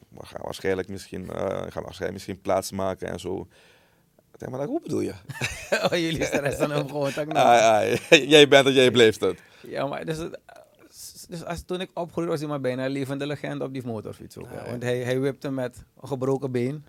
we 0.09 0.25
gaan 0.25 0.41
waarschijnlijk 0.43 0.87
misschien, 0.87 1.29
eh, 1.29 1.65
ik 1.65 1.71
ga 1.71 1.81
waarschijnlijk 1.81 2.11
misschien 2.11 2.41
plaats 2.41 2.71
maken 2.71 3.07
en 3.07 3.19
zo. 3.19 3.47
Ik 4.33 4.39
denk, 4.39 4.51
maar 4.51 4.67
hoe 4.67 4.81
bedoel 4.81 4.99
je? 4.99 5.13
oh, 5.83 5.91
jullie 5.91 6.23
stress 6.23 6.57
dan 6.57 6.71
ook 6.71 6.87
gewoon. 6.87 7.13
tak 7.13 7.33
nou. 7.33 7.47
Ah, 7.47 7.97
jij 8.35 8.47
bent 8.47 8.65
het, 8.65 8.75
jij 8.75 8.91
bleef 8.91 9.19
het. 9.19 9.39
Ja, 9.61 9.87
maar 9.87 10.05
dus, 10.05 10.17
dus 11.27 11.45
als, 11.45 11.63
toen 11.65 11.81
ik 11.81 11.89
opgroeide 11.93 12.31
was 12.31 12.39
hij 12.39 12.49
maar 12.49 12.61
bijna 12.61 12.85
een 12.85 12.91
levende 12.91 13.27
legende 13.27 13.63
op 13.63 13.73
die 13.73 13.85
motorfiets 13.85 14.37
ook. 14.37 14.45
Ah, 14.45 14.53
ja. 14.53 14.69
Want 14.69 14.83
hij, 14.83 14.97
hij 14.97 15.19
wipte 15.19 15.51
met 15.51 15.83
een 16.01 16.07
gebroken 16.07 16.51
been 16.51 16.85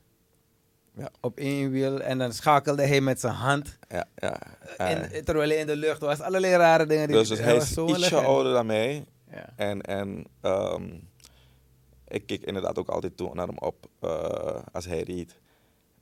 Ja. 1.01 1.09
op 1.21 1.39
één 1.39 1.71
wiel 1.71 2.01
en 2.01 2.19
dan 2.19 2.33
schakelde 2.33 2.87
hij 2.87 3.01
met 3.01 3.21
zijn 3.21 3.33
hand. 3.33 3.79
Ja, 3.89 4.05
ja. 4.17 4.41
ah, 4.77 4.91
In, 4.91 5.25
terwijl 5.25 5.49
hij 5.49 5.59
in 5.59 5.67
de 5.67 5.77
lucht 5.77 6.01
was. 6.01 6.21
Allerlei 6.21 6.55
rare 6.55 6.87
dingen. 6.87 7.07
Die, 7.07 7.17
dus 7.17 7.29
dus 7.29 7.39
hij 7.39 7.57
is 7.57 7.77
ietsje 7.77 8.17
ouder 8.17 8.53
dan 8.53 8.67
mij. 8.67 9.05
Ja. 9.31 9.53
En, 9.57 9.81
en 9.81 10.25
ehm, 10.41 10.85
ik 12.09 12.27
keek 12.27 12.43
inderdaad 12.43 12.79
ook 12.79 12.89
altijd 12.89 13.17
toe 13.17 13.35
naar 13.35 13.47
hem 13.47 13.59
op 13.59 13.87
eh, 14.01 14.59
als 14.73 14.87
hij 14.87 15.03
reed. 15.03 15.39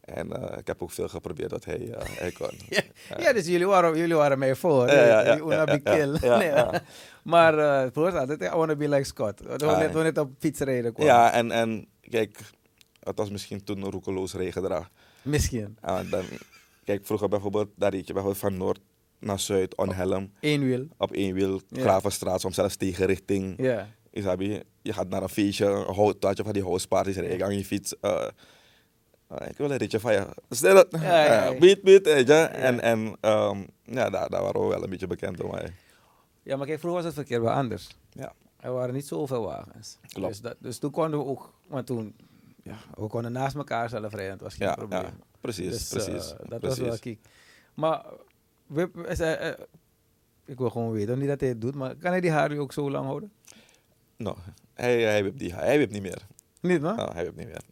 En 0.00 0.32
eh, 0.32 0.58
ik 0.58 0.66
heb 0.66 0.82
ook 0.82 0.90
veel 0.90 1.08
geprobeerd 1.08 1.50
dat 1.50 1.64
hij, 1.64 1.90
eh, 1.92 2.00
hij 2.18 2.30
kon. 2.30 2.50
Ja, 2.68 2.82
ja, 3.18 3.32
dus 3.32 3.46
jullie 3.46 3.66
waren, 3.66 3.96
jullie 3.96 4.14
waren 4.14 4.38
mij 4.38 4.54
voor. 4.54 4.86
Ja, 4.86 5.22
ja, 5.22 5.36
Nee. 6.38 6.52
Maar 7.22 7.58
eh 7.58 7.80
het 7.80 7.94
was 7.94 8.14
altijd, 8.14 8.42
I 8.42 8.48
wanna 8.48 8.76
be 8.76 8.88
like 8.88 9.04
Scott. 9.04 9.36
Toen 9.36 9.56
we 9.56 9.66
Ah, 9.66 9.78
net, 9.78 9.94
het 9.94 10.18
op 10.18 10.30
fietsrijden 10.38 10.92
kwam. 10.92 11.06
Ja, 11.06 11.32
en, 11.32 11.50
en 11.50 11.86
kijk, 12.00 12.38
het 13.08 13.18
was 13.18 13.30
misschien 13.30 13.64
toen 13.64 13.82
een 13.82 13.90
roekeloos 13.90 14.32
regendrag. 14.34 14.90
Misschien. 15.22 15.76
En 15.80 16.08
dan, 16.10 16.24
kijk, 16.84 17.06
vroeger 17.06 17.28
bijvoorbeeld, 17.28 17.68
daar 17.76 17.90
reed 17.90 18.06
je 18.06 18.12
bijvoorbeeld 18.12 18.42
van 18.42 18.56
noord 18.56 18.80
naar 19.18 19.38
zuid, 19.40 19.76
on 19.76 19.92
helm, 19.92 20.32
Eén 20.40 20.64
wiel. 20.64 20.86
op 20.96 21.12
één 21.12 21.34
wiel. 21.34 21.60
Gravenstraat, 21.72 22.40
soms 22.40 22.54
zelfs 22.54 22.76
tegenrichting. 22.76 23.54
Ja. 23.62 23.88
Isabi, 24.10 24.62
je 24.82 24.92
gaat 24.92 25.08
naar 25.08 25.22
een 25.22 25.28
feestje, 25.28 25.64
een 25.66 25.94
houtje 25.94 26.44
van 26.44 26.52
die 26.52 26.62
houseparties, 26.62 27.16
en 27.16 27.36
je 27.36 27.44
aan 27.44 27.56
je 27.58 27.64
fiets. 27.64 28.00
eh, 28.00 28.28
eh, 29.28 29.48
ik 29.48 29.56
wil 29.56 29.70
een 29.70 29.76
ritje 29.76 30.00
van 30.00 30.12
je. 30.12 30.26
Stel 30.50 30.74
dat, 30.74 30.86
Ja, 30.90 31.24
ja, 31.24 31.44
ja. 31.50 31.58
beat, 31.58 31.82
beat, 31.82 32.04
weet 32.04 32.26
je. 32.26 32.34
En, 32.34 32.80
en 32.80 33.16
ehm, 33.20 33.58
ja, 33.84 34.10
daar, 34.10 34.28
daar 34.30 34.42
waren 34.42 34.60
we 34.60 34.66
wel 34.66 34.82
een 34.82 34.90
beetje 34.90 35.06
bekend 35.06 35.36
door 35.36 35.50
mij. 35.50 35.72
ja, 36.42 36.56
maar 36.56 36.66
kijk, 36.66 36.78
vroeger 36.78 37.02
was 37.02 37.12
het 37.14 37.18
verkeer 37.26 37.42
wel 37.42 37.52
anders. 37.52 37.88
Ja. 38.12 38.32
Er 38.60 38.72
waren 38.72 38.94
niet 38.94 39.06
zoveel 39.06 39.42
wagens. 39.42 39.98
Klopt. 40.12 40.28
Dus, 40.28 40.40
dat, 40.40 40.56
dus 40.58 40.78
toen 40.78 40.90
konden 40.90 41.18
we 41.18 41.24
ook, 41.26 41.54
maar 41.68 41.84
toen, 41.84 42.14
ja, 42.68 43.02
we 43.02 43.06
konden 43.06 43.32
naast 43.32 43.56
elkaar 43.56 43.88
zelf 43.88 44.12
rijden. 44.14 44.32
Het 44.32 44.40
was 44.40 44.54
geen 44.54 44.68
Ja, 44.68 44.74
probleem. 44.74 45.00
ja, 45.02 45.12
precies, 45.40 45.70
Dus, 45.70 45.88
precies. 46.04 46.32
eh, 46.32 46.38
dat 46.48 46.60
precies. 46.60 46.78
was 46.78 46.88
wel 46.88 46.98
kiek. 46.98 47.20
Maar, 47.74 48.04
we, 48.66 48.90
eh, 49.06 49.64
ik 50.44 50.58
wil 50.58 50.70
gewoon 50.70 50.92
weten, 50.92 51.18
niet 51.18 51.28
dat 51.28 51.40
hij 51.40 51.48
het 51.48 51.60
doet, 51.60 51.74
maar 51.74 51.94
kan 51.94 52.10
hij 52.10 52.20
die 52.20 52.30
haren 52.30 52.58
ook 52.58 52.72
zo 52.72 52.90
lang 52.90 53.06
houden? 53.06 53.32
No, 54.16 54.36
hij, 54.74 55.02
hij, 55.02 55.22
wipt 55.22 55.38
die, 55.38 55.54
hij 55.54 55.78
wipt 55.78 55.92
niet 55.92 56.02
meer. 56.02 56.26
Niet, 56.60 56.80
man? 56.80 56.96
No, 56.96 57.08
hij 57.12 57.24
wipt 57.24 57.36
niet 57.36 57.46
meer. 57.48 57.62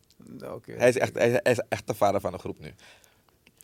Oké. 0.52 0.72
Hij 0.72 0.88
is, 0.88 0.96
echt, 0.98 1.14
hij, 1.14 1.30
hij 1.42 1.52
is 1.52 1.60
echt 1.68 1.86
de 1.86 1.94
vader 1.94 2.20
van 2.20 2.32
de 2.32 2.38
groep 2.38 2.58
nu. 2.58 2.74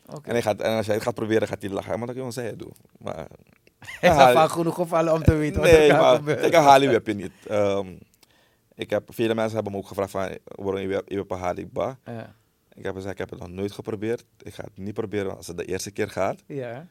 En, 0.05 0.31
hij 0.31 0.41
gaat, 0.41 0.61
en 0.61 0.75
als 0.77 0.85
hij 0.85 0.95
het 0.95 1.03
gaat 1.03 1.13
proberen, 1.13 1.47
gaat 1.47 1.61
hij 1.61 1.71
lachen. 1.71 1.97
Maar 1.97 2.07
dat 2.07 2.15
kan 2.15 2.15
je 2.15 2.21
wel 2.21 2.31
zeggen, 2.31 2.57
doe. 2.57 2.71
Maar, 2.99 3.15
Hij 3.99 4.09
is 4.09 4.15
vaak 4.15 4.49
genoeg 4.49 4.75
gevallen 4.75 5.13
om 5.13 5.23
te 5.23 5.35
weten 5.35 5.61
wat 5.61 5.71
nee, 5.71 5.87
er 5.87 5.91
gaat 5.91 6.01
maar 6.01 6.15
gebeuren. 6.15 6.63
Harley 6.63 6.87
whip 6.87 7.07
je 7.07 7.13
niet. 7.13 7.31
Ehm, 7.47 7.87
ik 8.75 8.89
heb, 8.89 9.13
vele 9.13 9.35
mensen 9.35 9.53
hebben 9.55 9.71
me 9.71 9.77
ook 9.77 9.87
gevraagd 9.87 10.11
van, 10.11 10.37
waarom 10.45 10.81
je 11.07 11.19
op 11.19 11.31
een 11.31 11.37
Harley 11.37 11.67
ba? 11.67 11.97
Ja. 12.05 12.35
Ik 12.73 12.83
heb 12.83 12.93
gezegd, 12.95 13.13
ik 13.13 13.19
heb 13.19 13.29
het 13.29 13.39
nog 13.39 13.49
nooit 13.49 13.71
geprobeerd. 13.71 14.25
Ik 14.41 14.53
ga 14.53 14.63
het 14.63 14.77
niet 14.77 14.93
proberen. 14.93 15.25
want 15.25 15.37
Als 15.37 15.47
het 15.47 15.57
de 15.57 15.65
eerste 15.65 15.91
keer 15.91 16.09
gaat, 16.09 16.43
Ja. 16.47 16.87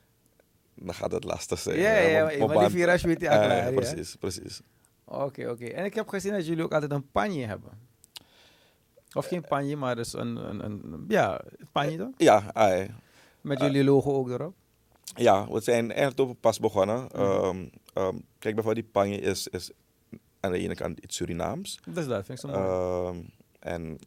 dan 0.75 0.95
gaat 0.95 1.13
het 1.13 1.25
lastig 1.25 1.59
zijn. 1.59 1.79
Ja, 1.79 1.95
Eh, 1.95 2.13
ja, 2.13 2.39
want- 2.39 2.55
maar 2.55 2.65
die 2.69 2.77
virage 2.77 3.07
weet 3.07 3.21
je 3.21 3.29
Eh, 3.29 3.39
al 3.39 3.45
klaar, 3.45 3.73
ja. 3.73 3.81
Precies, 3.81 4.17
precies. 4.17 4.61
Oké, 5.05 5.51
oké. 5.51 5.65
En 5.67 5.85
ik 5.85 5.95
heb 5.95 6.09
gezien 6.09 6.33
dat 6.33 6.47
jullie 6.47 6.65
ook 6.65 6.73
altijd 6.73 6.93
een 6.93 7.11
panje 7.11 7.47
hebben. 7.47 7.71
Of 9.13 9.27
geen 9.27 9.45
panje, 9.49 9.77
maar 9.77 9.97
dus 9.97 10.13
een, 10.13 10.37
een, 10.37 10.65
een 10.65 11.05
ja, 11.09 11.41
panje 11.73 11.97
toch? 11.99 12.11
Ja, 12.17 12.51
ai. 12.53 12.91
Met 13.41 13.59
Eh. 13.61 13.67
jullie 13.67 13.85
logo 13.85 14.13
ook 14.13 14.29
erop. 14.31 14.55
ja, 15.15 15.49
we 15.51 15.61
zijn 15.61 15.93
eigenlijk 15.93 16.41
pas 16.41 16.59
begonnen. 16.61 17.09
Ehm, 17.11 17.67
ehm, 17.95 18.17
kijk, 18.39 18.55
bijvoorbeeld 18.55 18.75
die 18.85 18.93
panje 18.93 19.17
is, 19.19 19.49
is 19.49 19.71
aan 20.43 20.53
de 20.53 20.59
ene 20.59 20.75
kant 20.75 20.99
iets 20.99 21.17
Surinaams. 21.17 21.79
Dus 21.85 22.07
dat 22.07 22.25
vind 22.25 22.43
ik 22.43 22.51
zo 22.51 22.59
mooi. 22.59 22.61
Ehm, 22.61 23.25
en 23.59 23.99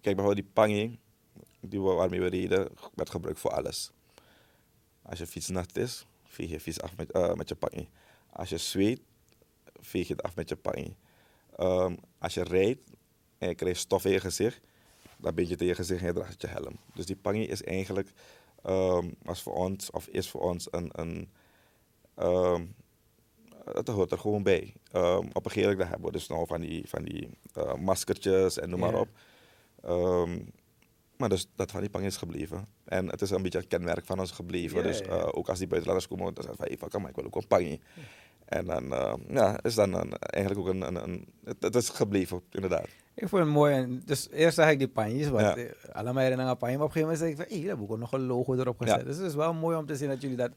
kijk, 0.00 0.16
bijvoorbeeld 0.16 0.46
die 0.46 0.52
panje, 0.52 0.98
die 1.60 1.80
waarmee 1.80 2.20
we 2.20 2.26
reden, 2.26 2.68
werd 2.94 3.10
gebruikt 3.10 3.40
voor 3.40 3.50
alles. 3.50 3.90
Als 5.02 5.18
je 5.18 5.26
fiets 5.26 5.48
nat 5.48 5.76
is, 5.76 6.06
veeg 6.24 6.50
je 6.50 6.60
fiets 6.60 6.80
af 6.80 6.96
met, 6.96 7.10
eh, 7.10 7.34
met 7.34 7.48
je 7.48 7.54
panje. 7.54 7.86
Als 8.32 8.48
je 8.48 8.58
zweet, 8.58 9.00
veeg 9.80 10.08
je 10.08 10.14
het 10.14 10.22
af 10.22 10.36
met 10.36 10.48
je 10.48 10.56
panje. 10.56 10.94
Ehm, 11.56 11.96
als 12.18 12.34
je 12.34 12.42
rijdt 12.42 12.80
en 13.38 13.48
je 13.48 13.54
krijgt 13.54 13.80
stof 13.80 14.04
in 14.04 14.12
je 14.12 14.20
gezicht, 14.20 14.60
dan 15.16 15.34
bind 15.34 15.46
je 15.46 15.52
het 15.52 15.62
in 15.62 15.68
je 15.68 15.74
gezicht 15.74 16.00
en 16.00 16.06
je 16.06 16.12
draagt 16.12 16.40
je 16.40 16.46
helm. 16.46 16.76
Dus 16.94 17.06
die 17.06 17.16
panje 17.16 17.46
is 17.46 17.62
eigenlijk, 17.62 18.12
was 19.22 19.42
voor 19.42 19.54
ons, 19.54 19.90
of 19.90 20.06
is 20.06 20.28
voor 20.28 20.40
ons 20.40 20.68
een, 20.70 20.90
een 20.92 21.28
het 23.72 23.88
hoort 23.88 24.12
er 24.12 24.18
gewoon 24.18 24.42
bij. 24.42 24.72
Ehm, 24.92 25.26
op 25.32 25.44
een 25.44 25.50
gegeven 25.50 25.70
moment 25.70 25.88
hebben 25.88 26.06
we 26.06 26.12
dus 26.12 26.28
nou 26.28 26.46
van 26.46 26.60
die, 26.60 26.88
van 26.88 27.02
die 27.02 27.28
eh, 27.54 27.74
maskertjes 27.74 28.58
en 28.58 28.70
noem 28.70 28.80
maar 28.80 28.94
op. 28.94 29.08
Ehm, 29.82 30.38
maar 31.16 31.28
dus 31.28 31.48
dat 31.56 31.70
van 31.70 31.80
die 31.80 31.90
pang 31.90 32.04
is 32.04 32.16
gebleven. 32.16 32.66
En 32.84 33.08
het 33.08 33.22
is 33.22 33.30
een 33.30 33.42
beetje 33.42 33.58
een 33.58 33.66
kenmerk 33.68 34.04
van 34.04 34.18
ons 34.18 34.30
gebleven. 34.30 34.82
Dus 34.82 35.00
eh, 35.02 35.28
ook 35.30 35.48
als 35.48 35.58
die 35.58 35.66
buitenlanders 35.68 36.08
komen, 36.08 36.34
dan 36.34 36.44
zeggen 36.44 36.66
ze 36.70 36.76
van, 36.78 36.88
hey, 36.90 37.00
maar 37.00 37.10
ik 37.10 37.16
wil 37.16 37.24
ook 37.24 37.36
een 37.36 37.46
pangje. 37.46 37.78
En 38.44 38.64
dan 38.64 38.84
uh, 38.84 39.12
ja, 39.28 39.62
is 39.62 39.74
dan 39.74 39.92
een, 39.94 40.12
eigenlijk 40.18 40.66
ook 40.68 40.74
een, 40.74 40.82
een, 40.82 41.02
een 41.08 41.26
het, 41.44 41.56
het 41.62 41.74
is 41.74 41.88
gebleven, 41.88 42.42
inderdaad. 42.50 42.86
Ik 43.14 43.28
vond 43.28 43.42
het 43.42 43.52
mooi. 43.52 43.74
En 43.74 44.02
dus 44.04 44.30
eerst 44.30 44.56
zag 44.56 44.70
ik 44.70 44.78
die 44.78 44.88
panjes, 44.88 45.28
want 45.28 45.44
Ja. 45.44 45.56
eh, 45.56 45.94
allemaal 45.94 46.22
herinneren 46.22 46.50
aan 46.50 46.56
panje. 46.56 46.76
Maar 46.76 46.86
op 46.86 46.94
een 46.96 47.02
gegeven 47.02 47.18
moment 47.18 47.18
zei 47.18 47.30
ik 47.30 47.36
van, 47.36 47.46
hé, 47.58 47.66
daar 47.66 47.76
heb 47.76 47.84
ik 47.86 47.92
ook 47.92 47.98
nog 47.98 48.12
een 48.12 48.26
logo 48.26 48.54
erop 48.54 48.78
gezet. 48.78 48.98
Ja. 48.98 49.04
Dus 49.04 49.16
het 49.16 49.26
is 49.26 49.34
wel 49.34 49.54
mooi 49.54 49.76
om 49.76 49.86
te 49.86 49.96
zien 49.96 50.08
dat 50.08 50.20
jullie 50.20 50.36
dat... 50.36 50.50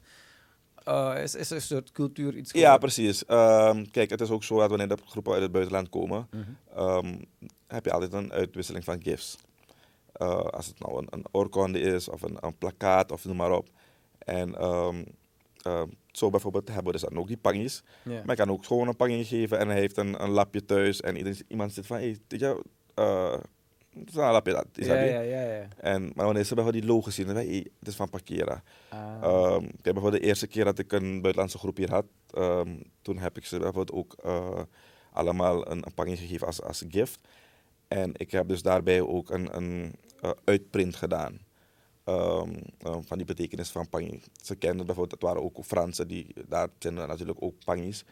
eh 0.84 1.22
is, 1.22 1.34
is 1.34 1.50
een 1.50 1.60
soort 1.62 1.92
cultuur 1.92 2.36
iets 2.36 2.52
Ja, 2.52 2.78
precies. 2.78 3.24
Ehm, 3.24 3.84
kijk, 3.90 4.10
het 4.10 4.20
is 4.20 4.30
ook 4.30 4.44
zo 4.44 4.58
dat 4.58 4.68
wanneer 4.68 4.88
de 4.88 4.96
groepen 5.06 5.32
uit 5.32 5.42
het 5.42 5.52
buitenland 5.52 5.88
komen, 5.88 6.28
Mhm. 6.30 6.42
ehm, 6.76 7.14
heb 7.66 7.84
je 7.84 7.92
altijd 7.92 8.12
een 8.12 8.32
uitwisseling 8.32 8.84
van 8.84 9.02
gifts. 9.02 9.36
Eh, 10.12 10.38
als 10.38 10.66
het 10.66 10.78
nou 10.78 10.98
een, 10.98 11.06
een 11.10 11.24
oorkonde 11.30 11.80
is 11.80 12.08
of 12.08 12.22
een, 12.22 12.36
een 12.40 12.58
plakkaat 12.58 13.12
of 13.12 13.24
noem 13.24 13.36
maar 13.36 13.52
op. 13.52 13.68
En 14.18 14.54
ehm, 14.58 15.04
zo 16.12 16.30
bijvoorbeeld 16.30 16.66
hebben 16.68 16.86
we 16.86 16.92
dus 16.92 17.08
dan 17.08 17.18
ook 17.18 17.26
die 17.26 17.36
pangjes. 17.36 17.82
Maar 18.24 18.30
ik 18.30 18.36
kan 18.36 18.50
ook 18.50 18.64
gewoon 18.64 18.88
een 18.88 18.96
pangje 18.96 19.24
geven 19.24 19.58
en 19.58 19.68
hij 19.68 19.78
heeft 19.78 19.96
een, 19.96 20.22
een 20.22 20.30
lapje 20.30 20.64
thuis. 20.64 21.00
En 21.00 21.16
iedereen, 21.16 21.38
iemand 21.48 21.72
zit 21.72 21.86
van, 21.86 21.96
hé, 21.96 22.14
hey, 23.92 24.40
je, 24.44 24.52
dat. 24.52 24.66
is 24.74 24.86
ja, 24.86 25.00
ja, 25.00 25.20
ja, 25.20 25.42
ja. 25.42 25.66
En, 25.76 26.12
maar 26.14 26.24
wanneer 26.24 26.44
ze 26.44 26.54
bijvoorbeeld 26.54 26.84
die 26.84 26.92
logo 26.92 27.10
zien, 27.10 27.26
dan 27.26 27.34
weet 27.34 27.46
je, 27.46 27.50
hey, 27.52 27.66
het 27.78 27.88
is 27.88 27.94
van 27.96 28.10
Parkera. 28.10 28.62
Ah. 28.88 29.22
Ehm, 29.22 29.64
ik 29.64 29.84
heb 29.84 29.92
bijvoorbeeld 29.92 30.22
de 30.22 30.28
eerste 30.28 30.46
keer 30.46 30.64
dat 30.64 30.78
ik 30.78 30.92
een 30.92 31.10
buitenlandse 31.10 31.58
groep 31.58 31.76
hier 31.76 31.90
had, 31.90 32.04
ehm, 32.30 32.76
toen 33.02 33.18
heb 33.18 33.36
ik 33.36 33.44
ze 33.44 33.58
bijvoorbeeld 33.58 33.92
ook 33.92 34.14
eh, 34.24 34.60
allemaal 35.12 35.70
een, 35.70 35.86
een 35.86 35.94
pangje 35.94 36.16
gegeven 36.16 36.46
als, 36.46 36.62
als 36.62 36.84
gift. 36.88 37.20
En 37.88 38.12
ik 38.16 38.30
heb 38.30 38.48
dus 38.48 38.62
daarbij 38.62 39.00
ook 39.00 39.30
een, 39.30 39.56
een 39.56 39.94
eh, 40.20 40.30
uitprint 40.44 40.96
gedaan. 40.96 41.38
ehm, 42.04 42.54
eh, 42.78 42.96
van 43.00 43.16
die 43.16 43.26
betekenis 43.26 43.70
van 43.70 43.88
pangje. 43.88 44.20
Ze 44.42 44.56
kenden 44.56 44.86
bijvoorbeeld, 44.86 45.20
het 45.20 45.30
waren 45.30 45.42
ook 45.42 45.64
Fransen, 45.64 46.08
die, 46.08 46.34
daar 46.48 46.68
zijn 46.78 46.94
natuurlijk 46.94 47.42
ook 47.42 47.54
pangjes. 47.64 48.04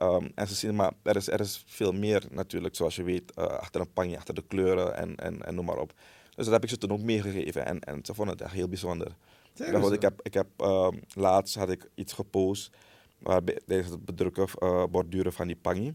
Ehm, 0.00 0.28
en 0.34 0.48
ze 0.48 0.54
zien, 0.54 0.74
maar 0.74 0.92
er 1.02 1.16
is, 1.16 1.28
er 1.28 1.40
is 1.40 1.64
veel 1.66 1.92
meer 1.92 2.26
natuurlijk, 2.30 2.76
zoals 2.76 2.96
je 2.96 3.02
weet, 3.02 3.34
eh, 3.34 3.44
achter 3.44 3.80
een 3.80 3.92
pangje, 3.92 4.16
achter 4.16 4.34
de 4.34 4.44
kleuren 4.48 4.96
en, 4.96 5.16
en, 5.16 5.46
en 5.46 5.54
noem 5.54 5.64
maar 5.64 5.78
op. 5.78 5.92
Dus 6.34 6.44
dat 6.44 6.54
heb 6.54 6.62
ik 6.62 6.68
ze 6.68 6.78
toen 6.78 6.90
ook 6.90 7.00
meegegeven 7.00 7.66
en, 7.66 7.80
en 7.80 8.04
ze 8.04 8.14
vonden 8.14 8.34
het 8.34 8.44
echt 8.44 8.52
heel 8.52 8.68
bijzonder. 8.68 9.16
Bijvoorbeeld, 9.56 9.92
ik 9.92 10.02
heb, 10.02 10.20
ik 10.22 10.34
heb 10.34 10.46
ehm, 10.56 10.96
laatst 11.14 11.54
had 11.54 11.70
ik 11.70 11.90
iets 11.94 12.12
gepost 12.12 12.70
waarbij 13.18 13.58
het 13.66 14.04
bedrukken, 14.04 14.46
eh 14.58 14.84
borduren 14.90 15.32
van 15.32 15.46
die 15.46 15.56
pangi. 15.56 15.94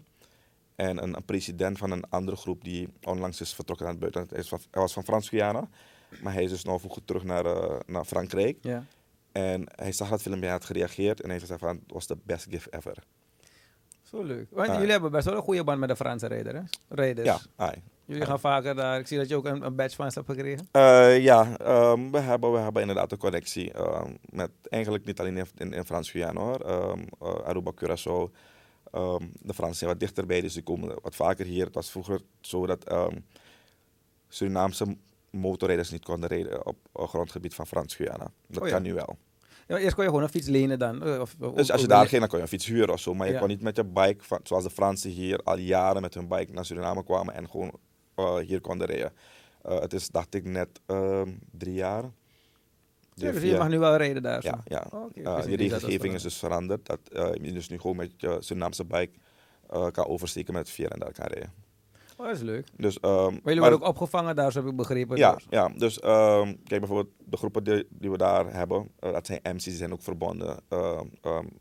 En 0.76 1.03
een, 1.03 1.16
een 1.16 1.26
president 1.26 1.78
van 1.78 1.91
een 1.91 2.10
andere 2.10 2.38
groep 2.38 2.64
die 2.64 2.88
onlangs 3.03 3.41
is 3.41 3.53
vertrokken 3.53 3.86
naar 3.86 3.95
het 3.95 4.01
buitenland. 4.01 4.32
Hij, 4.32 4.41
is 4.41 4.49
van, 4.49 4.60
hij 4.72 4.82
was 4.82 4.93
van 4.93 5.03
Frans-Guyana, 5.03 5.70
maar 6.22 6.34
hij 6.34 6.43
is 6.43 6.49
dus 6.49 6.64
nou 6.64 6.80
voor 6.80 6.97
terug 7.06 7.24
naar, 7.24 7.45
eh, 7.45 7.80
naar 7.86 8.06
Frankrijk. 8.06 8.58
Ja. 8.62 8.86
En 9.32 9.64
hij 9.76 9.91
zag 9.91 10.10
dat 10.10 10.22
filmpje, 10.22 10.43
hij 10.43 10.53
had 10.53 10.66
gereageerd 10.66 11.18
en 11.22 11.30
hij 11.30 11.34
heeft 11.34 11.51
gezegd 11.51 11.60
van, 11.60 11.76
het 11.76 11.93
was 11.93 12.08
de 12.08 12.18
best 12.24 12.47
gift 12.49 12.74
ever. 12.74 13.03
Zo 14.10 14.24
leuk. 14.24 14.47
Want 14.51 14.72
jullie 14.72 14.91
hebben 14.91 15.12
best 15.12 15.26
wel 15.26 15.36
een 15.36 15.41
goede 15.41 15.64
band 15.64 15.80
met 15.80 15.89
de 15.89 15.95
Franse 15.95 16.28
rijder, 16.28 16.56
hè? 16.56 16.62
rijders. 16.89 17.45
Ja. 17.58 17.74
Jullie 18.06 18.26
gaan 18.26 18.39
vaker 18.39 18.76
daar. 18.76 18.99
Ik 18.99 19.08
zie 19.08 19.18
dat 19.18 19.30
je 19.30 19.36
ook 19.36 19.45
een, 19.45 19.66
een 19.66 19.76
badge 19.76 19.95
van 19.95 20.12
ze 20.12 20.20
hebt 20.20 20.32
gekregen. 20.32 20.68
Eh, 20.72 21.24
ja, 21.24 21.58
ehm, 21.58 22.12
we, 22.12 22.20
hebben, 22.20 22.51
we 22.51 22.58
hebben 22.58 22.82
inderdaad 22.82 23.12
een 23.12 23.18
connectie 23.18 23.72
ehm, 23.74 24.12
met 24.30 24.51
eigenlijk 24.70 25.06
niet 25.06 25.20
alleen 25.20 25.38
in, 25.38 25.47
in, 25.58 25.74
in 25.74 25.86
Frans-Guyana 25.86 26.41
hoor. 26.41 26.60
Ehm, 26.60 26.99
eh, 27.22 27.34
Aruba, 27.45 27.72
Curaçao. 27.72 28.32
De 29.41 29.53
Fransen 29.53 29.76
zijn 29.76 29.89
wat 29.89 29.99
dichterbij, 29.99 30.41
dus 30.41 30.53
die 30.53 30.64
komen 30.64 30.95
wat 31.01 31.16
vaker 31.16 31.45
hier. 31.45 31.66
Het 31.66 31.76
was 31.76 31.91
vroeger 31.91 32.22
zo 32.41 32.66
dat 32.66 32.93
Surinaamse 34.28 34.97
motorrijders 35.30 35.91
niet 35.91 36.03
konden 36.03 36.30
rijden 36.30 36.66
op 36.66 36.78
grondgebied 36.93 37.53
van 37.53 37.68
Frans-Guyana. 37.68 38.32
Dat 38.47 38.62
Oh 38.62 38.68
ja. 38.68 38.74
kan 38.74 38.84
nu 38.84 38.93
wel. 38.93 39.18
Ja, 39.68 39.78
eerst 39.78 39.95
kon 39.95 40.03
je 40.03 40.09
gewoon 40.09 40.24
een 40.24 40.30
fiets 40.30 40.47
lenen 40.47 40.80
dan. 40.80 41.03
eh, 41.03 41.20
Of, 41.22 41.36
of- 41.41 41.53
Dus 41.53 41.72
als 41.72 41.82
je 41.82 41.88
daar 41.88 42.07
ging, 42.07 42.20
dan 42.20 42.30
kon 42.30 42.38
je 42.38 42.43
een 42.43 42.49
fiets 42.49 42.66
huren 42.66 42.93
of 42.93 42.99
zo. 42.99 43.13
Maar 43.13 43.28
je 43.28 43.34
Ja. 43.34 43.39
kon 43.39 43.47
niet 43.47 43.61
met 43.61 43.76
je 43.76 43.84
bike, 43.84 44.24
van, 44.24 44.39
zoals 44.43 44.63
de 44.63 44.70
Fransen 44.70 45.09
hier 45.09 45.39
al 45.43 45.57
jaren 45.57 46.01
met 46.01 46.13
hun 46.13 46.28
bike 46.28 46.51
naar 46.51 46.66
Suriname 46.66 47.03
kwamen 47.03 47.34
en 47.34 47.49
gewoon 47.49 47.72
eh, 48.16 48.36
hier 48.38 48.61
konden 48.61 48.88
rijden. 48.88 49.13
Eh, 49.61 49.80
het 49.80 49.93
is, 49.93 50.07
dacht 50.09 50.34
ik, 50.34 50.43
net 50.43 50.70
ehm, 50.86 51.30
drie 51.51 51.74
jaar. 51.74 52.03
Ja, 53.13 53.32
dus 53.32 53.41
je 53.41 53.57
mag 53.57 53.70
nu 53.70 53.80
wel 53.80 53.95
rijden 53.95 54.22
daar. 54.24 54.41
zo. 54.41 54.47
Ja, 54.47 54.61
ja. 54.66 54.88
Oh, 54.91 55.09
dat 55.13 55.24
dat 55.24 55.45
regelgeving 55.45 56.13
is 56.13 56.22
dus 56.22 56.38
veranderd. 56.38 56.86
Dat 56.86 56.99
je 57.41 57.51
dus 57.53 57.70
nu 57.70 57.80
gewoon 57.80 57.95
met 57.95 58.11
je 58.18 58.38
Surinaamse 58.39 58.86
bike 58.86 59.11
kan 59.91 60.05
oversteken 60.05 60.53
met 60.53 60.70
vier 60.70 60.91
en 60.91 60.99
daar 60.99 61.11
kan 61.11 61.26
rijden. 61.26 61.53
Oh, 62.18 62.26
dat 62.26 62.36
is 62.36 62.41
leuk. 62.41 62.68
Dus, 62.78 62.99
ehm, 62.99 63.32
Maar 63.32 63.41
jullie 63.43 63.59
worden 63.59 63.80
ook 63.82 63.88
opgevangen 63.88 64.36
daar, 64.36 64.51
zo 64.51 64.59
heb 64.59 64.70
ik 64.70 64.76
begrepen. 64.76 65.18
ja, 65.18 65.30
door- 65.32 65.41
ja, 65.49 65.70
dus 65.70 65.99
ehm, 65.99 66.45
kijk 66.63 66.80
bijvoorbeeld 66.80 67.13
de 67.26 67.38
groepen 67.38 67.63
die, 67.63 67.88
die 67.89 68.11
we 68.11 68.18
daar 68.18 68.53
hebben, 68.53 68.91
eh, 68.99 69.11
dat 69.11 69.26
zijn 69.26 69.39
MC's, 69.43 69.63
die 69.63 69.74
zijn 69.74 69.93
ook 69.93 70.01
verbonden 70.01 70.59
ehm, 70.70 71.05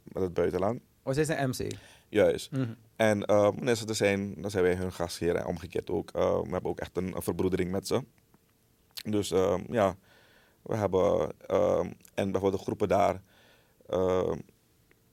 met 0.02 0.22
het 0.22 0.34
buitenland. 0.34 0.80
Oh, 1.02 1.12
zij 1.14 1.24
zijn 1.24 1.48
MC. 1.48 1.72
Juist. 2.09 2.50
Mhm. 2.50 2.72
En 2.96 3.24
eh, 3.24 3.36
wanneer 3.42 3.74
ze 3.74 3.86
er 3.86 3.94
zijn, 3.94 4.34
dan 4.40 4.50
zijn 4.50 4.62
wij 4.64 4.74
hun 4.74 4.92
gastheer 4.92 5.36
en 5.36 5.46
omgekeerd 5.46 5.90
ook. 5.90 6.11
We 6.12 6.48
hebben 6.50 6.70
ook 6.70 6.80
echt 6.80 6.96
een, 6.96 7.16
een 7.16 7.22
verbroedering 7.22 7.70
met 7.70 7.86
ze. 7.86 8.05
Dus 9.09 9.28
ja, 9.70 9.96
we 10.62 10.76
hebben, 10.76 11.32
en 12.14 12.30
bijvoorbeeld 12.32 12.52
de 12.52 12.59
groepen 12.62 12.88
daar, 12.88 13.20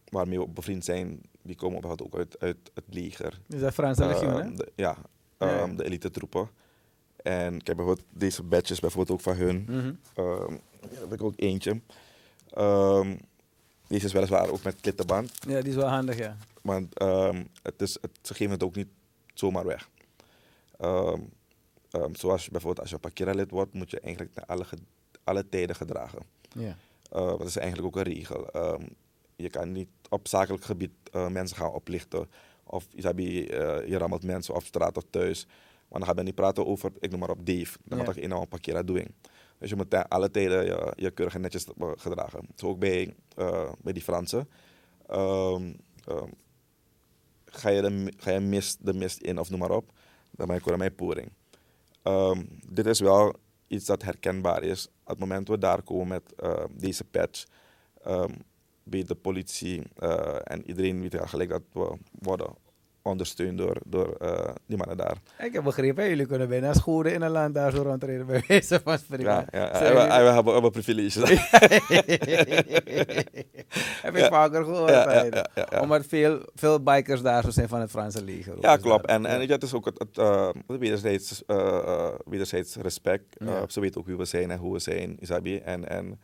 waarmee 0.09 0.39
we 0.39 0.47
bevriend 0.47 0.85
zijn, 0.85 1.21
die 1.43 1.55
komen 1.55 1.79
bijvoorbeeld 1.81 2.13
ook 2.13 2.19
uit, 2.19 2.39
uit 2.39 2.57
het 2.73 2.83
leger. 2.89 3.39
Dus 3.47 3.61
dat 3.61 3.73
Franse 3.73 4.05
legioen, 4.05 4.41
hè? 4.41 4.53
De- 4.53 4.71
ja, 4.75 4.97
Ehm, 5.41 5.75
de 5.75 5.83
elite 5.83 6.09
troepen. 6.11 6.49
En 7.15 7.55
ik 7.55 7.67
heb 7.67 7.75
bijvoorbeeld 7.75 8.07
deze 8.09 8.43
badges 8.43 8.79
bijvoorbeeld 8.79 9.17
ook 9.17 9.23
van 9.23 9.35
hun. 9.35 9.65
Mhm. 9.69 9.93
Ehm, 10.13 10.57
hier 10.89 10.99
heb 10.99 11.13
ik 11.13 11.23
ook 11.23 11.33
eentje. 11.35 11.81
Ehm, 12.49 13.15
deze 13.87 14.05
is 14.05 14.13
weliswaar 14.13 14.49
ook 14.49 14.63
met 14.63 14.81
klittenband. 14.81 15.31
Ja, 15.47 15.59
die 15.61 15.69
is 15.69 15.75
wel 15.75 15.87
handig, 15.87 16.17
ja. 16.17 16.37
Want 16.61 16.99
het 17.63 17.81
is, 17.81 17.97
het, 18.01 18.11
ze 18.21 18.33
geven 18.33 18.53
het 18.53 18.63
ook 18.63 18.75
niet 18.75 18.89
zomaar 19.33 19.65
weg. 19.65 19.89
Zoals 22.11 22.45
je 22.45 22.51
bijvoorbeeld 22.51 22.79
als 22.79 22.89
je 22.89 22.97
parkeerlid 22.97 23.51
wordt, 23.51 23.73
moet 23.73 23.91
je 23.91 23.99
eigenlijk 23.99 24.35
naar 24.35 24.45
alle, 24.45 24.65
alle 25.23 25.49
tijden 25.49 25.75
gedragen. 25.75 26.21
ja. 26.53 26.75
Dat 27.09 27.45
is 27.45 27.57
eigenlijk 27.57 27.87
ook 27.87 28.05
een 28.05 28.13
regel. 28.13 28.49
Je 29.35 29.49
kan 29.49 29.71
niet 29.71 29.89
op 30.09 30.27
zakelijk 30.27 30.63
gebied 30.63 30.91
eh, 31.11 31.27
mensen 31.27 31.57
gaan 31.57 31.71
oplichten. 31.71 32.29
Of 32.71 32.87
Isabi, 32.93 33.45
eh 33.47 33.87
je 33.87 33.97
rammelt 33.97 34.23
mensen 34.23 34.55
op 34.55 34.63
straat 34.63 34.97
of 34.97 35.03
thuis. 35.09 35.45
Maar 35.87 35.99
dan 35.99 36.07
gaan 36.07 36.15
we 36.17 36.23
niet 36.23 36.35
praten 36.35 36.65
over, 36.65 36.91
ik 36.99 37.11
noem 37.11 37.19
maar 37.19 37.29
op 37.29 37.45
Dave. 37.45 37.77
Dan 37.83 37.97
Ja. 37.97 38.03
moet 38.03 38.15
je 38.15 38.23
een 38.23 38.47
parkeren 38.47 38.85
doen. 38.85 39.07
Dus 39.57 39.69
je 39.69 39.75
moet 39.75 39.93
alle 40.09 40.31
tijden 40.31 40.65
je, 40.65 40.93
je 40.95 41.11
keurig 41.11 41.35
en 41.35 41.41
netjes 41.41 41.65
eh, 41.65 41.91
gedragen. 41.95 42.47
Zo 42.55 42.67
ook 42.67 42.79
bij, 42.79 43.15
eh, 43.35 43.71
bij 43.81 43.93
die 43.93 44.01
Fransen. 44.01 44.49
Ehm, 45.07 45.73
ehm, 46.07 46.29
ga, 47.45 47.69
je 47.69 47.81
de, 47.81 48.13
ga 48.17 48.31
je 48.31 48.39
mist, 48.39 48.85
de 48.85 48.93
mist 48.93 49.21
in 49.21 49.39
of 49.39 49.49
noem 49.49 49.59
maar 49.59 49.71
op, 49.71 49.91
dan 50.31 50.47
ben 50.47 50.61
je 50.65 50.77
mijn 50.77 50.95
poering. 50.95 51.31
Ehm, 52.01 52.43
dit 52.69 52.85
is 52.85 52.99
wel 52.99 53.33
iets 53.67 53.85
dat 53.85 54.01
herkenbaar 54.01 54.63
is. 54.63 54.87
Op 54.87 55.07
het 55.07 55.19
moment 55.19 55.47
dat 55.47 55.55
we 55.55 55.61
daar 55.61 55.81
komen 55.81 56.07
met 56.07 56.33
deze 56.71 57.03
patch, 57.03 57.45
weet 58.91 59.07
de 59.07 59.15
politie 59.15 59.81
eh, 59.97 60.35
en 60.43 60.67
iedereen 60.67 61.01
weet 61.01 61.17
gelijk 61.25 61.49
dat 61.49 61.61
we 61.73 61.97
worden 62.19 62.47
ondersteund 63.03 63.57
door, 63.57 63.77
door 63.85 64.15
eh, 64.15 64.49
die 64.65 64.77
mannen 64.77 64.97
daar. 64.97 65.17
Ik 65.39 65.53
heb 65.53 65.63
begrepen, 65.63 66.09
jullie 66.09 66.25
kunnen 66.25 66.49
bijna 66.49 66.73
schoenen 66.73 67.13
in 67.13 67.21
een 67.21 67.31
land 67.31 67.53
daar 67.53 67.71
zo 67.71 67.81
rondrijden 67.81 68.25
bij 68.25 68.43
wijze 68.47 68.79
van 68.83 68.97
spreken. 68.97 69.25
Ja, 69.25 69.45
ja, 69.51 69.77
Zijn 69.77 69.93
we, 69.93 69.99
jullie- 69.99 70.07
we 70.07 70.13
hebben, 70.13 70.43
we 70.45 70.51
hebben 70.51 70.71
privileges. 70.71 71.15
heb 74.01 74.15
ik 74.15 74.25
vaker 74.25 74.63
gehoord. 74.63 74.89
Ja, 74.89 75.23
ja, 75.23 75.47
ja. 75.55 75.79
Omdat 75.81 76.05
veel, 76.05 76.39
veel 76.55 76.83
bikers 76.83 77.21
daar 77.21 77.43
zo 77.43 77.49
zijn 77.49 77.67
van 77.67 77.79
het 77.79 77.89
Franse 77.89 78.23
leger. 78.23 78.55
Ja, 78.61 78.73
Dus 78.75 78.83
klopt. 78.83 79.07
daar- 79.07 79.15
En, 79.15 79.25
en 79.25 79.49
het 79.49 79.63
is 79.63 79.73
ook 79.73 79.85
het, 79.85 79.99
het, 79.99 80.15
het 80.67 80.77
wederzijds, 80.79 81.45
eh, 81.45 82.09
wederzijds 82.25 82.75
respect. 82.75 83.35
Ze 83.67 83.79
weten 83.79 83.99
ook 84.01 84.07
wie 84.07 84.17
we 84.17 84.25
zijn 84.25 84.51
en 84.51 84.57
hoe 84.59 84.73
we 84.73 84.79
zijn, 84.79 85.17
Isabi. 85.19 85.57
En, 85.57 85.89
en 85.89 86.19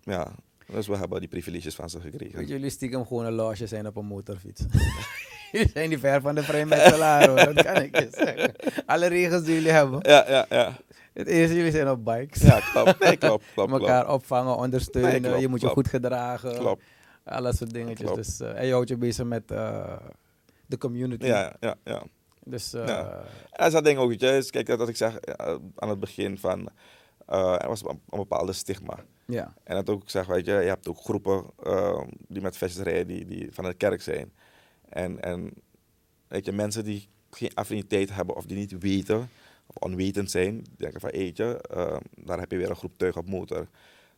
ja, 0.00 0.32
dus 0.72 0.86
we 0.86 0.96
hebben 0.96 1.20
die 1.20 1.28
privileges 1.28 1.74
van 1.74 1.90
ze 1.90 2.00
gekregen. 2.00 2.46
Jullie 2.46 2.70
stiekem 2.70 3.06
gewoon 3.06 3.24
een 3.24 3.32
loge 3.32 3.66
zijn 3.66 3.86
op 3.86 3.96
een 3.96 4.06
motorfiets. 4.06 4.62
jullie 5.52 5.70
zijn 5.72 5.88
niet 5.88 6.00
ver 6.00 6.20
van 6.20 6.34
de 6.34 6.42
vrijmetselaar 6.42 7.28
hoor, 7.28 7.54
dat 7.54 7.64
kan 7.64 7.82
ik 7.82 7.98
je 7.98 8.08
zeggen. 8.10 8.54
Alle 8.86 9.06
regels 9.06 9.42
die 9.42 9.54
jullie 9.54 9.70
hebben. 9.70 9.98
Ja, 10.02 10.24
ja, 10.28 10.46
ja. 10.48 10.76
Het 11.12 11.26
eerste, 11.26 11.56
jullie 11.56 11.70
zijn 11.70 11.90
op 11.90 12.04
bikes. 12.04 12.42
Ja, 12.42 12.60
klopt. 12.72 12.98
Nee, 12.98 13.16
klopt, 13.16 13.44
klopt, 13.54 13.72
elkaar 13.80 14.12
opvangen, 14.12 14.56
ondersteunen. 14.56 15.22
Nee, 15.22 15.40
je 15.40 15.48
moet 15.48 15.60
je 15.60 15.66
goed 15.68 15.88
gedragen. 15.88 16.56
Klopt. 16.56 16.82
Al 17.24 17.42
dat 17.42 17.56
soort 17.56 17.72
dingetjes. 17.72 18.12
Dus, 18.14 18.40
eh, 18.40 18.58
en 18.58 18.66
je 18.66 18.72
houdt 18.72 18.88
je 18.88 18.96
bezig 18.96 19.26
met 19.26 19.50
eh, 19.50 19.96
de 20.66 20.78
community. 20.78 21.26
Ja, 21.26 21.56
ja, 21.60 21.74
ja. 21.84 22.02
Dus 22.44 22.72
eh, 22.74 22.86
Ja. 22.86 23.10
En 23.10 23.26
dat 23.50 23.66
is 23.66 23.72
dat 23.72 23.84
ding 23.84 23.98
ook, 23.98 24.12
je. 24.12 24.36
is, 24.36 24.50
Kijk, 24.50 24.66
dat 24.66 24.88
ik 24.88 24.96
zeg 24.96 25.18
aan 25.74 25.88
het 25.88 26.00
begin 26.00 26.38
van... 26.38 26.68
er 27.26 27.68
was 27.68 27.82
een, 27.82 27.88
een 27.88 28.18
bepaalde 28.18 28.52
stigma. 28.52 28.98
Ja. 29.30 29.54
En 29.64 29.74
dat 29.74 29.90
ook 29.90 30.10
zeg, 30.10 30.26
weet 30.26 30.46
je, 30.46 30.52
je 30.52 30.58
hebt 30.68 30.88
ook 30.88 30.98
groepen 30.98 31.44
eh, 31.62 32.02
die 32.28 32.42
met 32.42 32.56
vests 32.56 32.78
rijden, 32.78 33.06
die, 33.06 33.24
die 33.24 33.48
van 33.52 33.64
de 33.64 33.74
kerk 33.74 34.02
zijn. 34.02 34.32
En, 34.88 35.20
en 35.20 35.52
weet 36.28 36.44
je, 36.44 36.52
mensen 36.52 36.84
die 36.84 37.08
geen 37.30 37.54
affiniteit 37.54 38.14
hebben 38.14 38.36
of 38.36 38.44
die 38.44 38.56
niet 38.56 38.78
weten, 38.78 39.28
of 39.66 39.76
onwetend 39.76 40.30
zijn, 40.30 40.64
denken 40.76 41.00
van, 41.00 41.10
eetje, 41.10 41.60
eh, 41.60 41.96
daar 42.16 42.38
heb 42.38 42.50
je 42.50 42.56
weer 42.56 42.70
een 42.70 42.76
groep 42.76 42.92
tuig 42.98 43.16
op 43.16 43.28
motor. 43.28 43.66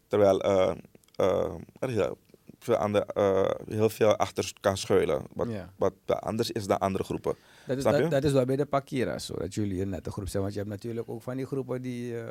Terwijl 0.07 0.41
eh, 0.41 0.75
eh, 1.17 1.55
er 1.79 1.89
heel 1.89 2.19
veel, 2.59 2.77
eh, 2.77 3.51
heel 3.69 3.91
veel 3.91 4.17
achter 4.17 4.53
kan 4.61 4.77
schuilen, 4.77 5.23
wat, 5.35 5.51
Ja. 5.51 5.73
wat 5.77 5.95
anders 6.07 6.51
is 6.51 6.67
dan 6.67 6.79
andere 6.79 7.05
groepen. 7.05 7.35
Dat 7.67 7.77
is, 7.77 7.83
dat, 7.85 8.11
dat 8.11 8.25
is 8.25 8.33
wel 8.33 8.45
bij 8.45 8.57
de 8.57 8.67
Pakira's 8.67 9.27
zo, 9.27 9.35
dat 9.39 9.55
jullie 9.55 9.83
een 9.83 9.89
nette 9.89 10.11
groep 10.11 10.29
zijn. 10.29 10.43
Want 10.43 10.55
je 10.55 10.61
hebt 10.61 10.73
natuurlijk 10.73 11.09
ook 11.09 11.23
van 11.23 11.37
die 11.37 11.47
groepen 11.47 11.83
die, 11.83 12.19
eh, 12.21 12.27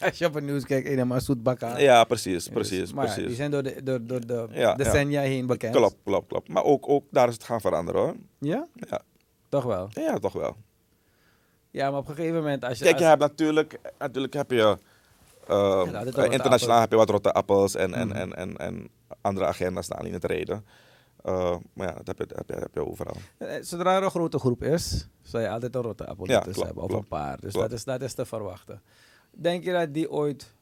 als 0.06 0.18
je 0.18 0.26
op 0.26 0.34
het 0.34 0.44
nieuws 0.44 0.64
kijkt, 0.64 0.88
helemaal 0.88 1.20
zoet 1.20 1.42
bakken. 1.42 1.80
Ja, 1.82 2.04
precies, 2.04 2.44
Dus- 2.44 2.48
precies, 2.48 2.92
maar 2.92 3.06
ja, 3.06 3.10
precies. 3.12 3.28
die 3.28 3.36
zijn 3.36 3.50
door 3.50 3.62
de, 3.62 3.82
door, 3.82 4.06
door 4.06 4.26
de 4.26 4.48
Ja, 4.52 4.74
decennia 4.74 5.20
heen 5.20 5.46
bekend. 5.46 5.74
Klopt, 5.74 5.96
klopt, 6.04 6.26
klopt. 6.28 6.48
Maar 6.48 6.64
ook, 6.64 6.88
ook 6.88 7.04
daar 7.10 7.28
is 7.28 7.34
het 7.34 7.44
gaan 7.44 7.60
veranderen 7.60 8.00
hoor. 8.00 8.14
Ja? 8.38 8.66
Ja. 8.74 9.00
Toch 9.48 9.64
wel? 9.64 9.88
Ja, 9.90 10.18
toch 10.18 10.32
wel. 10.32 10.56
Ja, 11.70 11.90
maar 11.90 12.00
op 12.00 12.08
een 12.08 12.14
gegeven 12.14 12.36
moment 12.36 12.64
als 12.64 12.78
je... 12.78 12.84
Kijk, 12.84 12.94
als- 12.94 13.02
je 13.02 13.08
hebt 13.08 13.20
natuurlijk, 13.20 13.78
natuurlijk 13.98 14.32
heb 14.32 14.50
je, 14.50 14.78
eh, 15.48 15.88
internationaal 16.30 16.80
heb 16.80 16.90
je 16.90 16.96
wat 16.96 17.10
rotte 17.10 17.32
appels 17.32 17.74
en, 17.74 17.94
en, 17.94 18.08
Mhm. 18.08 18.16
en, 18.16 18.34
en, 18.36 18.56
en 18.56 18.88
andere 19.20 19.46
agenda's 19.46 19.84
staan 19.84 20.06
in 20.06 20.12
het 20.12 20.24
reden. 20.24 20.64
Eh, 21.24 21.56
maar 21.72 21.86
ja, 21.88 21.94
dat 21.94 22.06
heb 22.06 22.18
je, 22.18 22.26
dat 22.26 22.36
heb 22.36 22.46
je, 22.48 22.52
dat 22.54 22.62
heb 22.62 22.74
je 22.74 22.86
overal. 22.86 23.16
Eh, 23.38 23.56
Zodra 23.60 23.96
er 23.96 24.02
een 24.02 24.10
grote 24.10 24.38
groep 24.38 24.62
is, 24.62 25.08
zal 25.22 25.40
je 25.40 25.48
altijd 25.48 25.74
een 25.74 25.82
rotte 25.82 26.06
appel 26.06 26.26
Ja, 26.26 26.44
hebben. 26.50 26.82
Of 26.82 26.92
een 26.92 27.08
paar. 27.08 27.40
Dus 27.40 27.52
dat 27.52 27.72
is, 27.72 27.84
dat 27.84 28.02
is 28.02 28.14
te 28.14 28.24
verwachten. 28.24 28.82
Denk 29.30 29.64
je 29.64 29.72
dat 29.72 29.94
die 29.94 30.10
ooit, 30.10 30.54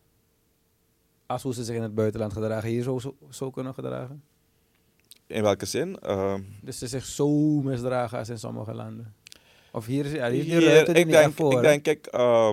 als 1.26 1.42
hoe 1.42 1.54
ze 1.54 1.64
zich 1.64 1.76
in 1.76 1.82
het 1.82 1.94
buitenland 1.94 2.32
gedragen, 2.32 2.68
hier 2.68 2.82
zo, 2.82 2.98
zo, 2.98 3.16
zo 3.30 3.50
kunnen 3.50 3.74
gedragen? 3.74 4.22
In 5.26 5.42
welke 5.42 5.66
zin? 5.66 5.98
Ehm, 5.98 6.42
Dus 6.62 6.78
ze 6.78 6.86
zich 6.86 7.04
zo 7.04 7.28
misdragen 7.61 8.18
als 8.18 8.28
in 8.28 8.38
sommige 8.38 8.74
landen? 8.74 9.14
Of 9.72 9.86
hier 9.86 10.04
is, 10.06 10.12
ja, 10.12 10.30
hier 10.30 10.42
hier, 10.44 10.88
er 10.88 10.88
ik, 10.88 11.04
niet 11.04 11.14
denk, 11.14 11.26
echt 11.26 11.34
voor. 11.34 11.52
ik 11.52 11.61
denk, 11.61 11.82
kijk, 11.82 12.06
eh, 12.06 12.52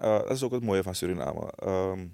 dat 0.00 0.30
is 0.30 0.42
ook 0.42 0.52
het 0.52 0.62
mooie 0.62 0.82
van 0.82 0.94
Suriname. 0.94 1.50
Ehm, 1.56 2.06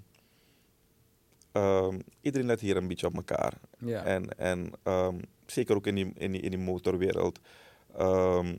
ehm, 1.51 1.99
iedereen 2.21 2.47
let 2.47 2.59
hier 2.59 2.77
een 2.77 2.87
beetje 2.87 3.07
op 3.07 3.15
elkaar. 3.15 3.53
ja. 3.77 4.03
En, 4.03 4.37
en 4.37 4.71
ehm, 4.83 5.15
zeker 5.45 5.75
ook 5.75 5.87
in 5.87 5.95
die, 5.95 6.11
in 6.15 6.31
die, 6.31 6.41
in 6.41 6.49
die 6.49 6.59
motorwereld 6.59 7.39
ehm, 7.97 8.55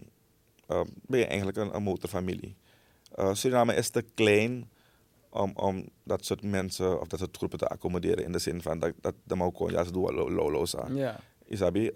ben 1.06 1.18
je 1.18 1.26
eigenlijk 1.26 1.56
een, 1.56 1.74
een 1.74 1.82
motorfamilie. 1.82 2.56
Eh, 3.14 3.34
Suriname 3.34 3.74
is 3.74 3.90
te 3.90 4.04
klein 4.14 4.70
om, 5.30 5.52
om 5.54 5.88
dat 6.02 6.24
soort 6.24 6.42
mensen 6.42 7.00
of 7.00 7.06
dat 7.08 7.18
soort 7.18 7.36
groepen 7.36 7.58
te 7.58 7.66
accommoderen. 7.66 8.24
In 8.24 8.32
de 8.32 8.38
zin 8.38 8.62
van 8.62 8.78
dat, 8.78 8.92
dat 9.00 9.14
de 9.24 9.52
juist 9.66 9.92
doen 9.92 10.14
lolo's 10.14 10.76
aan. 10.76 10.94
ja. 10.94 11.20
Isabi, 11.46 11.90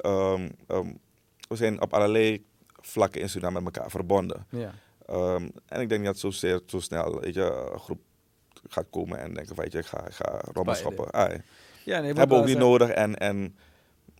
we 1.48 1.56
zijn 1.56 1.82
op 1.82 1.94
allerlei 1.94 2.44
vlakken 2.80 3.20
in 3.20 3.28
Suriname 3.28 3.60
met 3.60 3.76
elkaar 3.76 3.90
verbonden. 3.90 4.46
ja. 4.50 4.74
En 5.66 5.80
ik 5.80 5.88
denk 5.88 5.90
niet 5.90 6.04
dat 6.04 6.18
zozeer 6.18 6.60
zo 6.66 6.80
snel 6.80 7.20
weet 7.20 7.34
je, 7.34 7.68
een 7.72 7.78
groep 7.78 8.00
gaat 8.68 8.86
komen 8.90 9.18
en 9.18 9.34
denken 9.34 9.54
van 9.54 9.64
weet 9.64 9.72
je, 9.72 9.78
ik 9.78 9.86
ga, 9.86 10.06
ik 10.06 10.12
ga 10.14 10.40
rommel 10.52 10.74
Spijden. 10.74 10.76
schoppen. 10.76 11.10
Ah, 11.10 11.30
ja 11.30 11.40
Ja, 11.84 12.00
nee, 12.00 12.12
hebben 12.12 12.36
we 12.36 12.42
ook 12.42 12.48
niet 12.48 12.58
nodig. 12.58 12.88
En, 12.88 13.16
en 13.16 13.56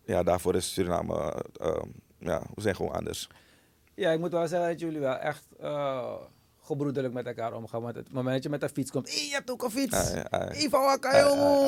ja, 0.05 0.23
daarvoor 0.23 0.55
is 0.55 0.73
Suriname, 0.73 1.45
ehm, 1.61 1.89
ja, 2.19 2.43
we 2.55 2.61
zijn 2.61 2.77
gewoon 2.77 2.93
anders. 2.93 3.29
Ja, 3.95 4.11
ik 4.11 4.19
moet 4.19 4.33
wel 4.33 4.49
zeggen 4.49 4.69
dat 4.69 4.81
jullie 4.81 5.01
wel 5.01 5.17
echt 5.17 5.45
eh, 5.61 6.15
gebroederlijk 6.63 7.15
met 7.15 7.27
elkaar 7.27 7.53
omgaan. 7.53 7.83
Want 7.83 7.97
het 7.97 8.13
moment 8.13 8.35
dat 8.35 8.43
je 8.43 8.49
met 8.49 8.63
een 8.63 8.69
fiets 8.69 8.91
komt, 8.91 9.13
je 9.13 9.33
hebt 9.33 9.51
ook 9.51 9.63
een 9.63 9.71
fiets. 9.71 10.11
Jongen? 10.11 10.31
ah, 10.31 10.55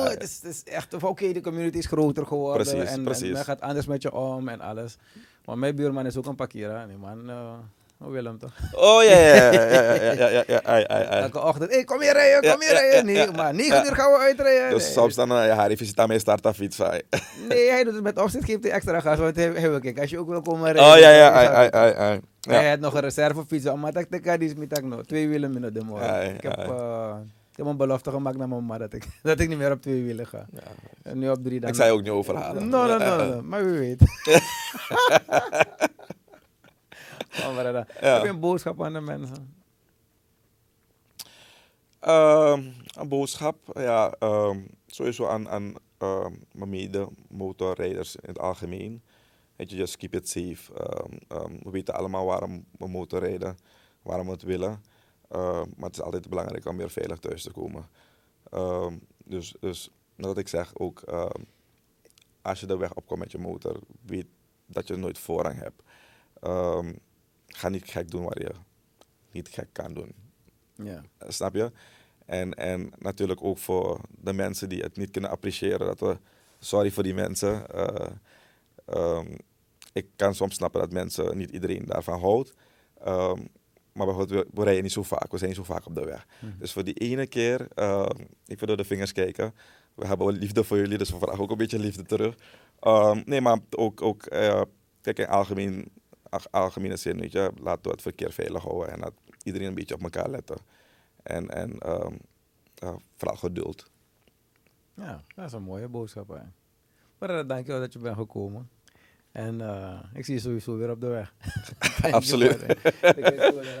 ja. 0.05 0.09
Het 0.09 0.23
is, 0.23 0.39
het 0.41 0.51
is 0.51 0.63
echt, 0.63 1.03
oké, 1.03 1.31
de 1.31 1.41
community 1.41 1.77
is 1.77 1.85
groter 1.85 2.25
geworden. 2.25 2.67
Precies, 2.67 2.89
en, 2.89 3.03
precies. 3.03 3.27
en 3.27 3.33
men 3.33 3.43
gaat 3.43 3.61
anders 3.61 3.85
met 3.85 4.01
je 4.01 4.13
om 4.13 4.47
en 4.47 4.61
alles. 4.61 4.97
Maar 5.45 5.57
mijn 5.57 5.75
buurman 5.75 6.05
is 6.05 6.17
ook 6.17 6.25
een 6.25 6.35
parkera. 6.35 6.85
Die 6.87 6.97
man, 6.97 7.29
eh, 7.29 7.57
Oh, 8.01 8.11
Willem 8.11 8.37
toch? 8.39 8.51
Oh 8.75 9.03
ja, 9.03 9.17
ja, 9.17 9.35
ja, 9.51 9.51
ja, 9.51 9.93
ja, 9.93 10.11
ja, 10.13 10.27
ja, 10.29 10.43
ja, 10.47 10.61
ai, 10.63 10.83
ai, 10.87 11.05
ai. 11.05 11.21
Elke 11.21 11.41
ochtend, 11.43 11.71
hey, 11.71 11.83
kom 11.83 12.01
hier 12.01 12.13
rijden, 12.13 12.51
kom 12.51 12.61
hier 12.61 12.73
Ja, 12.73 12.81
ja, 12.81 12.89
rijden. 12.91 13.13
ja, 13.13 13.25
Nee, 13.25 13.31
maar 13.35 13.53
9 13.53 13.85
uur 13.85 13.95
gaan 13.95 14.11
we 14.11 14.17
uitrijden. 14.17 14.69
Dus 14.69 14.83
Nee. 14.83 14.91
soms 14.91 15.15
dan, 15.15 15.31
eh, 15.31 15.45
ja, 15.47 15.55
Harry 15.55 15.77
visita 15.77 16.07
mee 16.07 16.19
starta 16.19 16.53
fiets. 16.53 16.81
ai. 16.81 17.01
Nee, 17.47 17.69
hij 17.69 17.83
doet 17.83 17.93
het 17.93 18.03
met 18.03 18.19
opzet, 18.19 18.45
geeft 18.45 18.63
hij 18.63 18.71
extra 18.71 18.99
gas. 18.99 19.17
Want 19.17 19.35
hij, 19.35 19.51
kijken, 19.51 20.01
als 20.01 20.09
je 20.09 20.19
ook 20.19 20.27
wil 20.29 20.41
komen 20.41 20.71
rijden. 20.71 20.93
Oh 20.93 20.99
ja, 20.99 21.09
ja, 21.09 21.31
ai, 21.31 21.47
ai, 21.47 21.69
dat- 21.69 21.73
ai, 21.79 21.93
ai. 21.93 22.19
Hij 22.41 22.63
Ja. 22.63 22.69
had 22.69 22.79
nog 22.79 22.93
een 22.93 23.01
reservefiets, 23.01 23.73
maar 23.73 23.93
dat 23.93 24.05
ik 24.09 24.23
die 24.39 24.49
is 24.49 24.55
met 24.55 24.83
nog. 24.83 25.05
Twee 25.05 25.27
wielen 25.27 25.51
minder 25.51 25.73
de 25.73 25.83
morgen. 25.83 26.07
Ja, 26.07 26.19
ik, 26.19 26.41
heb, 26.43 26.55
ja. 26.55 26.63
eh, 26.63 27.15
ik 27.51 27.57
heb 27.57 27.65
een 27.65 27.77
belofte 27.77 28.11
gemaakt 28.11 28.37
naar 28.37 28.47
mijn 28.47 28.65
ma 28.65 28.77
dat 28.77 28.93
ik, 28.93 29.03
dat 29.23 29.39
ik 29.39 29.47
niet 29.47 29.57
meer 29.57 29.71
op 29.71 29.81
twee 29.81 30.03
wielen 30.03 30.27
ga. 30.27 30.45
Ja. 30.53 30.61
En 31.03 31.19
nu 31.19 31.29
op 31.29 31.43
drie 31.43 31.59
dan. 31.59 31.69
Ik 31.69 31.75
zei 31.75 31.91
ook 31.91 32.01
niet 32.01 32.09
overhalen. 32.11 32.69
No, 32.69 32.85
no, 32.85 32.97
no, 32.97 33.15
no, 33.25 33.41
maar 33.49 33.65
wie 33.65 33.79
weet. 33.79 33.99
Heb 37.87 38.23
je 38.23 38.29
een 38.29 38.39
boodschap 38.39 38.83
aan 38.83 38.93
de 38.93 39.01
mensen? 39.01 39.53
Ehm, 41.99 42.63
een 42.97 43.07
boodschap, 43.07 43.57
ja, 43.73 44.11
ehm, 44.19 44.59
sowieso 44.87 45.27
aan, 45.27 45.49
aan 45.49 45.73
ehm, 45.97 46.33
mijn 46.51 46.69
mede-motorrijders 46.69 48.15
in 48.15 48.27
het 48.29 48.39
algemeen. 48.39 49.01
Weet 49.55 49.69
je, 49.69 49.75
just 49.75 49.97
keep 49.97 50.15
it 50.15 50.29
safe. 50.29 50.73
We 51.63 51.69
weten 51.71 51.93
allemaal 51.93 52.25
waarom 52.25 52.65
we 52.77 52.87
motorrijden, 52.87 53.57
waarom 54.01 54.25
we 54.25 54.31
het 54.31 54.43
willen. 54.43 54.83
Maar 55.75 55.89
het 55.89 55.95
is 55.97 56.01
altijd 56.01 56.29
belangrijk 56.29 56.65
om 56.65 56.77
weer 56.77 56.89
veilig 56.89 57.17
thuis 57.19 57.43
te 57.43 57.51
komen. 57.51 57.89
Dus, 59.23 59.55
dus, 59.59 59.89
wat 60.15 60.37
ik 60.37 60.47
zeg, 60.47 60.71
ook 60.77 61.03
als 62.41 62.59
je 62.59 62.65
de 62.65 62.77
weg 62.77 62.93
opkomt 62.93 63.19
met 63.19 63.31
je 63.31 63.37
motor, 63.37 63.79
weet 64.01 64.27
dat 64.65 64.87
je 64.87 64.95
nooit 64.95 65.19
voorrang 65.19 65.59
hebt. 65.59 65.81
Ga 67.49 67.69
niet 67.69 67.89
gek 67.89 68.11
doen 68.11 68.23
waar 68.23 68.41
je 68.41 68.51
niet 69.31 69.49
gek 69.49 69.67
kan 69.71 69.93
doen. 69.93 70.13
Ja. 70.75 71.03
Snap 71.27 71.53
je? 71.53 71.71
En, 72.25 72.53
en 72.53 72.91
natuurlijk 72.97 73.43
ook 73.43 73.57
voor 73.57 74.01
de 74.21 74.33
mensen 74.33 74.69
die 74.69 74.81
het 74.81 74.97
niet 74.97 75.11
kunnen 75.11 75.29
appreciëren. 75.29 75.87
Dat 75.87 75.99
we, 75.99 76.17
sorry 76.59 76.91
voor 76.91 77.03
die 77.03 77.13
mensen. 77.13 77.67
Eh, 77.71 78.09
ehm, 78.85 79.35
ik 79.93 80.07
kan 80.15 80.35
soms 80.35 80.55
snappen 80.55 80.81
dat 80.81 80.91
mensen, 80.91 81.37
niet 81.37 81.49
iedereen 81.49 81.85
daarvan 81.85 82.19
houdt. 82.19 82.53
Ehm, 83.03 83.39
maar 83.91 84.05
bijvoorbeeld, 84.05 84.29
we, 84.29 84.47
we 84.53 84.63
rijden 84.63 84.83
niet 84.83 84.91
zo 84.91 85.03
vaak. 85.03 85.31
We 85.31 85.37
zijn 85.37 85.49
niet 85.49 85.59
zo 85.59 85.73
vaak 85.73 85.85
op 85.85 85.95
de 85.95 86.05
weg. 86.05 86.27
Dus 86.57 86.71
voor 86.71 86.83
die 86.83 86.93
ene 86.93 87.27
keer, 87.27 87.67
ehm, 87.75 88.19
ik 88.45 88.59
wil 88.59 88.67
door 88.67 88.77
de 88.77 88.83
vingers 88.83 89.11
kijken. 89.11 89.53
We 89.93 90.07
hebben 90.07 90.27
wel 90.27 90.35
liefde 90.35 90.63
voor 90.63 90.77
jullie, 90.77 90.97
dus 90.97 91.09
we 91.09 91.17
vragen 91.17 91.39
ook 91.39 91.51
een 91.51 91.57
beetje 91.57 91.79
liefde 91.79 92.03
terug. 92.03 92.35
Nee, 93.25 93.41
maar 93.41 93.59
ook, 93.69 94.01
ook 94.01 94.25
eh, 94.25 94.61
kijk 95.01 95.19
in 95.19 95.27
algemeen, 95.27 95.91
algemene 96.51 96.97
zin, 96.97 97.19
weet 97.19 97.31
je, 97.31 97.51
laten 97.61 97.83
we 97.83 97.89
het 97.89 98.01
verkeer 98.01 98.31
veilig 98.31 98.63
houden 98.63 98.91
en 98.93 99.01
dat 99.01 99.13
iedereen 99.43 99.67
een 99.67 99.75
beetje 99.75 99.95
op 99.95 100.03
elkaar 100.03 100.29
letten. 100.29 100.57
En, 101.23 101.49
en 101.49 101.79
ehm, 101.79 102.13
ja, 102.73 102.97
vooral 103.15 103.37
geduld. 103.37 103.91
ja, 104.93 105.23
dat 105.35 105.45
is 105.45 105.51
een 105.51 105.63
mooie 105.63 105.87
boodschap. 105.87 106.27
Hè. 106.27 106.41
Maar 107.17 107.39
uh, 107.39 107.47
dankjewel 107.47 107.79
dat 107.79 107.93
je 107.93 107.99
bent 107.99 108.17
gekomen. 108.17 108.69
En 109.31 109.61
eh, 109.61 109.99
ik 110.13 110.25
zie 110.25 110.33
je 110.33 110.39
sowieso 110.39 110.77
weer 110.77 110.91
op 110.91 111.01
de 111.01 111.07
weg. 111.07 111.33
Absoluut. 112.11 112.65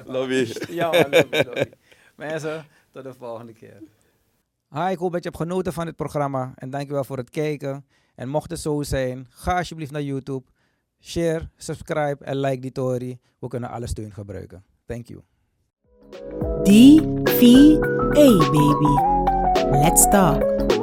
Lobby. 0.05 0.53
Ja, 0.69 0.91
man, 0.91 1.09
lobby, 1.09 1.43
lobby. 1.43 1.69
Mensen, 2.15 2.65
tot 2.91 3.03
de 3.03 3.13
volgende 3.13 3.53
keer. 3.53 3.81
Hi, 4.69 4.91
ik 4.91 4.97
hoop 4.97 5.11
dat 5.11 5.23
je 5.23 5.29
hebt 5.29 5.41
genoten 5.41 5.73
van 5.73 5.85
dit 5.85 5.95
programma. 5.95 6.53
En 6.55 6.69
dankjewel 6.69 7.03
voor 7.03 7.17
het 7.17 7.29
kijken. 7.29 7.85
En 8.15 8.29
mocht 8.29 8.49
het 8.49 8.59
zo 8.59 8.83
zijn, 8.83 9.27
ga 9.29 9.57
alsjeblieft 9.57 9.91
naar 9.91 10.01
YouTube. 10.01 10.45
Share, 10.99 11.49
subscribe 11.57 12.25
en 12.25 12.39
like 12.39 12.61
die 12.61 12.69
story. 12.69 13.19
We 13.39 13.47
kunnen 13.47 13.69
alle 13.69 13.87
steun 13.87 14.11
gebruiken. 14.11 14.63
Thank 14.85 15.07
you. 15.07 15.21
D-V-A, 16.63 18.37
baby. 18.51 18.93
Let's 19.71 20.09
talk. 20.09 20.77